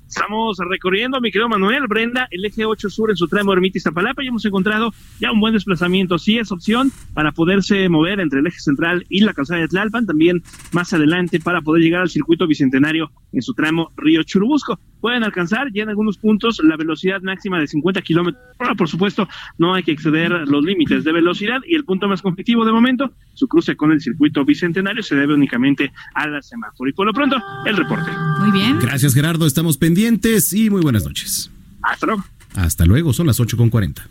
Estamos 0.10 0.57
recorriendo, 0.57 1.22
mi 1.22 1.30
querido 1.30 1.47
Manuel, 1.49 1.86
Brenda, 1.88 2.28
el 2.32 2.43
eje 2.43 2.66
8 2.66 2.89
sur 2.89 3.12
en 3.12 3.16
su 3.16 3.28
tramo 3.28 3.53
Ermita-Iztapalapa 3.53 4.24
y 4.24 4.28
hemos 4.30 4.43
encontrado 4.43 4.91
ya 5.20 5.32
un 5.32 5.39
buen 5.39 5.53
desplazamiento. 5.53 6.18
Sí 6.18 6.39
es 6.39 6.51
opción 6.51 6.91
para 7.14 7.32
poderse 7.32 7.88
mover 7.89 8.20
entre 8.20 8.39
el 8.39 8.47
eje 8.47 8.60
central 8.60 9.05
y 9.07 9.20
la 9.20 9.36
calzada 9.36 9.62
de 9.62 9.68
Tlalpan, 9.68 10.07
también 10.07 10.41
más 10.72 10.93
adelante 10.93 11.39
para 11.39 11.62
poder 11.62 11.84
llegar 11.84 12.01
al 12.01 12.10
circuito 12.10 12.47
bicentenario 12.47 13.12
en 13.32 13.43
su 13.43 13.53
tramo 13.53 13.91
Río 13.97 14.24
Churubusco. 14.24 14.80
Pueden 14.99 15.24
alcanzar 15.24 15.72
ya 15.72 15.84
en 15.84 15.89
algunos 15.89 16.18
puntos 16.18 16.60
la 16.64 16.76
velocidad 16.76 17.22
máxima 17.22 17.60
de 17.60 17.68
50 17.68 18.01
kilómetros. 18.01 18.43
Bueno, 18.57 18.76
por 18.76 18.89
supuesto, 18.89 19.30
no 19.60 19.76
hay 19.76 19.84
que 19.84 19.91
exceder 19.91 20.32
los 20.32 20.66
límites 20.66 21.03
de 21.03 21.12
velocidad 21.12 21.60
y 21.68 21.76
el 21.76 21.86
punto 21.86 22.07
más 22.07 22.24
conflictivo 22.24 22.66
de 22.66 22.72
momento, 22.72 23.14
su 23.36 23.47
cruce 23.47 23.78
con 23.78 23.91
el 23.91 24.01
circuito 24.01 24.43
bicentenario 24.43 25.03
se 25.03 25.16
debe 25.16 25.36
únicamente 25.36 25.91
a 26.16 26.28
la 26.28 26.41
semáforo. 26.41 26.89
Y 26.89 26.93
por 26.93 27.05
lo 27.05 27.14
pronto, 27.14 27.38
el 27.68 27.78
reporte. 27.78 28.12
Muy 28.39 28.51
bien. 28.51 28.80
Gracias, 28.80 29.14
Gerardo. 29.14 29.45
Estamos 29.45 29.78
pendientes 29.78 29.99
y 30.54 30.70
muy 30.70 30.82
buenas 30.82 31.04
noches. 31.04 31.52
Hasta 31.82 32.06
luego. 32.06 32.26
Hasta 32.56 32.86
luego, 32.86 33.12
son 33.12 33.28
las 33.28 33.39
8 33.39 33.58
con 33.58 33.70
40. 33.70 34.08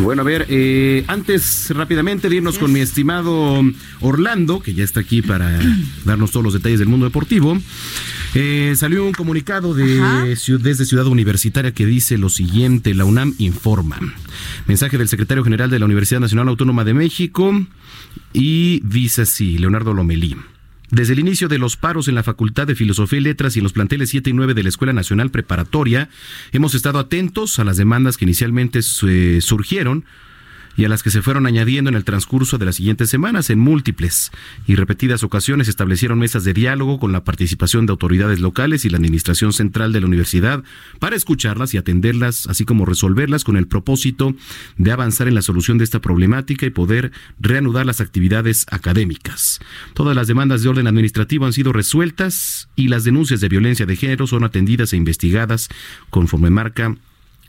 Bueno, 0.00 0.22
a 0.22 0.24
ver, 0.24 0.46
eh, 0.48 1.04
antes 1.06 1.70
rápidamente 1.70 2.28
de 2.28 2.36
irnos 2.36 2.58
con 2.58 2.72
mi 2.72 2.80
estimado 2.80 3.62
Orlando, 4.00 4.60
que 4.60 4.74
ya 4.74 4.84
está 4.84 5.00
aquí 5.00 5.22
para 5.22 5.60
darnos 6.04 6.30
todos 6.30 6.44
los 6.44 6.52
detalles 6.52 6.78
del 6.78 6.88
mundo 6.88 7.06
deportivo, 7.06 7.58
eh, 8.34 8.74
salió 8.76 9.04
un 9.04 9.12
comunicado 9.12 9.74
de, 9.74 10.36
desde 10.60 10.84
Ciudad 10.84 11.06
Universitaria 11.06 11.72
que 11.72 11.86
dice 11.86 12.18
lo 12.18 12.28
siguiente, 12.28 12.94
la 12.94 13.04
UNAM 13.04 13.34
informa. 13.38 13.98
Mensaje 14.66 14.98
del 14.98 15.08
secretario 15.08 15.44
general 15.44 15.70
de 15.70 15.78
la 15.78 15.84
Universidad 15.86 16.20
Nacional 16.20 16.48
Autónoma 16.48 16.84
de 16.84 16.94
México 16.94 17.52
y 18.32 18.80
dice 18.84 19.22
así, 19.22 19.58
Leonardo 19.58 19.94
Lomelí. 19.94 20.36
Desde 20.90 21.12
el 21.12 21.18
inicio 21.18 21.48
de 21.48 21.58
los 21.58 21.76
paros 21.76 22.08
en 22.08 22.14
la 22.14 22.22
Facultad 22.22 22.66
de 22.66 22.74
Filosofía 22.74 23.18
y 23.18 23.22
Letras 23.22 23.56
y 23.56 23.58
en 23.58 23.64
los 23.64 23.74
planteles 23.74 24.08
7 24.08 24.30
y 24.30 24.32
9 24.32 24.54
de 24.54 24.62
la 24.62 24.70
Escuela 24.70 24.94
Nacional 24.94 25.30
Preparatoria, 25.30 26.08
hemos 26.52 26.74
estado 26.74 26.98
atentos 26.98 27.58
a 27.58 27.64
las 27.64 27.76
demandas 27.76 28.16
que 28.16 28.24
inicialmente 28.24 28.80
eh, 29.06 29.40
surgieron 29.42 30.04
y 30.78 30.84
a 30.84 30.88
las 30.88 31.02
que 31.02 31.10
se 31.10 31.22
fueron 31.22 31.44
añadiendo 31.44 31.90
en 31.90 31.96
el 31.96 32.04
transcurso 32.04 32.56
de 32.56 32.64
las 32.64 32.76
siguientes 32.76 33.10
semanas 33.10 33.50
en 33.50 33.58
múltiples 33.58 34.30
y 34.64 34.76
repetidas 34.76 35.24
ocasiones 35.24 35.66
establecieron 35.66 36.20
mesas 36.20 36.44
de 36.44 36.54
diálogo 36.54 37.00
con 37.00 37.10
la 37.10 37.24
participación 37.24 37.84
de 37.84 37.90
autoridades 37.90 38.38
locales 38.38 38.84
y 38.84 38.88
la 38.88 38.96
administración 38.96 39.52
central 39.52 39.92
de 39.92 40.00
la 40.00 40.06
universidad 40.06 40.62
para 41.00 41.16
escucharlas 41.16 41.74
y 41.74 41.78
atenderlas, 41.78 42.46
así 42.46 42.64
como 42.64 42.86
resolverlas 42.86 43.42
con 43.42 43.56
el 43.56 43.66
propósito 43.66 44.36
de 44.76 44.92
avanzar 44.92 45.26
en 45.26 45.34
la 45.34 45.42
solución 45.42 45.78
de 45.78 45.84
esta 45.84 46.00
problemática 46.00 46.64
y 46.64 46.70
poder 46.70 47.10
reanudar 47.40 47.84
las 47.84 48.00
actividades 48.00 48.64
académicas. 48.70 49.58
Todas 49.94 50.14
las 50.14 50.28
demandas 50.28 50.62
de 50.62 50.68
orden 50.68 50.86
administrativo 50.86 51.44
han 51.44 51.52
sido 51.52 51.72
resueltas 51.72 52.68
y 52.76 52.86
las 52.86 53.02
denuncias 53.02 53.40
de 53.40 53.48
violencia 53.48 53.84
de 53.84 53.96
género 53.96 54.28
son 54.28 54.44
atendidas 54.44 54.92
e 54.92 54.96
investigadas 54.96 55.70
conforme 56.10 56.50
marca 56.50 56.94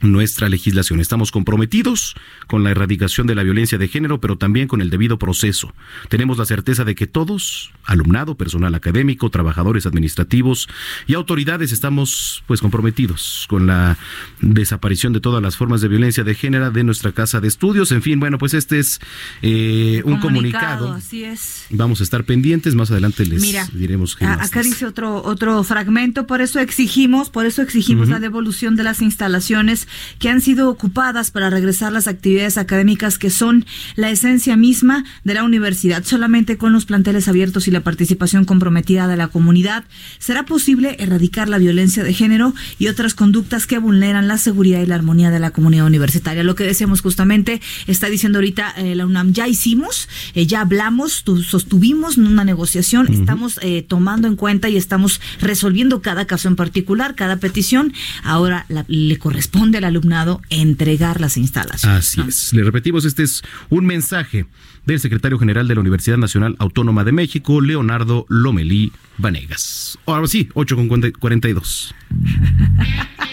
nuestra 0.01 0.49
legislación. 0.49 0.99
Estamos 0.99 1.31
comprometidos 1.31 2.15
con 2.47 2.63
la 2.63 2.71
erradicación 2.71 3.27
de 3.27 3.35
la 3.35 3.43
violencia 3.43 3.77
de 3.77 3.87
género, 3.87 4.19
pero 4.19 4.37
también 4.37 4.67
con 4.67 4.81
el 4.81 4.89
debido 4.89 5.19
proceso. 5.19 5.73
Tenemos 6.09 6.37
la 6.37 6.45
certeza 6.45 6.85
de 6.85 6.95
que 6.95 7.07
todos, 7.07 7.71
alumnado, 7.83 8.35
personal 8.35 8.75
académico, 8.75 9.29
trabajadores 9.29 9.85
administrativos 9.85 10.69
y 11.07 11.13
autoridades, 11.13 11.71
estamos 11.71 12.43
pues 12.47 12.61
comprometidos 12.61 13.45
con 13.49 13.67
la 13.67 13.97
desaparición 14.41 15.13
de 15.13 15.19
todas 15.19 15.41
las 15.41 15.57
formas 15.57 15.81
de 15.81 15.87
violencia 15.87 16.23
de 16.23 16.35
género 16.35 16.71
de 16.71 16.83
nuestra 16.83 17.11
casa 17.11 17.39
de 17.39 17.47
estudios. 17.47 17.91
En 17.91 18.01
fin, 18.01 18.19
bueno, 18.19 18.37
pues 18.37 18.53
este 18.53 18.79
es 18.79 18.99
eh, 19.41 20.01
un 20.05 20.19
comunicado. 20.19 20.93
Así 20.93 21.23
es. 21.23 21.65
Vamos 21.69 21.99
a 22.01 22.03
estar 22.03 22.23
pendientes. 22.23 22.75
Más 22.75 22.91
adelante 22.91 23.25
les 23.25 23.41
Mira, 23.41 23.67
diremos 23.73 24.17
más 24.21 24.49
Acá 24.49 24.61
dice. 24.61 24.85
otro 24.85 25.21
otro 25.23 25.63
fragmento, 25.63 26.27
por 26.27 26.41
eso 26.41 26.59
exigimos, 26.59 27.29
por 27.29 27.45
eso 27.45 27.61
exigimos 27.61 28.09
la 28.09 28.19
devolución 28.19 28.75
de 28.75 28.83
las 28.83 29.01
instalaciones 29.01 29.87
que 30.19 30.29
han 30.29 30.41
sido 30.41 30.69
ocupadas 30.69 31.31
para 31.31 31.49
regresar 31.49 31.91
las 31.91 32.07
actividades 32.07 32.57
académicas 32.57 33.17
que 33.17 33.29
son 33.29 33.65
la 33.95 34.09
esencia 34.09 34.55
misma 34.57 35.03
de 35.23 35.33
la 35.33 35.43
universidad. 35.43 36.03
Solamente 36.03 36.57
con 36.57 36.73
los 36.73 36.85
planteles 36.85 37.27
abiertos 37.27 37.67
y 37.67 37.71
la 37.71 37.81
participación 37.81 38.45
comprometida 38.45 39.07
de 39.07 39.17
la 39.17 39.27
comunidad 39.27 39.83
será 40.19 40.43
posible 40.45 40.95
erradicar 40.99 41.49
la 41.49 41.57
violencia 41.57 42.03
de 42.03 42.13
género 42.13 42.53
y 42.77 42.87
otras 42.87 43.13
conductas 43.13 43.65
que 43.67 43.77
vulneran 43.79 44.27
la 44.27 44.37
seguridad 44.37 44.81
y 44.81 44.85
la 44.85 44.95
armonía 44.95 45.31
de 45.31 45.39
la 45.39 45.51
comunidad 45.51 45.85
universitaria. 45.85 46.43
Lo 46.43 46.55
que 46.55 46.63
decíamos 46.63 47.01
justamente 47.01 47.61
está 47.87 48.07
diciendo 48.09 48.39
ahorita 48.39 48.73
eh, 48.77 48.95
la 48.95 49.05
UNAM, 49.05 49.33
ya 49.33 49.47
hicimos, 49.47 50.07
eh, 50.35 50.45
ya 50.45 50.61
hablamos, 50.61 51.23
tu- 51.23 51.43
sostuvimos 51.43 52.17
una 52.17 52.43
negociación, 52.43 53.11
estamos 53.13 53.59
eh, 53.61 53.83
tomando 53.87 54.27
en 54.27 54.35
cuenta 54.35 54.69
y 54.69 54.77
estamos 54.77 55.21
resolviendo 55.41 56.01
cada 56.01 56.25
caso 56.25 56.47
en 56.47 56.55
particular, 56.55 57.15
cada 57.15 57.37
petición. 57.37 57.93
Ahora 58.23 58.65
la- 58.69 58.85
le 58.87 59.17
corresponde 59.17 59.78
al 59.79 59.85
alumnado 59.85 60.41
entregar 60.49 61.19
las 61.19 61.37
instalaciones. 61.37 61.97
Así 61.97 62.21
es. 62.21 62.53
Le 62.53 62.63
repetimos, 62.63 63.05
este 63.05 63.23
es 63.23 63.41
un 63.69 63.85
mensaje 63.85 64.45
del 64.85 64.99
secretario 64.99 65.39
general 65.39 65.67
de 65.67 65.75
la 65.75 65.81
Universidad 65.81 66.17
Nacional 66.17 66.55
Autónoma 66.59 67.03
de 67.03 67.11
México, 67.11 67.61
Leonardo 67.61 68.25
Lomelí 68.29 68.91
Vanegas. 69.17 69.97
Ahora 70.05 70.27
sí, 70.27 70.49
8 70.53 70.75
con 70.75 71.11
42. 71.11 71.95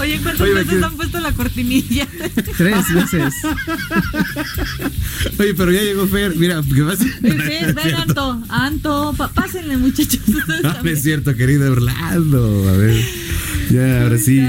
Oye, 0.00 0.18
¿cuántas 0.22 0.40
Oye, 0.40 0.54
veces 0.54 0.82
han 0.82 0.96
puesto 0.96 1.20
la 1.20 1.32
cortinilla? 1.32 2.06
Tres 2.56 2.94
veces. 2.94 3.34
Oye, 5.38 5.54
pero 5.54 5.72
ya 5.72 5.82
llegó 5.82 6.06
Fer. 6.06 6.34
Mira, 6.36 6.62
¿qué 6.74 6.82
pasa? 6.82 7.04
Ven, 7.20 7.74
ven, 7.74 7.94
Anto, 7.94 8.42
Anto, 8.48 9.14
pásenle 9.34 9.76
muchachos. 9.76 10.20
No, 10.28 10.38
no 10.46 10.74
también. 10.74 10.96
es 10.96 11.02
cierto, 11.02 11.34
querido 11.34 11.70
Orlando. 11.70 12.68
A 12.68 12.72
ver. 12.72 13.04
Ya, 13.70 14.02
ahora 14.02 14.18
sí. 14.18 14.42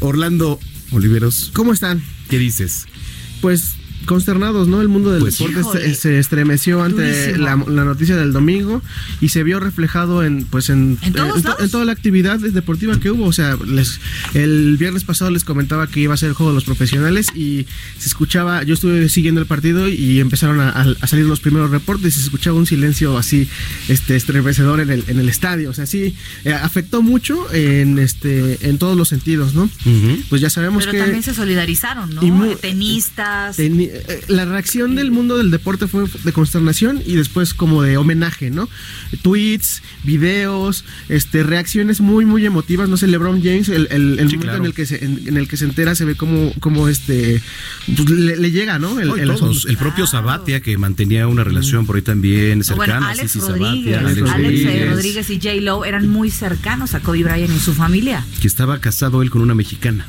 Orlando, 0.00 0.58
Oliveros. 0.92 1.50
¿Cómo 1.54 1.72
están? 1.72 2.02
¿Qué 2.28 2.38
dices? 2.38 2.86
Pues 3.40 3.74
consternados, 4.04 4.68
¿no? 4.68 4.80
El 4.80 4.88
mundo 4.88 5.10
del 5.12 5.20
Pues 5.20 5.38
deporte 5.38 5.62
se, 5.80 5.94
se 5.94 6.18
estremeció 6.18 6.82
ante 6.82 7.36
la, 7.38 7.56
la 7.68 7.84
noticia 7.84 8.16
del 8.16 8.32
domingo 8.32 8.82
y 9.20 9.28
se 9.30 9.42
vio 9.42 9.60
reflejado 9.60 10.24
en 10.24 10.44
pues 10.44 10.70
en, 10.70 10.98
en 11.02 11.12
toda 11.70 11.84
la 11.84 11.92
actividad 11.92 12.38
deportiva 12.38 12.98
que 13.00 13.10
hubo. 13.10 13.24
O 13.26 13.32
sea, 13.32 13.56
les, 13.66 14.00
el 14.34 14.76
viernes 14.78 15.04
pasado 15.04 15.30
les 15.30 15.44
comentaba 15.44 15.86
que 15.86 16.00
iba 16.00 16.14
a 16.14 16.16
ser 16.16 16.28
el 16.30 16.34
juego 16.34 16.52
de 16.52 16.54
los 16.56 16.64
profesionales 16.64 17.28
y 17.34 17.66
se 17.98 18.08
escuchaba, 18.08 18.62
yo 18.62 18.74
estuve 18.74 19.08
siguiendo 19.08 19.40
el 19.40 19.46
partido 19.46 19.88
y 19.88 20.20
empezaron 20.20 20.60
a, 20.60 20.70
a- 20.70 20.94
a 21.00 21.06
salir 21.06 21.24
los 21.26 21.40
primeros 21.40 21.70
reportes 21.70 22.16
y 22.16 22.18
se 22.20 22.24
escuchaba 22.24 22.56
un 22.58 22.66
silencio 22.66 23.16
así 23.18 23.48
este 23.88 24.16
estremecedor 24.16 24.80
en 24.80 24.90
el, 24.90 25.04
en 25.08 25.18
el 25.18 25.28
estadio. 25.28 25.70
O 25.70 25.74
sea, 25.74 25.86
sí, 25.86 26.14
eh, 26.44 26.52
afectó 26.52 27.02
mucho 27.02 27.52
en 27.52 27.98
este 27.98 28.68
en 28.68 28.78
todos 28.78 28.96
los 28.96 29.08
sentidos, 29.08 29.54
¿no? 29.54 29.68
Pues 30.28 30.40
ya 30.40 30.50
sabemos 30.50 30.82
Pero 30.84 30.92
que 30.92 30.98
también 30.98 31.22
se 31.22 31.34
solidarizaron, 31.34 32.14
¿no? 32.14 32.20
Tenistas. 32.60 33.58
Teni- 33.58 33.90
eh, 34.08 34.20
la 34.28 34.44
reacción 34.44 34.94
del 34.94 35.10
mundo 35.10 35.36
del 35.36 35.50
deporte 35.50 35.86
fue 35.86 36.04
de 36.24 36.32
consternación 36.32 37.02
y 37.04 37.14
después 37.16 37.54
como 37.54 37.82
de 37.82 37.96
homenaje, 37.96 38.50
¿no? 38.50 38.68
Tweets, 39.22 39.82
videos, 40.02 40.84
este, 41.08 41.42
reacciones 41.42 42.00
muy, 42.00 42.24
muy 42.24 42.44
emotivas. 42.46 42.88
No 42.88 42.96
sé, 42.96 43.06
LeBron 43.06 43.42
James, 43.42 43.68
el, 43.68 43.88
el- 43.90 44.18
el 44.18 44.28
Sí, 44.30 44.36
momento 44.36 44.40
claro. 44.40 44.58
en 44.58 44.64
el 44.66 44.74
que 44.74 44.86
se, 44.86 45.04
en, 45.04 45.20
en 45.28 45.36
el 45.36 45.48
que 45.48 45.56
se 45.56 45.64
entera, 45.64 45.94
se 45.94 46.04
ve 46.04 46.14
como, 46.16 46.52
como 46.60 46.88
este, 46.88 47.40
pues, 47.96 48.08
le, 48.10 48.36
le 48.36 48.50
llega, 48.50 48.78
¿no? 48.78 48.98
El, 49.00 49.10
el 49.18 49.26
todos. 49.28 49.42
asunto. 49.42 49.68
El 49.68 49.76
propio 49.76 50.06
Sabatia, 50.06 50.60
que 50.60 50.76
mantenía 50.78 51.26
una 51.28 51.44
relación 51.44 51.86
por 51.86 51.96
ahí 51.96 52.02
también 52.02 52.62
cercana. 52.64 52.94
bueno, 52.98 53.06
Alex 53.06 53.30
sí, 53.32 53.40
sí, 53.40 53.46
Rodríguez, 53.46 53.94
Sabatia, 54.00 54.34
Alex, 54.34 54.90
Rodríguez 54.90 55.30
y 55.30 55.34
J. 55.36 55.54
Lo 55.60 55.84
eran 55.84 56.08
muy 56.08 56.30
cercanos 56.30 56.94
a 56.94 57.00
Kobe 57.00 57.22
Bryant 57.24 57.50
y 57.54 57.58
su 57.58 57.74
familia. 57.74 58.24
Que 58.40 58.46
estaba 58.48 58.80
casado 58.80 59.22
él 59.22 59.30
con 59.30 59.42
una 59.42 59.54
mexicana. 59.54 60.06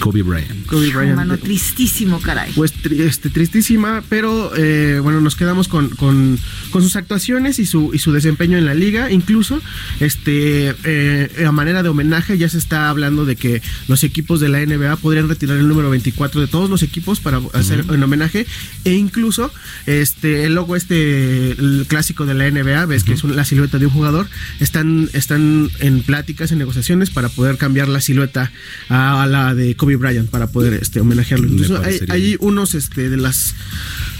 Kobe 0.00 0.22
Bryant. 0.22 0.66
Kobe 0.66 0.90
Bryant. 0.90 1.16
Mano, 1.16 1.38
tristísimo, 1.38 2.20
caray. 2.20 2.52
Pues 2.54 2.72
tri- 2.74 3.00
este, 3.00 3.30
tristísima, 3.30 4.02
pero 4.08 4.52
eh, 4.56 5.00
bueno, 5.02 5.20
nos 5.20 5.34
quedamos 5.36 5.68
con, 5.68 5.88
con- 5.90 6.38
con 6.70 6.82
sus 6.82 6.96
actuaciones 6.96 7.58
y 7.58 7.66
su, 7.66 7.90
y 7.92 7.98
su 7.98 8.12
desempeño 8.12 8.56
en 8.58 8.64
la 8.66 8.74
liga. 8.74 9.10
Incluso, 9.10 9.60
este, 10.00 10.74
eh, 10.84 11.44
a 11.46 11.52
manera 11.52 11.82
de 11.82 11.88
homenaje, 11.88 12.38
ya 12.38 12.48
se 12.48 12.58
está 12.58 12.88
hablando 12.90 13.24
de 13.24 13.36
que 13.36 13.62
los 13.88 14.04
equipos 14.04 14.40
de 14.40 14.48
la 14.48 14.60
NBA 14.64 14.96
podrían 14.96 15.28
retirar 15.28 15.56
el 15.58 15.68
número 15.68 15.90
24 15.90 16.40
de 16.40 16.46
todos 16.46 16.70
los 16.70 16.82
equipos 16.82 17.20
para 17.20 17.40
hacer 17.54 17.80
Ujú. 17.80 17.94
en 17.94 18.02
homenaje. 18.02 18.46
E 18.84 18.92
incluso, 18.92 19.50
este, 19.86 20.44
el 20.44 20.54
logo 20.54 20.76
este, 20.76 21.52
el 21.52 21.86
clásico 21.88 22.26
de 22.26 22.34
la 22.34 22.46
NBA, 22.50 22.86
ves 22.86 23.04
que 23.04 23.12
es 23.14 23.24
un- 23.24 23.34
la 23.36 23.44
silueta 23.44 23.78
de 23.78 23.86
un 23.86 23.92
jugador, 23.92 24.28
están, 24.60 25.08
están 25.12 25.70
en 25.80 26.02
pláticas, 26.02 26.52
en 26.52 26.58
negociaciones 26.58 27.10
para 27.10 27.28
poder 27.28 27.56
cambiar 27.56 27.88
la 27.88 28.00
silueta 28.00 28.52
a, 28.88 29.22
a 29.22 29.26
la 29.26 29.54
de 29.54 29.74
Kobe 29.76 29.87
Bryant 29.96 30.28
para 30.30 30.46
poder 30.48 30.74
este, 30.74 31.00
homenajearlo. 31.00 31.48
Hay, 31.84 32.00
hay 32.10 32.36
unos 32.40 32.74
este, 32.74 33.08
de 33.10 33.16
las 33.16 33.54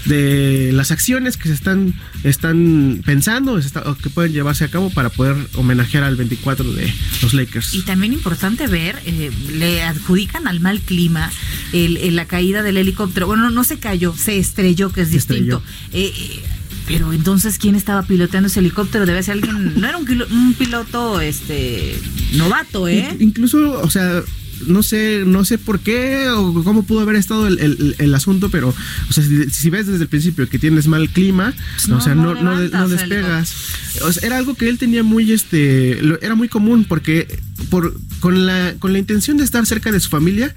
de 0.05 0.71
las 0.73 0.91
acciones 0.91 1.35
que 1.37 1.49
se 1.49 1.53
están 1.53 1.93
están 2.23 3.01
pensando 3.05 3.59
se 3.61 3.67
está- 3.67 3.81
o 3.81 3.95
que 3.97 4.09
pueden 4.09 4.31
llevarse 4.31 4.63
a 4.63 4.69
cabo 4.69 4.89
para 4.89 5.09
poder 5.09 5.35
homenajear 5.55 6.03
al 6.03 6.15
24 6.15 6.71
de 6.73 6.91
los 7.21 7.33
Lakers. 7.33 7.73
Y 7.73 7.81
también 7.81 8.13
importante 8.13 8.67
ver, 8.67 8.97
eh, 9.05 9.29
le 9.53 9.83
adjudican 9.83 10.47
al 10.47 10.59
mal 10.61 10.79
clima 10.81 11.29
el- 11.73 11.97
el- 11.97 12.15
la 12.15 12.25
caída 12.25 12.63
del 12.63 12.77
helicóptero. 12.77 13.27
Bueno, 13.27 13.49
no 13.51 13.63
se 13.63 13.77
cayó, 13.79 14.15
se 14.17 14.37
estrelló, 14.39 14.91
que 14.91 15.01
es 15.01 15.11
distinto. 15.11 15.61
Eh, 15.91 16.11
eh, 16.15 16.39
pero 16.87 17.11
entonces, 17.13 17.57
¿quién 17.59 17.75
estaba 17.75 18.03
piloteando 18.03 18.47
ese 18.47 18.61
helicóptero? 18.61 19.05
Debe 19.05 19.21
ser 19.21 19.33
alguien, 19.33 19.79
no 19.79 19.87
era 19.87 19.97
un, 19.97 20.09
un 20.31 20.53
piloto 20.53 21.19
este 21.21 21.95
novato, 22.33 22.87
¿eh? 22.87 23.09
In- 23.19 23.27
Incluso, 23.29 23.79
o 23.81 23.89
sea, 23.89 24.23
no 24.67 24.83
sé, 24.83 25.23
no 25.25 25.45
sé 25.45 25.57
por 25.57 25.79
qué 25.79 26.29
o 26.29 26.63
cómo 26.63 26.83
pudo 26.83 27.01
haber 27.01 27.15
estado 27.15 27.47
el, 27.47 27.59
el- 27.59 27.95
el 27.97 28.15
asunto, 28.15 28.49
pero, 28.49 28.69
o 29.09 29.13
sea, 29.13 29.23
si, 29.23 29.49
si 29.49 29.69
ves 29.69 29.87
desde 29.87 30.03
el 30.03 30.09
principio 30.09 30.47
que 30.49 30.59
tienes 30.59 30.87
mal 30.87 31.09
clima, 31.09 31.53
no, 31.87 31.97
o 31.97 32.01
sea, 32.01 32.15
no 32.15 32.33
no, 32.35 32.41
no, 32.43 32.51
de- 32.57 32.65
levantas 32.69 32.79
no 32.79 32.85
el 32.85 32.91
despegas. 33.09 33.53
O 34.03 34.11
sea, 34.11 34.27
era 34.27 34.37
algo 34.37 34.55
que 34.55 34.69
él 34.69 34.77
tenía 34.77 35.03
muy, 35.03 35.31
este, 35.31 35.99
lo- 36.01 36.21
era 36.21 36.35
muy 36.35 36.47
común 36.49 36.85
porque 36.87 37.39
por 37.69 37.93
con 38.19 38.45
la 38.45 38.75
con 38.79 38.93
la 38.93 38.99
intención 38.99 39.37
de 39.37 39.43
estar 39.43 39.65
cerca 39.65 39.91
de 39.91 39.99
su 39.99 40.09
familia 40.09 40.53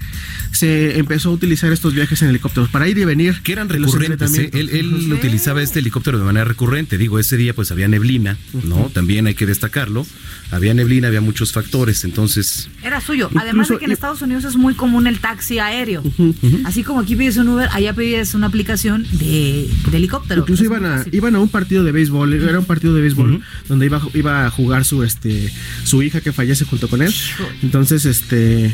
se 0.51 0.97
empezó 0.99 1.29
a 1.29 1.31
utilizar 1.31 1.71
estos 1.71 1.93
viajes 1.93 2.21
en 2.21 2.29
helicópteros 2.29 2.69
para 2.69 2.87
ir 2.87 2.97
y 2.97 3.05
venir. 3.05 3.41
Que 3.43 3.53
eran 3.53 3.69
recurrentes. 3.69 4.37
¿eh? 4.37 4.49
Él, 4.53 4.69
él 4.69 5.11
utilizaba 5.13 5.61
este 5.61 5.79
helicóptero 5.79 6.17
de 6.19 6.25
manera 6.25 6.45
recurrente. 6.45 6.97
Digo, 6.97 7.19
ese 7.19 7.37
día 7.37 7.53
pues 7.53 7.71
había 7.71 7.87
neblina, 7.87 8.37
¿no? 8.63 8.89
También 8.93 9.27
hay 9.27 9.33
que 9.33 9.45
destacarlo. 9.45 10.05
Había 10.51 10.73
neblina, 10.73 11.07
había 11.07 11.21
muchos 11.21 11.51
factores. 11.51 12.03
Entonces, 12.03 12.69
Era 12.83 13.01
suyo. 13.01 13.29
Además 13.35 13.69
de 13.69 13.79
que 13.79 13.85
en 13.85 13.91
Estados 13.91 14.21
Unidos 14.21 14.43
es 14.43 14.55
muy 14.55 14.75
común 14.75 15.07
el 15.07 15.19
taxi 15.19 15.59
aéreo. 15.59 16.03
Así 16.65 16.83
como 16.83 16.99
aquí 16.99 17.15
pides 17.15 17.37
un 17.37 17.49
Uber, 17.49 17.69
allá 17.71 17.93
pides 17.93 18.33
una 18.35 18.47
aplicación 18.47 19.07
de, 19.11 19.69
de 19.89 19.97
helicóptero. 19.97 20.41
Incluso 20.41 20.63
iban 20.63 20.85
a, 20.85 21.05
iban 21.11 21.35
a 21.35 21.39
un 21.39 21.49
partido 21.49 21.83
de 21.83 21.91
béisbol, 21.91 22.33
era 22.33 22.59
un 22.59 22.65
partido 22.65 22.93
de 22.93 23.01
béisbol 23.01 23.41
donde 23.67 23.85
iba, 23.85 24.01
iba 24.13 24.45
a 24.45 24.49
jugar 24.51 24.85
su 24.85 25.03
este 25.03 25.51
su 25.83 26.03
hija 26.03 26.21
que 26.21 26.31
fallece 26.31 26.65
junto 26.65 26.87
con 26.87 26.92
Entonces, 27.61 28.05
este 28.05 28.73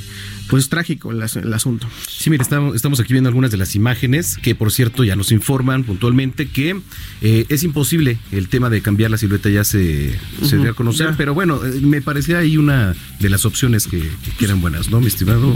pues 0.49 0.67
trágico 0.67 1.11
el, 1.11 1.21
as- 1.21 1.35
el 1.35 1.53
asunto. 1.53 1.87
Sí, 2.07 2.31
mire, 2.31 2.41
estamos, 2.41 2.75
estamos 2.75 2.99
aquí 2.99 3.13
viendo 3.13 3.27
algunas 3.27 3.51
de 3.51 3.57
las 3.57 3.75
imágenes 3.75 4.35
que, 4.41 4.55
por 4.55 4.71
cierto, 4.71 5.03
ya 5.03 5.15
nos 5.15 5.31
informan 5.31 5.83
puntualmente 5.83 6.47
que 6.47 6.75
eh, 7.21 7.45
es 7.49 7.61
imposible 7.61 8.17
el 8.31 8.47
tema 8.49 8.71
de 8.71 8.81
cambiar 8.81 9.11
la 9.11 9.19
silueta, 9.19 9.47
ya 9.49 9.63
se, 9.63 10.17
se 10.41 10.55
Ujú, 10.55 10.63
dio 10.63 10.71
a 10.71 10.73
conocer, 10.73 11.11
ya. 11.11 11.15
pero 11.17 11.35
bueno, 11.35 11.63
eh, 11.63 11.79
me 11.81 12.01
parecía 12.01 12.39
ahí 12.39 12.57
una 12.57 12.95
de 13.19 13.29
las 13.29 13.45
opciones 13.45 13.85
que, 13.85 14.01
que 14.39 14.45
eran 14.45 14.59
buenas, 14.59 14.89
¿no, 14.89 14.99
mi 14.99 15.05
estimado? 15.07 15.53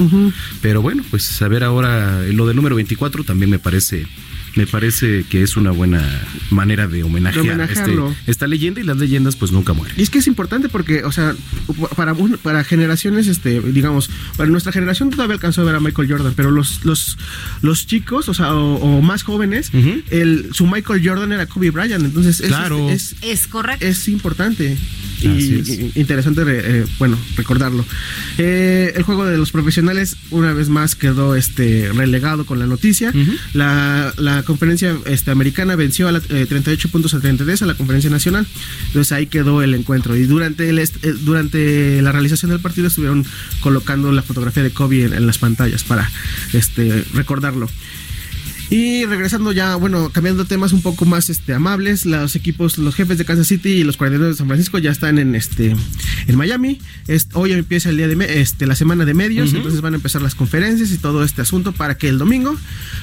Pero 0.61 0.83
bueno, 0.83 1.03
pues 1.09 1.23
saber 1.23 1.63
ahora 1.63 2.21
lo 2.31 2.45
del 2.45 2.55
número 2.55 2.75
24 2.75 3.23
también 3.23 3.49
me 3.49 3.57
parece... 3.57 4.05
Me 4.55 4.67
parece 4.67 5.23
que 5.29 5.41
es 5.41 5.57
una 5.57 5.71
buena 5.71 6.01
manera 6.51 6.87
de 6.87 7.01
homenajear 7.03 7.57
De 7.67 7.73
este- 7.73 7.97
esta 8.27 8.45
leyenda 8.47 8.81
y 8.81 8.83
las 8.83 8.97
leyendas 8.97 9.35
pues 9.35 9.51
nunca 9.51 9.73
mueren. 9.73 9.95
Y 9.97 10.03
es 10.03 10.09
que 10.11 10.19
es 10.19 10.27
importante 10.27 10.69
porque, 10.69 11.03
o 11.03 11.11
sea, 11.11 11.35
para, 11.95 12.13
un- 12.13 12.37
para 12.37 12.63
generaciones, 12.63 13.27
este, 13.27 13.59
digamos, 13.61 14.09
para 14.37 14.49
nuestra 14.49 14.71
generación 14.71 15.09
todavía 15.09 15.35
alcanzó 15.35 15.61
a 15.61 15.63
ver 15.65 15.75
a 15.75 15.79
Michael 15.79 16.07
Jordan, 16.11 16.33
pero 16.35 16.51
los, 16.51 16.85
los, 16.85 17.17
los 17.61 17.87
chicos, 17.87 18.29
o 18.29 18.33
sea, 18.35 18.53
o, 18.53 18.75
o 18.75 19.01
más 19.01 19.23
jóvenes, 19.23 19.71
el, 20.11 20.49
su 20.53 20.67
Michael 20.67 21.01
Jordan 21.07 21.31
era 21.31 21.45
Kobe 21.47 21.71
Bryant, 21.71 22.03
entonces 22.05 22.39
es, 22.39 22.47
Claro. 22.47 22.89
es, 22.89 23.15
Es 23.21 23.47
correcto. 23.47 23.85
es 23.85 24.07
importante 24.07 24.77
y, 25.27 25.91
interesante, 25.99 26.43
re- 26.43 26.61
eh, 26.81 26.85
bueno, 26.99 27.17
recordarlo. 27.35 27.85
Eh, 28.37 28.93
el 28.95 29.03
juego 29.03 29.25
de 29.25 29.37
los 29.37 29.51
profesionales 29.51 30.15
una 30.31 30.53
vez 30.53 30.69
más 30.69 30.95
quedó 30.95 31.35
este 31.35 31.89
relegado 31.93 32.45
con 32.45 32.59
la 32.59 32.65
noticia. 32.67 33.11
la, 33.53 34.13
la 34.17 34.43
conferencia 34.43 34.95
este, 35.05 35.31
americana 35.31 35.75
venció 35.75 36.07
a 36.07 36.11
la, 36.11 36.21
eh, 36.29 36.45
38 36.47 36.89
puntos 36.89 37.13
a 37.13 37.19
33 37.19 37.61
a 37.61 37.65
la 37.65 37.75
conferencia 37.75 38.09
nacional. 38.09 38.45
Entonces 38.87 39.11
ahí 39.11 39.27
quedó 39.27 39.61
el 39.61 39.73
encuentro 39.73 40.15
y 40.15 40.23
durante 40.23 40.69
el 40.69 40.79
est- 40.79 41.03
eh, 41.03 41.13
durante 41.21 42.01
la 42.01 42.11
realización 42.11 42.51
del 42.51 42.59
partido 42.59 42.87
estuvieron 42.87 43.25
colocando 43.61 44.11
la 44.11 44.21
fotografía 44.23 44.63
de 44.63 44.71
Kobe 44.71 45.03
en, 45.05 45.13
en 45.13 45.25
las 45.27 45.37
pantallas 45.37 45.83
para 45.83 46.09
este 46.53 47.03
recordarlo. 47.13 47.69
Y 48.69 49.05
regresando 49.05 49.51
ya, 49.51 49.75
bueno, 49.75 50.09
cambiando 50.09 50.45
temas 50.45 50.73
un 50.73 50.81
poco 50.81 51.05
más 51.05 51.29
este, 51.29 51.53
amables, 51.53 52.05
los 52.05 52.35
equipos, 52.35 52.77
los 52.77 52.95
jefes 52.95 53.17
de 53.17 53.25
Kansas 53.25 53.47
City 53.47 53.69
y 53.69 53.83
los 53.83 53.97
49 53.97 54.31
de 54.31 54.37
San 54.37 54.47
Francisco 54.47 54.77
ya 54.79 54.89
están 54.91 55.19
en 55.19 55.35
este 55.35 55.75
en 56.27 56.35
Miami. 56.35 56.79
Es- 57.07 57.27
hoy 57.33 57.51
empieza 57.51 57.89
el 57.89 57.97
día 57.97 58.07
de 58.07 58.41
este, 58.41 58.65
la 58.65 58.75
semana 58.75 59.05
de 59.05 59.13
medios, 59.13 59.53
entonces 59.53 59.81
van 59.81 59.93
a 59.93 59.97
empezar 59.97 60.21
las 60.21 60.33
conferencias 60.35 60.91
y 60.91 60.97
todo 60.97 61.23
este 61.23 61.41
asunto 61.41 61.71
para 61.71 61.97
que 61.97 62.09
el 62.09 62.17
domingo 62.17 62.55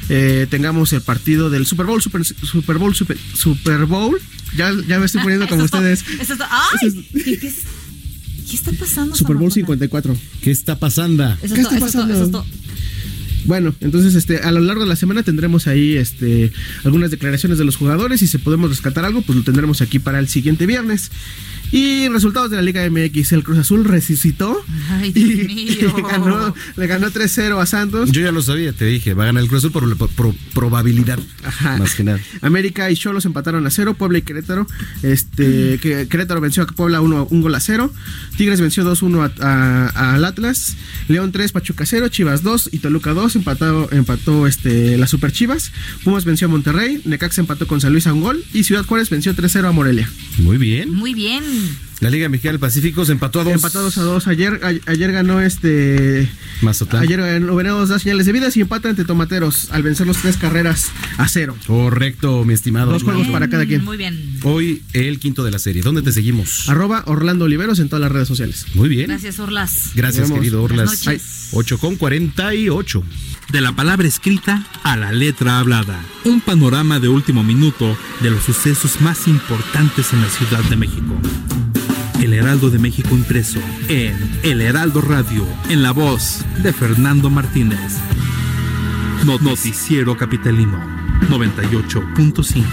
eh, 0.08 0.46
tengamos 0.50 0.92
el 0.92 1.02
partido 1.02 1.50
del 1.50 1.66
Super 1.66 1.86
Bowl, 1.86 2.02
Super, 2.02 2.24
Super 2.24 2.78
Bowl, 2.78 2.94
Super, 2.94 3.16
Super 3.34 3.84
Bowl. 3.86 4.18
Ya, 4.56 4.72
ya 4.88 4.98
me 4.98 5.06
estoy 5.06 5.22
poniendo 5.22 5.46
como 5.48 5.62
ustedes. 5.64 6.04
eso 6.20 6.34
es 6.34 6.40
¡Ay! 6.40 7.06
¿Qué, 7.24 7.38
qué 7.38 7.46
es- 7.46 7.62
qué 8.48 8.56
está 8.56 8.72
pasando? 8.72 9.14
Super 9.14 9.36
Bowl 9.36 9.52
Samacona? 9.52 9.78
54. 9.78 10.16
¿Qué 10.42 10.50
está 10.50 10.76
pasando? 10.78 11.36
¿Qué 11.40 11.46
está 11.46 11.60
eso 11.60 11.60
es 11.60 11.68
todo, 11.70 11.80
pasando? 11.80 12.14
eso 12.14 12.24
es 12.24 12.30
todo. 12.32 12.46
Bueno, 13.50 13.74
entonces 13.80 14.14
este 14.14 14.38
a 14.38 14.52
lo 14.52 14.60
largo 14.60 14.84
de 14.84 14.88
la 14.88 14.94
semana 14.94 15.24
tendremos 15.24 15.66
ahí 15.66 15.96
este 15.96 16.52
algunas 16.84 17.10
declaraciones 17.10 17.58
de 17.58 17.64
los 17.64 17.74
jugadores 17.74 18.22
y 18.22 18.28
si 18.28 18.38
podemos 18.38 18.70
rescatar 18.70 19.04
algo, 19.04 19.22
pues 19.22 19.36
lo 19.36 19.42
tendremos 19.42 19.82
aquí 19.82 19.98
para 19.98 20.20
el 20.20 20.28
siguiente 20.28 20.66
viernes. 20.66 21.10
Y 21.72 22.08
resultados 22.08 22.50
de 22.50 22.56
la 22.56 22.62
Liga 22.62 22.88
MX, 22.90 23.32
el 23.32 23.44
Cruz 23.44 23.58
Azul 23.58 23.84
resucitó 23.84 24.60
Ay, 24.90 25.12
y, 25.14 25.22
Dios 25.22 25.46
mío. 25.92 25.94
y 25.98 26.02
ganó, 26.02 26.54
le 26.76 26.86
ganó 26.86 27.10
3-0 27.10 27.60
a 27.60 27.66
Santos. 27.66 28.10
Yo 28.10 28.20
ya 28.22 28.32
lo 28.32 28.42
sabía, 28.42 28.72
te 28.72 28.84
dije, 28.86 29.14
va 29.14 29.24
a 29.24 29.26
ganar 29.26 29.42
el 29.42 29.48
Cruz 29.48 29.60
Azul 29.60 29.72
por, 29.72 29.96
por- 29.96 30.10
por 30.10 30.34
probabilidad, 30.54 31.18
más 31.78 31.94
que 31.94 32.02
nada. 32.04 32.18
América 32.42 32.90
y 32.90 32.96
Cholos 32.96 33.24
empataron 33.24 33.66
a 33.66 33.70
0, 33.70 33.94
Puebla 33.94 34.18
y 34.18 34.22
Querétaro, 34.22 34.66
este 35.02 35.78
que 35.78 36.06
Querétaro 36.08 36.40
venció 36.40 36.62
a 36.62 36.66
Puebla 36.66 37.00
1 37.00 37.28
un 37.30 37.40
gol 37.40 37.54
a 37.54 37.60
0, 37.60 37.92
Tigres 38.36 38.60
venció 38.60 38.84
2-1 38.84 39.32
a- 39.40 39.86
a- 39.94 40.14
al 40.14 40.24
Atlas, 40.24 40.76
León 41.08 41.30
3, 41.32 41.52
Pachuca 41.52 41.86
0, 41.86 42.08
Chivas 42.08 42.42
2 42.42 42.70
y 42.72 42.78
Toluca 42.78 43.12
2, 43.12 43.36
empatado, 43.36 43.88
empató 43.92 44.46
este 44.46 44.96
la 44.98 45.06
Super 45.06 45.32
Chivas, 45.32 45.72
Pumas 46.04 46.24
venció 46.24 46.48
a 46.48 46.50
Monterrey, 46.50 47.00
Necaxa 47.04 47.40
empató 47.40 47.66
con 47.66 47.80
San 47.80 47.92
Luis 47.92 48.06
a 48.06 48.12
un 48.12 48.20
gol 48.22 48.44
y 48.52 48.64
Ciudad 48.64 48.84
Juárez 48.84 49.08
venció 49.10 49.34
3-0 49.34 49.66
a 49.68 49.72
Morelia. 49.72 50.10
Muy 50.38 50.56
bien. 50.56 50.92
Muy 50.92 51.14
bien. 51.14 51.42
La 52.00 52.08
Liga 52.08 52.30
Mexicana 52.30 52.52
del 52.52 52.60
Pacífico 52.60 53.04
se 53.04 53.12
empató 53.12 53.40
a 53.40 53.44
dos. 53.44 53.52
Empatados 53.52 53.98
a 53.98 54.02
dos. 54.02 54.26
Ayer, 54.26 54.58
a- 54.62 54.90
ayer 54.90 55.12
ganó 55.12 55.40
este. 55.42 56.28
Mazatlán. 56.62 57.02
Ayer 57.02 57.20
ganó 57.20 57.54
Venados 57.56 57.90
das 57.90 58.02
señales 58.02 58.24
de 58.24 58.32
vida 58.32 58.48
y 58.54 58.60
empata 58.62 58.88
ante 58.88 59.04
Tomateros 59.04 59.70
al 59.70 59.82
vencer 59.82 60.06
los 60.06 60.16
tres 60.16 60.38
carreras 60.38 60.86
a 61.18 61.28
cero. 61.28 61.54
Correcto, 61.66 62.42
mi 62.46 62.54
estimado. 62.54 62.92
Dos 62.92 63.02
juegos 63.02 63.28
para 63.28 63.50
cada 63.50 63.66
quien. 63.66 63.84
Muy 63.84 63.98
bien. 63.98 64.38
Hoy 64.44 64.82
el 64.94 65.18
quinto 65.18 65.44
de 65.44 65.50
la 65.50 65.58
serie. 65.58 65.82
¿Dónde 65.82 66.00
te 66.00 66.12
seguimos? 66.12 66.68
Arroba 66.70 67.02
Orlando 67.06 67.44
Oliveros 67.44 67.78
en 67.80 67.88
todas 67.90 68.00
las 68.00 68.12
redes 68.12 68.28
sociales. 68.28 68.64
Muy 68.74 68.88
bien. 68.88 69.08
Gracias, 69.08 69.38
Orlas. 69.38 69.90
Gracias, 69.94 70.30
querido 70.30 70.62
Orlas. 70.62 71.06
noches. 71.06 71.48
8 71.52 71.76
con 71.78 71.96
48. 71.96 73.04
De 73.52 73.60
la 73.60 73.72
palabra 73.72 74.06
escrita 74.06 74.64
a 74.84 74.96
la 74.96 75.12
letra 75.12 75.58
hablada. 75.58 76.00
Un 76.24 76.40
panorama 76.40 77.00
de 77.00 77.08
último 77.08 77.42
minuto 77.42 77.96
de 78.20 78.30
los 78.30 78.42
sucesos 78.44 79.00
más 79.00 79.26
importantes 79.26 80.12
en 80.12 80.22
la 80.22 80.28
Ciudad 80.28 80.62
de 80.64 80.76
México. 80.76 81.14
El 82.20 82.32
Heraldo 82.34 82.70
de 82.70 82.78
México 82.78 83.08
impreso 83.14 83.58
en 83.88 84.14
El 84.42 84.60
Heraldo 84.60 85.00
Radio, 85.00 85.44
en 85.68 85.82
la 85.82 85.90
voz 85.92 86.44
de 86.62 86.72
Fernando 86.72 87.28
Martínez. 87.30 87.96
No- 89.24 89.38
Noticiero 89.38 90.16
Capitalino 90.16 90.78
98.5. 91.28 92.64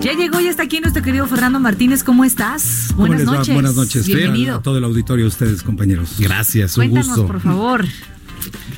Ya 0.00 0.12
llegó 0.14 0.40
y 0.40 0.46
está 0.46 0.62
aquí 0.64 0.80
nuestro 0.80 1.02
querido 1.02 1.26
Fernando 1.26 1.60
Martínez. 1.60 2.02
¿Cómo 2.02 2.24
estás? 2.24 2.86
¿Cómo 2.94 3.06
Buenas 3.08 3.24
noches. 3.24 3.54
Buenas 3.54 3.74
noches. 3.74 4.06
Fer, 4.06 4.16
Bienvenido. 4.16 4.56
A 4.56 4.62
todo 4.62 4.78
el 4.78 4.84
auditorio 4.84 5.24
de 5.26 5.28
ustedes, 5.28 5.62
compañeros. 5.62 6.16
Gracias, 6.18 6.74
Cuéntanos, 6.74 7.18
por 7.20 7.40
favor. 7.40 7.84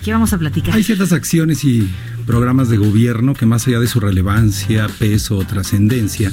¿De 0.00 0.04
qué 0.04 0.12
vamos 0.14 0.32
a 0.32 0.38
platicar? 0.38 0.74
Hay 0.74 0.82
ciertas 0.82 1.12
acciones 1.12 1.62
y 1.62 1.86
programas 2.24 2.70
de 2.70 2.78
gobierno 2.78 3.34
que 3.34 3.44
más 3.44 3.66
allá 3.66 3.80
de 3.80 3.86
su 3.86 4.00
relevancia, 4.00 4.88
peso 4.98 5.36
o 5.36 5.44
trascendencia, 5.44 6.32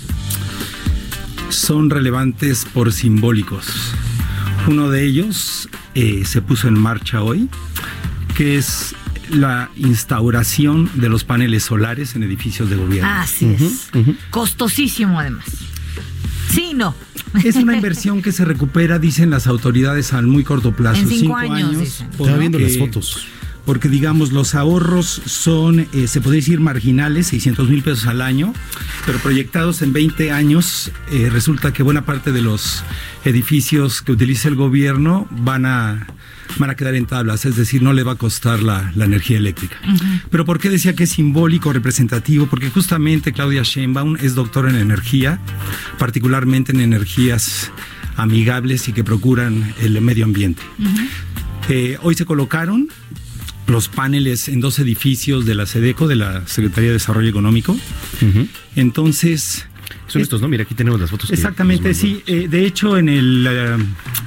son 1.49 1.89
relevantes 1.89 2.63
por 2.63 2.93
simbólicos. 2.93 3.65
Uno 4.69 4.89
de 4.89 5.03
ellos 5.03 5.67
eh, 5.95 6.23
se 6.25 6.41
puso 6.41 6.69
en 6.69 6.79
marcha 6.79 7.21
hoy, 7.21 7.49
que 8.37 8.57
es 8.57 8.95
la 9.31 9.69
instauración 9.75 10.89
de 10.95 11.09
los 11.09 11.25
paneles 11.25 11.63
solares 11.63 12.15
en 12.15 12.23
edificios 12.23 12.69
de 12.69 12.77
gobierno. 12.77 13.11
Así 13.11 13.47
es. 13.47 13.89
Costosísimo, 14.29 15.19
además. 15.19 15.45
Sí, 16.49 16.71
no. 16.73 16.95
Es 17.43 17.57
una 17.57 17.75
inversión 17.75 18.21
que 18.21 18.31
se 18.31 18.45
recupera, 18.45 18.97
dicen 18.97 19.29
las 19.29 19.45
autoridades, 19.45 20.13
al 20.13 20.25
muy 20.25 20.45
corto 20.45 20.73
plazo. 20.73 21.01
En 21.01 21.09
cinco 21.09 21.35
años, 21.35 21.77
dicen. 21.77 22.07
Estaba 22.11 22.37
viendo 22.37 22.59
las 22.59 22.77
fotos. 22.77 23.27
Porque, 23.67 23.89
digamos, 23.89 24.31
los 24.31 24.55
ahorros 24.55 25.21
son, 25.25 25.81
eh, 25.91 26.07
se 26.07 26.21
podría 26.21 26.39
decir, 26.39 26.61
marginales, 26.61 27.27
600 27.27 27.69
mil 27.69 27.83
pesos 27.83 28.07
al 28.07 28.21
año, 28.21 28.53
pero 29.05 29.19
proyectados 29.19 29.81
en 29.81 29.91
20 29.91 30.31
años, 30.31 30.91
eh, 31.11 31.29
resulta 31.29 31.73
que 31.73 31.83
buena 31.83 32.05
parte 32.05 32.31
de 32.31 32.41
los 32.41 32.85
edificios 33.25 34.01
que 34.01 34.13
utiliza 34.13 34.47
el 34.47 34.55
gobierno 34.55 35.27
van 35.29 35.65
a, 35.65 36.07
van 36.57 36.69
a 36.69 36.75
quedar 36.75 36.95
en 36.95 37.07
tablas, 37.07 37.43
es 37.43 37.57
decir, 37.57 37.83
no 37.83 37.91
le 37.91 38.03
va 38.03 38.13
a 38.13 38.15
costar 38.15 38.63
la, 38.63 38.93
la 38.95 39.03
energía 39.03 39.37
eléctrica. 39.37 39.75
Pero 40.31 40.45
¿por 40.45 40.59
qué 40.59 40.69
decía 40.69 40.95
que 40.95 41.03
es 41.03 41.09
simbólico, 41.09 41.73
representativo? 41.73 42.47
Porque 42.47 42.69
justamente 42.69 43.33
Claudia 43.33 43.63
Sheinbaum 43.63 44.15
es 44.21 44.33
doctora 44.33 44.69
en 44.69 44.77
energía, 44.77 45.41
particularmente 45.99 46.71
en 46.71 46.79
energías 46.79 47.69
amigables 48.15 48.87
y 48.87 48.93
que 48.93 49.03
procuran 49.03 49.73
el 49.81 49.99
medio 49.99 50.23
ambiente. 50.23 50.63
Eh, 51.69 51.97
hoy 52.01 52.15
se 52.15 52.23
colocaron 52.25 52.87
los 53.67 53.89
paneles 53.89 54.47
en 54.47 54.61
dos 54.61 54.79
edificios 54.79 55.45
de 55.45 55.55
la 55.55 55.65
SEDECO, 55.65 56.07
de 56.07 56.15
la 56.15 56.47
Secretaría 56.47 56.89
de 56.89 56.93
Desarrollo 56.93 57.29
Económico. 57.29 57.77
Entonces... 58.75 59.65
Son 60.07 60.21
estos, 60.21 60.41
¿no? 60.41 60.47
Mira, 60.47 60.63
aquí 60.63 60.73
tenemos 60.73 60.99
las 60.99 61.09
fotos. 61.09 61.31
Exactamente, 61.31 61.93
sí. 61.93 62.23
Eh, 62.27 62.47
de 62.49 62.65
hecho, 62.65 62.97
en 62.97 63.09
el 63.09 63.45
eh, 63.49 63.77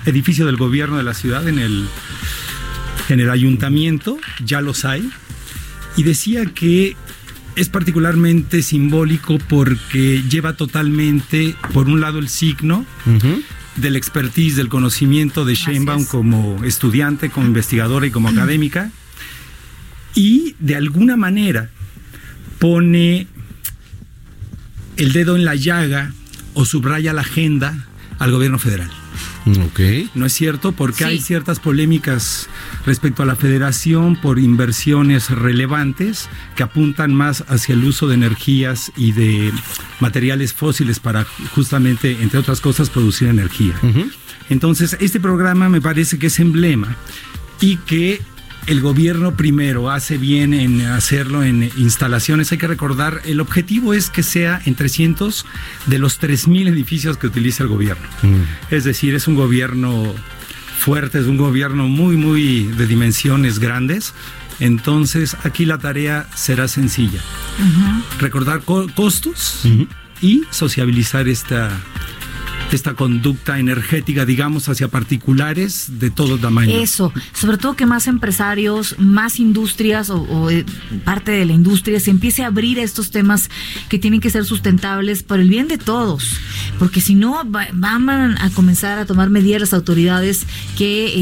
edificio 0.07 0.45
del 0.45 0.57
gobierno 0.57 0.99
de 0.99 1.03
la 1.03 1.15
ciudad, 1.15 1.49
en 1.49 1.59
el, 1.59 1.87
en 3.09 3.21
el 3.21 3.31
ayuntamiento, 3.31 4.19
ya 4.45 4.61
los 4.61 4.85
hay. 4.85 5.11
Y 5.97 6.03
decía 6.03 6.47
que 6.47 6.97
es 7.57 7.69
particularmente 7.69 8.63
simbólico 8.63 9.39
porque 9.39 10.23
lleva 10.29 10.55
totalmente, 10.55 11.55
por 11.73 11.89
un 11.89 12.01
lado, 12.01 12.19
el 12.19 12.29
signo 12.29 12.85
del 13.77 13.97
expertise, 13.97 14.57
del 14.57 14.69
conocimiento 14.69 15.45
de 15.45 15.55
Sheinbaum 15.55 16.05
como 16.05 16.63
estudiante, 16.65 17.31
como 17.31 17.47
investigadora 17.47 18.07
y 18.07 18.11
como 18.11 18.29
académica. 18.29 18.91
Y 20.15 20.55
de 20.59 20.77
alguna 20.77 21.17
manera 21.17 21.71
pone 22.59 23.27
el 24.97 25.13
dedo 25.13 25.37
en 25.37 25.45
la 25.45 25.55
llaga 25.55 26.13
o 26.55 26.65
subraya 26.65 27.13
la 27.13 27.23
agenda 27.23 27.87
al 28.19 28.33
gobierno 28.33 28.59
federal. 28.59 28.91
Ok. 29.47 29.81
¿No 30.15 30.27
es 30.27 30.35
cierto? 30.35 30.73
Porque 30.73 30.99
Sí. 30.99 31.05
hay 31.05 31.21
ciertas 31.21 31.59
polémicas 31.61 32.49
respecto 32.85 33.23
a 33.23 33.27
la 33.27 33.37
federación 33.37 34.17
por 34.21 34.39
inversiones 34.39 35.31
relevantes 35.31 36.29
que 36.57 36.63
apuntan 36.63 37.15
más 37.15 37.45
hacia 37.49 37.73
el 37.73 37.83
uso 37.85 38.07
de 38.07 38.15
energías 38.17 38.93
y 38.99 39.13
de 39.13 39.51
materiales 40.01 40.53
fósiles 40.53 41.01
para 41.01 41.25
justamente, 41.55 42.19
entre 42.21 42.39
otras 42.39 42.61
cosas, 42.61 42.91
producir 42.91 43.29
energía. 43.29 43.75
Entonces, 44.51 44.97
este 45.01 45.21
programa 45.21 45.71
me 45.71 45.81
parece 45.81 46.19
que 46.19 46.27
es 46.27 46.39
emblema 46.39 46.95
y 47.61 47.77
que 47.79 48.21
el 48.71 48.81
gobierno 48.81 49.35
primero 49.35 49.91
hace 49.91 50.17
bien 50.17 50.55
en 50.55 50.81
hacerlo 50.87 51.43
en 51.43 51.71
instalaciones. 51.77 52.53
Hay 52.53 52.59
que 52.59 52.67
recordar, 52.69 53.21
el 53.25 53.41
objetivo 53.41 53.93
es 53.95 54.11
que 54.11 54.23
sea 54.23 54.61
en 54.65 54.77
300 54.77 55.45
de 55.87 55.99
los 55.99 56.21
3.000 56.21 56.69
edificios 56.69 57.17
que 57.19 57.27
utiliza 57.27 57.65
el 57.65 57.69
gobierno. 57.69 58.07
Es 58.71 58.85
decir, 58.85 59.15
es 59.15 59.27
un 59.27 59.35
gobierno 59.35 60.15
fuerte, 60.79 61.19
es 61.19 61.27
un 61.27 61.37
gobierno 61.37 61.89
muy, 61.89 62.17
muy 62.17 62.63
de 62.65 62.87
dimensiones 62.87 63.59
grandes. 63.59 64.15
Entonces, 64.61 65.37
aquí 65.45 65.65
la 65.65 65.79
tarea 65.79 66.27
será 66.37 66.69
sencilla. 66.69 67.21
Recordar 68.21 68.61
co- 68.61 68.87
costos 68.95 69.63
y 70.23 70.43
sociabilizar 70.51 71.29
esta, 71.29 71.71
esta 72.77 72.95
conducta 72.95 73.59
energética, 73.59 74.25
digamos, 74.25 74.69
hacia 74.69 74.89
particulares 74.89 75.87
de 75.99 76.11
todo 76.11 76.39
tamaño. 76.39 76.73
Eso, 76.81 77.13
sobre 77.33 77.59
todo 77.59 77.75
que 77.77 77.87
más 77.87 78.07
empresarios, 78.07 78.97
más 78.99 79.39
industrias 79.41 80.11
o, 80.11 80.23
o, 80.23 80.51
eh, 80.51 80.65
parte 81.05 81.33
de 81.33 81.45
la 81.45 81.53
industria 81.53 82.01
se 82.01 82.11
empiece 82.11 82.43
a 82.45 82.47
abrir 82.49 82.79
a 82.79 82.83
estos 82.83 83.11
temas 83.11 83.51
que 83.89 83.99
tienen 83.99 84.21
que 84.21 84.31
ser 84.31 84.45
sustentables 84.45 85.23
por 85.23 85.41
el 85.41 85.49
bien 85.49 85.69
de 85.69 85.79
todos, 85.79 86.35
porque 86.79 87.01
si 87.01 87.15
no 87.15 87.43
va- 87.51 87.69
van 87.73 88.09
a 88.11 88.51
comenzar 88.51 88.99
a 88.99 89.07
tomar 89.07 89.31
medidas 89.31 89.61
las 89.61 89.75
autoridades 89.75 90.47
que 90.79 91.13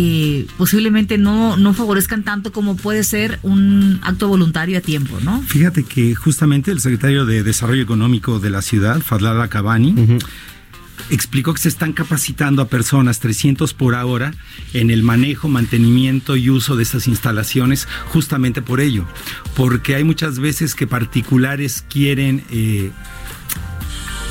eh, 0.40 0.46
posiblemente 0.56 1.18
no, 1.18 1.56
no 1.56 1.74
favorezcan 1.74 2.22
tanto 2.22 2.52
como 2.52 2.76
puede 2.76 3.04
ser 3.04 3.38
un 3.42 3.98
acto 4.02 4.28
voluntario 4.28 4.78
a 4.78 4.80
tiempo, 4.80 5.18
¿no? 5.22 5.42
Fíjate 5.42 5.82
que 5.84 6.14
justamente 6.14 6.70
el 6.70 6.80
secretario 6.80 7.26
de 7.26 7.42
Desarrollo 7.42 7.82
Económico 7.82 8.38
de 8.38 8.50
la 8.50 8.62
ciudad, 8.62 9.00
Fadlala 9.00 9.48
Cabani, 9.48 9.94
explicó 11.10 11.54
que 11.54 11.60
se 11.60 11.68
están 11.68 11.92
capacitando 11.92 12.62
a 12.62 12.68
personas 12.68 13.20
300 13.20 13.74
por 13.74 13.94
hora 13.94 14.34
en 14.74 14.90
el 14.90 15.02
manejo, 15.02 15.48
mantenimiento 15.48 16.36
y 16.36 16.50
uso 16.50 16.76
de 16.76 16.82
estas 16.82 17.08
instalaciones 17.08 17.88
justamente 18.08 18.62
por 18.62 18.80
ello, 18.80 19.06
porque 19.56 19.94
hay 19.94 20.04
muchas 20.04 20.38
veces 20.38 20.74
que 20.74 20.86
particulares 20.86 21.84
quieren 21.88 22.44
eh, 22.50 22.90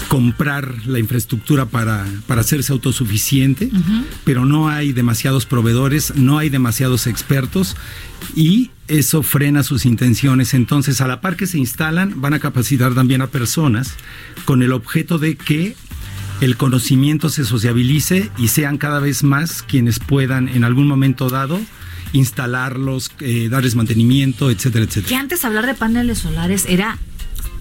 comprar 0.08 0.86
la 0.86 1.00
infraestructura 1.00 1.66
para, 1.66 2.06
para 2.28 2.42
hacerse 2.42 2.72
autosuficiente, 2.72 3.70
pero 4.24 4.46
no 4.46 4.70
hay 4.70 4.94
demasiados 4.94 5.46
proveedores, 5.46 6.16
no 6.16 6.38
hay 6.38 6.50
demasiados 6.50 7.08
expertos 7.08 7.76
y 8.36 8.72
eso 8.88 9.22
frena 9.22 9.64
sus 9.64 9.86
intenciones. 9.86 10.54
Entonces, 10.54 11.02
a 11.02 11.08
la 11.08 11.20
par 11.20 11.36
que 11.36 11.46
se 11.46 11.58
instalan, 11.58 12.22
van 12.22 12.34
a 12.34 12.40
capacitar 12.40 12.94
también 12.94 13.22
a 13.22 13.28
personas 13.28 13.96
con 14.46 14.64
el 14.64 14.72
objeto 14.72 15.18
de 15.18 15.36
que 15.36 15.76
el 16.42 16.58
conocimiento 16.58 17.30
se 17.30 17.46
sociabilice 17.46 18.32
y 18.38 18.50
sean 18.50 18.78
cada 18.78 19.00
vez 19.00 19.24
más 19.24 19.64
quienes 19.64 20.00
puedan 20.00 20.50
en 20.50 20.64
algún 20.64 20.88
momento 20.88 21.30
dado 21.30 21.60
instalarlos, 22.14 23.12
eh, 23.20 23.50
darles 23.50 23.76
mantenimiento, 23.76 24.50
etcétera, 24.50 24.86
etcétera. 24.86 25.10
Que 25.10 25.16
antes 25.16 25.44
hablar 25.46 25.66
de 25.66 25.74
paneles 25.74 26.20
solares 26.20 26.66
era 26.68 26.98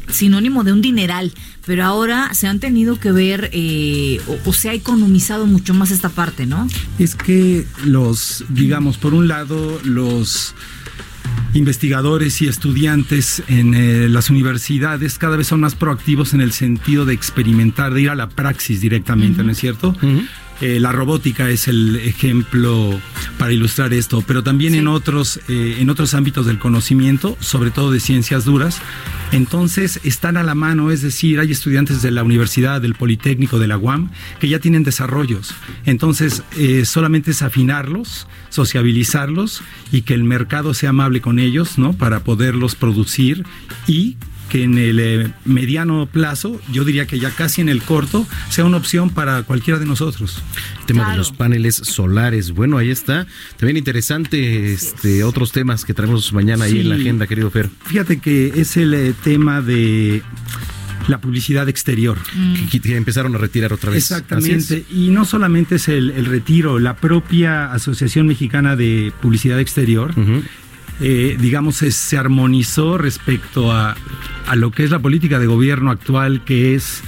sinónimo 0.08 0.62
de 0.62 0.72
un 0.72 0.82
dineral, 0.82 1.32
pero 1.64 1.84
ahora 1.84 2.32
se 2.32 2.46
han 2.46 2.60
tenido 2.60 3.00
que 3.00 3.10
ver 3.10 3.50
eh, 3.52 4.20
o, 4.28 4.38
o 4.48 4.52
se 4.52 4.70
ha 4.70 4.74
economizado 4.74 5.46
mucho 5.46 5.74
más 5.74 5.90
esta 5.90 6.10
parte, 6.10 6.46
¿no? 6.46 6.68
Es 6.98 7.16
que 7.16 7.66
los, 7.84 8.44
digamos, 8.48 8.98
por 8.98 9.14
un 9.14 9.26
lado, 9.26 9.80
los 9.82 10.54
investigadores 11.54 12.42
y 12.42 12.48
estudiantes 12.48 13.42
en 13.48 13.74
eh, 13.74 14.08
las 14.08 14.30
universidades 14.30 15.18
cada 15.18 15.36
vez 15.36 15.46
son 15.46 15.60
más 15.60 15.74
proactivos 15.74 16.34
en 16.34 16.40
el 16.40 16.52
sentido 16.52 17.04
de 17.04 17.14
experimentar, 17.14 17.94
de 17.94 18.02
ir 18.02 18.10
a 18.10 18.14
la 18.14 18.28
praxis 18.28 18.80
directamente, 18.80 19.42
¿no 19.42 19.52
es 19.52 19.58
cierto? 19.58 19.94
Eh, 20.60 20.80
la 20.80 20.90
robótica 20.90 21.50
es 21.50 21.68
el 21.68 21.96
ejemplo 21.96 22.98
para 23.38 23.52
ilustrar 23.52 23.92
esto, 23.92 24.22
pero 24.26 24.42
también 24.42 24.74
en, 24.74 24.88
otros, 24.88 25.40
eh, 25.48 25.76
en 25.80 25.90
otros 25.90 26.14
ámbitos 26.14 26.46
del 26.46 26.58
conocimiento, 26.58 27.36
sobre 27.40 27.70
todo 27.70 27.90
de 27.90 28.00
ciencias 28.00 28.44
duras. 28.44 28.80
Entonces 29.32 30.00
están 30.02 30.36
a 30.36 30.42
la 30.42 30.54
mano, 30.54 30.90
es 30.90 31.02
decir, 31.02 31.40
hay 31.40 31.52
estudiantes 31.52 32.00
de 32.00 32.10
la 32.10 32.22
universidad, 32.22 32.80
del 32.80 32.94
Politécnico, 32.94 33.58
de 33.58 33.66
la 33.66 33.76
UAM, 33.76 34.10
que 34.40 34.48
ya 34.48 34.58
tienen 34.58 34.82
desarrollos. 34.82 35.54
Entonces 35.84 36.42
eh, 36.56 36.84
solamente 36.86 37.32
es 37.32 37.42
afinarlos, 37.42 38.26
sociabilizarlos 38.48 39.62
y 39.92 40.02
que 40.02 40.14
el 40.14 40.24
mercado 40.24 40.72
sea 40.72 40.90
amable 40.90 41.20
con 41.20 41.38
ellos, 41.38 41.76
¿no? 41.76 41.92
Para 41.92 42.20
poderlos 42.20 42.76
producir 42.76 43.44
y 43.86 44.16
que 44.48 44.62
en 44.62 44.78
el 44.78 45.00
eh, 45.00 45.32
mediano 45.44 46.06
plazo, 46.06 46.60
yo 46.72 46.84
diría 46.84 47.06
que 47.06 47.18
ya 47.18 47.30
casi 47.30 47.60
en 47.60 47.68
el 47.68 47.82
corto, 47.82 48.26
sea 48.48 48.64
una 48.64 48.76
opción 48.76 49.10
para 49.10 49.42
cualquiera 49.42 49.78
de 49.78 49.86
nosotros. 49.86 50.42
El 50.80 50.86
tema 50.86 51.10
de 51.10 51.16
los 51.16 51.32
paneles 51.32 51.76
solares, 51.76 52.52
bueno, 52.52 52.78
ahí 52.78 52.90
está. 52.90 53.26
También 53.56 53.76
interesante 53.76 54.72
este, 54.72 55.24
otros 55.24 55.52
temas 55.52 55.84
que 55.84 55.94
traemos 55.94 56.32
mañana 56.32 56.64
ahí 56.64 56.80
en 56.80 56.88
la 56.88 56.94
agenda, 56.96 57.26
querido 57.26 57.50
Fer. 57.50 57.68
Fíjate 57.84 58.18
que 58.18 58.52
es 58.56 58.76
el 58.76 58.94
eh, 58.94 59.14
tema 59.22 59.60
de 59.62 60.22
la 61.08 61.20
publicidad 61.20 61.68
exterior. 61.68 62.18
Que, 62.70 62.96
empezaron 62.96 63.34
a 63.34 63.38
retirar 63.38 63.72
otra 63.72 63.90
vez. 63.90 64.10
Exactamente. 64.10 64.84
Y 64.90 65.08
no 65.08 65.24
solamente 65.24 65.76
es 65.76 65.88
el, 65.88 66.24
retiro, 66.26 66.78
la 66.78 66.96
propia 66.96 67.72
Asociación 67.72 68.26
Mexicana 68.26 68.76
de 68.76 69.12
Publicidad 69.20 69.60
Exterior. 69.60 70.14
Eh, 71.00 71.36
digamos, 71.38 71.76
se, 71.76 72.16
armonizó 72.16 72.96
respecto 72.96 73.72
a, 73.72 73.96
a 74.46 74.56
lo 74.56 74.70
que 74.70 74.84
es 74.84 74.90
la 74.90 75.00
política 75.00 75.38
de 75.38 75.46
gobierno 75.46 75.90
actual, 75.90 76.44
que 76.44 76.74
es 76.74 77.02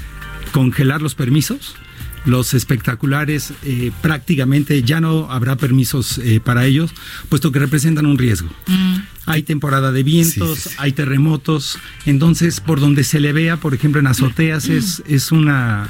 congelar 0.52 1.02
los 1.02 1.14
permisos 1.14 1.76
los 2.28 2.54
espectaculares 2.54 3.52
eh, 3.64 3.90
prácticamente 4.02 4.82
ya 4.82 5.00
no 5.00 5.30
habrá 5.30 5.56
permisos 5.56 6.18
eh, 6.18 6.40
para 6.40 6.66
ellos, 6.66 6.92
puesto 7.28 7.50
que 7.52 7.58
representan 7.58 8.06
un 8.06 8.18
riesgo. 8.18 8.50
Mm. 8.66 8.96
Hay 9.26 9.42
temporada 9.42 9.92
de 9.92 10.02
vientos, 10.02 10.70
hay 10.78 10.92
terremotos, 10.92 11.78
entonces 12.06 12.60
por 12.60 12.80
donde 12.80 13.04
se 13.04 13.20
le 13.20 13.32
vea, 13.32 13.56
por 13.56 13.74
ejemplo 13.74 14.00
en 14.00 14.06
azoteas, 14.06 14.68
es, 14.68 15.02
es 15.06 15.32
una 15.32 15.88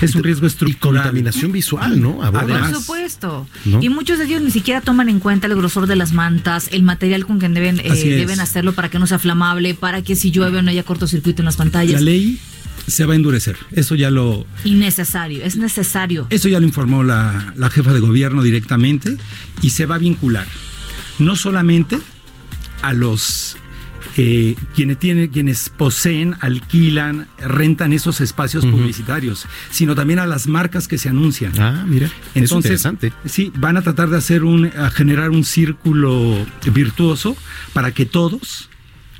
es 0.00 0.14
un 0.14 0.22
riesgo 0.22 0.46
estructural. 0.46 0.96
Y 0.96 0.98
contaminación 0.98 1.52
visual, 1.52 2.00
¿no? 2.00 2.18
Por 2.18 2.74
supuesto. 2.74 3.46
Y 3.80 3.88
muchos 3.88 4.18
de 4.18 4.24
ellos 4.26 4.42
ni 4.42 4.50
siquiera 4.50 4.80
toman 4.80 5.08
en 5.08 5.20
cuenta 5.20 5.46
el 5.46 5.54
grosor 5.54 5.86
de 5.86 5.96
las 5.96 6.12
mantas, 6.12 6.68
el 6.72 6.82
material 6.82 7.26
con 7.26 7.38
que 7.38 7.48
deben, 7.48 7.80
eh, 7.80 7.90
deben 7.90 8.40
hacerlo 8.40 8.72
para 8.72 8.88
que 8.88 8.98
no 8.98 9.06
sea 9.06 9.18
flamable, 9.18 9.74
para 9.74 10.02
que 10.02 10.16
si 10.16 10.30
llueve 10.30 10.62
no 10.62 10.70
haya 10.70 10.82
cortocircuito 10.82 11.42
en 11.42 11.46
las 11.46 11.56
pantallas. 11.56 12.00
La 12.00 12.00
ley 12.00 12.38
se 12.86 13.04
va 13.04 13.12
a 13.12 13.16
endurecer. 13.16 13.56
Eso 13.72 13.94
ya 13.94 14.10
lo... 14.10 14.46
Innecesario, 14.64 15.44
es 15.44 15.56
necesario. 15.56 16.26
Eso 16.30 16.48
ya 16.48 16.60
lo 16.60 16.66
informó 16.66 17.04
la, 17.04 17.52
la 17.56 17.70
jefa 17.70 17.92
de 17.92 18.00
gobierno 18.00 18.42
directamente 18.42 19.16
y 19.62 19.70
se 19.70 19.86
va 19.86 19.96
a 19.96 19.98
vincular 19.98 20.46
no 21.18 21.36
solamente 21.36 21.98
a 22.82 22.92
los 22.92 23.56
eh, 24.20 24.56
quienes, 24.74 24.98
tienen, 24.98 25.28
quienes 25.28 25.68
poseen, 25.68 26.34
alquilan, 26.40 27.28
rentan 27.38 27.92
esos 27.92 28.20
espacios 28.20 28.66
publicitarios, 28.66 29.46
sino 29.70 29.94
también 29.94 30.18
a 30.18 30.26
las 30.26 30.48
marcas 30.48 30.88
que 30.88 30.98
se 30.98 31.08
anuncian. 31.08 31.52
Ah, 31.60 31.84
mira, 31.86 32.10
Entonces, 32.34 32.72
es 32.72 32.84
interesante. 32.84 33.12
Sí, 33.26 33.52
van 33.54 33.76
a 33.76 33.82
tratar 33.82 34.08
de 34.10 34.16
hacer 34.16 34.42
un, 34.42 34.66
a 34.66 34.90
generar 34.90 35.30
un 35.30 35.44
círculo 35.44 36.44
virtuoso 36.72 37.36
para 37.72 37.92
que 37.92 38.06
todos 38.06 38.68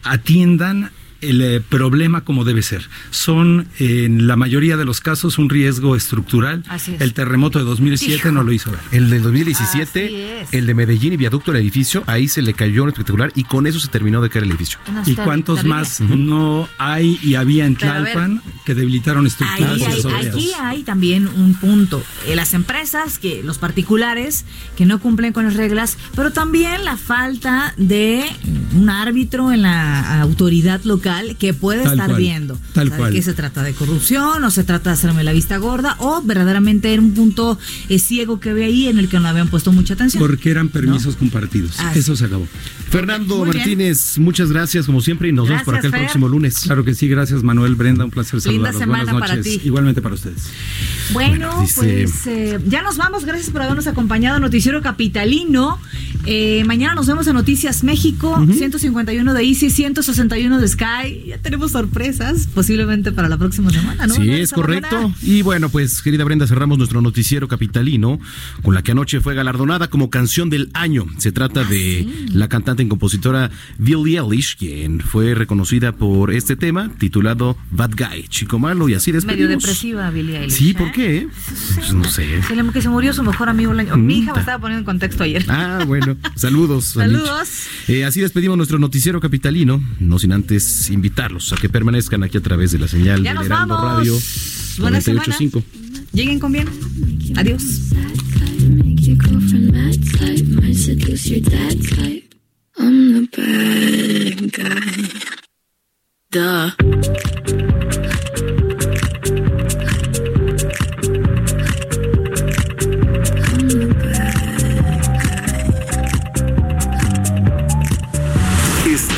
atiendan 0.02 0.90
el 1.20 1.40
eh, 1.40 1.60
problema 1.60 2.22
como 2.22 2.44
debe 2.44 2.62
ser. 2.62 2.88
Son 3.10 3.66
en 3.78 4.26
la 4.26 4.36
mayoría 4.36 4.76
de 4.76 4.84
los 4.84 5.00
casos 5.00 5.38
un 5.38 5.48
riesgo 5.48 5.96
estructural. 5.96 6.62
El 7.00 7.12
terremoto 7.14 7.58
de 7.58 7.64
2007 7.64 8.32
no 8.32 8.42
lo 8.42 8.52
hizo 8.52 8.70
ver. 8.70 8.80
El 8.92 9.10
de 9.10 9.20
2017, 9.20 10.46
el 10.52 10.66
de 10.66 10.74
Medellín 10.74 11.12
y 11.12 11.16
viaducto 11.16 11.52
del 11.52 11.62
edificio, 11.62 12.04
ahí 12.06 12.28
se 12.28 12.42
le 12.42 12.54
cayó 12.54 12.84
un 12.84 12.90
espectacular 12.90 13.32
y 13.34 13.44
con 13.44 13.66
eso 13.66 13.80
se 13.80 13.88
terminó 13.88 14.20
de 14.20 14.30
caer 14.30 14.44
el 14.44 14.50
edificio. 14.50 14.78
¿Y 15.06 15.14
cuántos 15.14 15.64
más 15.64 16.00
no 16.00 16.68
hay 16.78 17.18
y 17.22 17.34
había 17.34 17.66
en 17.66 17.76
Tlalpan 17.76 18.42
que 18.64 18.74
debilitaron 18.74 19.26
estructuras? 19.26 19.82
aquí 20.28 20.52
hay 20.60 20.82
también 20.82 21.26
un 21.28 21.54
punto. 21.54 22.02
Eh, 22.26 22.36
las 22.36 22.54
empresas, 22.54 23.18
que 23.18 23.42
los 23.42 23.58
particulares 23.58 24.44
que 24.76 24.86
no 24.86 25.00
cumplen 25.00 25.32
con 25.32 25.44
las 25.44 25.54
reglas, 25.54 25.98
pero 26.14 26.32
también 26.32 26.84
la 26.84 26.96
falta 26.96 27.74
de 27.76 28.24
un 28.74 28.90
árbitro 28.90 29.52
en 29.52 29.62
la 29.62 30.20
autoridad 30.20 30.82
local 30.84 31.07
que 31.38 31.54
puede 31.54 31.84
estar 31.84 32.16
viendo. 32.16 32.58
Tal 32.72 32.90
cual. 32.90 33.12
Que 33.12 33.22
se 33.22 33.34
trata 33.34 33.62
de 33.62 33.72
corrupción 33.72 34.42
o 34.44 34.50
se 34.50 34.64
trata 34.64 34.90
de 34.90 34.94
hacerme 34.94 35.24
la 35.24 35.32
vista 35.32 35.56
gorda 35.58 35.96
o 35.98 36.22
verdaderamente 36.22 36.92
era 36.92 37.02
un 37.02 37.12
punto 37.12 37.58
eh, 37.88 37.98
ciego 37.98 38.40
que 38.40 38.52
ve 38.52 38.64
ahí 38.64 38.88
en 38.88 38.98
el 38.98 39.08
que 39.08 39.18
no 39.18 39.28
habían 39.28 39.48
puesto 39.48 39.72
mucha 39.72 39.94
atención. 39.94 40.20
Porque 40.20 40.50
eran 40.50 40.68
permisos 40.68 41.16
compartidos. 41.16 41.76
Eso 41.94 42.16
se 42.16 42.26
acabó. 42.26 42.46
Fernando 42.90 43.44
Martínez, 43.44 44.18
muchas 44.18 44.50
gracias 44.50 44.86
como 44.86 45.00
siempre 45.00 45.28
y 45.28 45.32
nos 45.32 45.48
vemos 45.48 45.62
por 45.62 45.74
acá 45.74 45.88
el 45.88 45.92
próximo 45.92 46.28
lunes. 46.28 46.60
Claro 46.60 46.84
que 46.84 46.94
sí, 46.94 47.08
gracias 47.08 47.42
Manuel 47.42 47.74
Brenda, 47.74 48.04
un 48.04 48.10
placer 48.10 48.40
saludarlos. 48.40 48.86
Buenas 48.86 49.12
noches. 49.12 49.64
Igualmente 49.64 50.00
para 50.00 50.14
ustedes. 50.14 50.44
Bueno, 51.12 51.64
pues 51.76 52.26
eh, 52.26 52.58
ya 52.66 52.82
nos 52.82 52.96
vamos. 52.96 53.24
Gracias 53.24 53.50
por 53.50 53.62
habernos 53.62 53.86
acompañado 53.86 54.40
Noticiero 54.40 54.80
Capitalino. 54.82 55.78
Eh, 56.26 56.64
mañana 56.64 56.94
nos 56.94 57.06
vemos 57.06 57.26
en 57.26 57.34
Noticias 57.34 57.84
México, 57.84 58.44
151 58.50 59.34
de 59.34 59.42
Easy, 59.42 59.70
161 59.70 60.58
de 60.58 60.68
Sky. 60.68 60.97
Ya 61.06 61.38
tenemos 61.38 61.72
sorpresas, 61.72 62.48
posiblemente 62.54 63.12
para 63.12 63.28
la 63.28 63.36
próxima 63.36 63.70
semana, 63.70 64.06
¿no? 64.06 64.14
Sí, 64.14 64.30
es 64.30 64.52
correcto. 64.52 65.12
Y 65.22 65.42
bueno, 65.42 65.68
pues 65.68 66.02
querida 66.02 66.24
Brenda, 66.24 66.46
cerramos 66.46 66.78
nuestro 66.78 67.00
noticiero 67.00 67.48
capitalino 67.48 68.18
con 68.62 68.74
la 68.74 68.82
que 68.82 68.92
anoche 68.92 69.20
fue 69.20 69.34
galardonada 69.34 69.88
como 69.88 70.10
canción 70.10 70.50
del 70.50 70.70
año. 70.74 71.06
Se 71.18 71.32
trata 71.32 71.60
ah, 71.60 71.64
de 71.64 72.06
la 72.32 72.48
cantante 72.48 72.82
y 72.82 72.88
compositora 72.88 73.50
Billie 73.78 74.18
Eilish, 74.18 74.56
quien 74.56 75.00
fue 75.00 75.34
reconocida 75.34 75.92
por 75.92 76.32
este 76.32 76.56
tema 76.56 76.90
titulado 76.98 77.56
Bad 77.70 77.92
Guy, 77.96 78.28
Chico 78.28 78.58
Malo, 78.58 78.88
y 78.88 78.94
así 78.94 79.12
despedimos. 79.12 79.46
Medio 79.46 79.56
depresiva 79.56 80.10
Billie 80.10 80.38
Eilish. 80.38 80.52
Sí, 80.52 80.74
¿por 80.74 80.88
¿eh? 80.88 80.92
qué? 80.94 81.28
Pues 81.74 81.92
no 81.92 82.04
sé. 82.04 82.40
Que 82.72 82.82
se 82.82 82.88
murió 82.88 83.12
su 83.12 83.22
mejor 83.22 83.48
amigo 83.48 83.72
el 83.72 83.80
año. 83.80 83.96
Mi 83.96 84.18
hija 84.18 84.34
me 84.34 84.40
estaba 84.40 84.58
poniendo 84.60 84.80
en 84.80 84.84
contexto 84.84 85.24
ayer. 85.24 85.44
Ah, 85.48 85.84
bueno. 85.86 86.16
Saludos. 86.34 86.84
Saludos. 86.84 87.66
Eh, 87.88 88.04
así 88.04 88.20
despedimos 88.20 88.56
nuestro 88.56 88.78
noticiero 88.78 89.20
capitalino, 89.20 89.82
no 90.00 90.18
sin 90.18 90.32
antes 90.32 90.87
invitarlos 90.90 91.52
a 91.52 91.56
que 91.56 91.68
permanezcan 91.68 92.22
aquí 92.22 92.38
a 92.38 92.40
través 92.40 92.72
de 92.72 92.78
la 92.78 92.88
señal 92.88 93.22
de 93.22 93.28
Heraldo 93.30 93.76
Radio 93.76 94.18
Buena 94.78 94.98
98.5. 95.00 95.62
Lleguen 96.12 96.38
con 96.38 96.52
bien. 96.52 96.68
Adiós. 97.36 97.62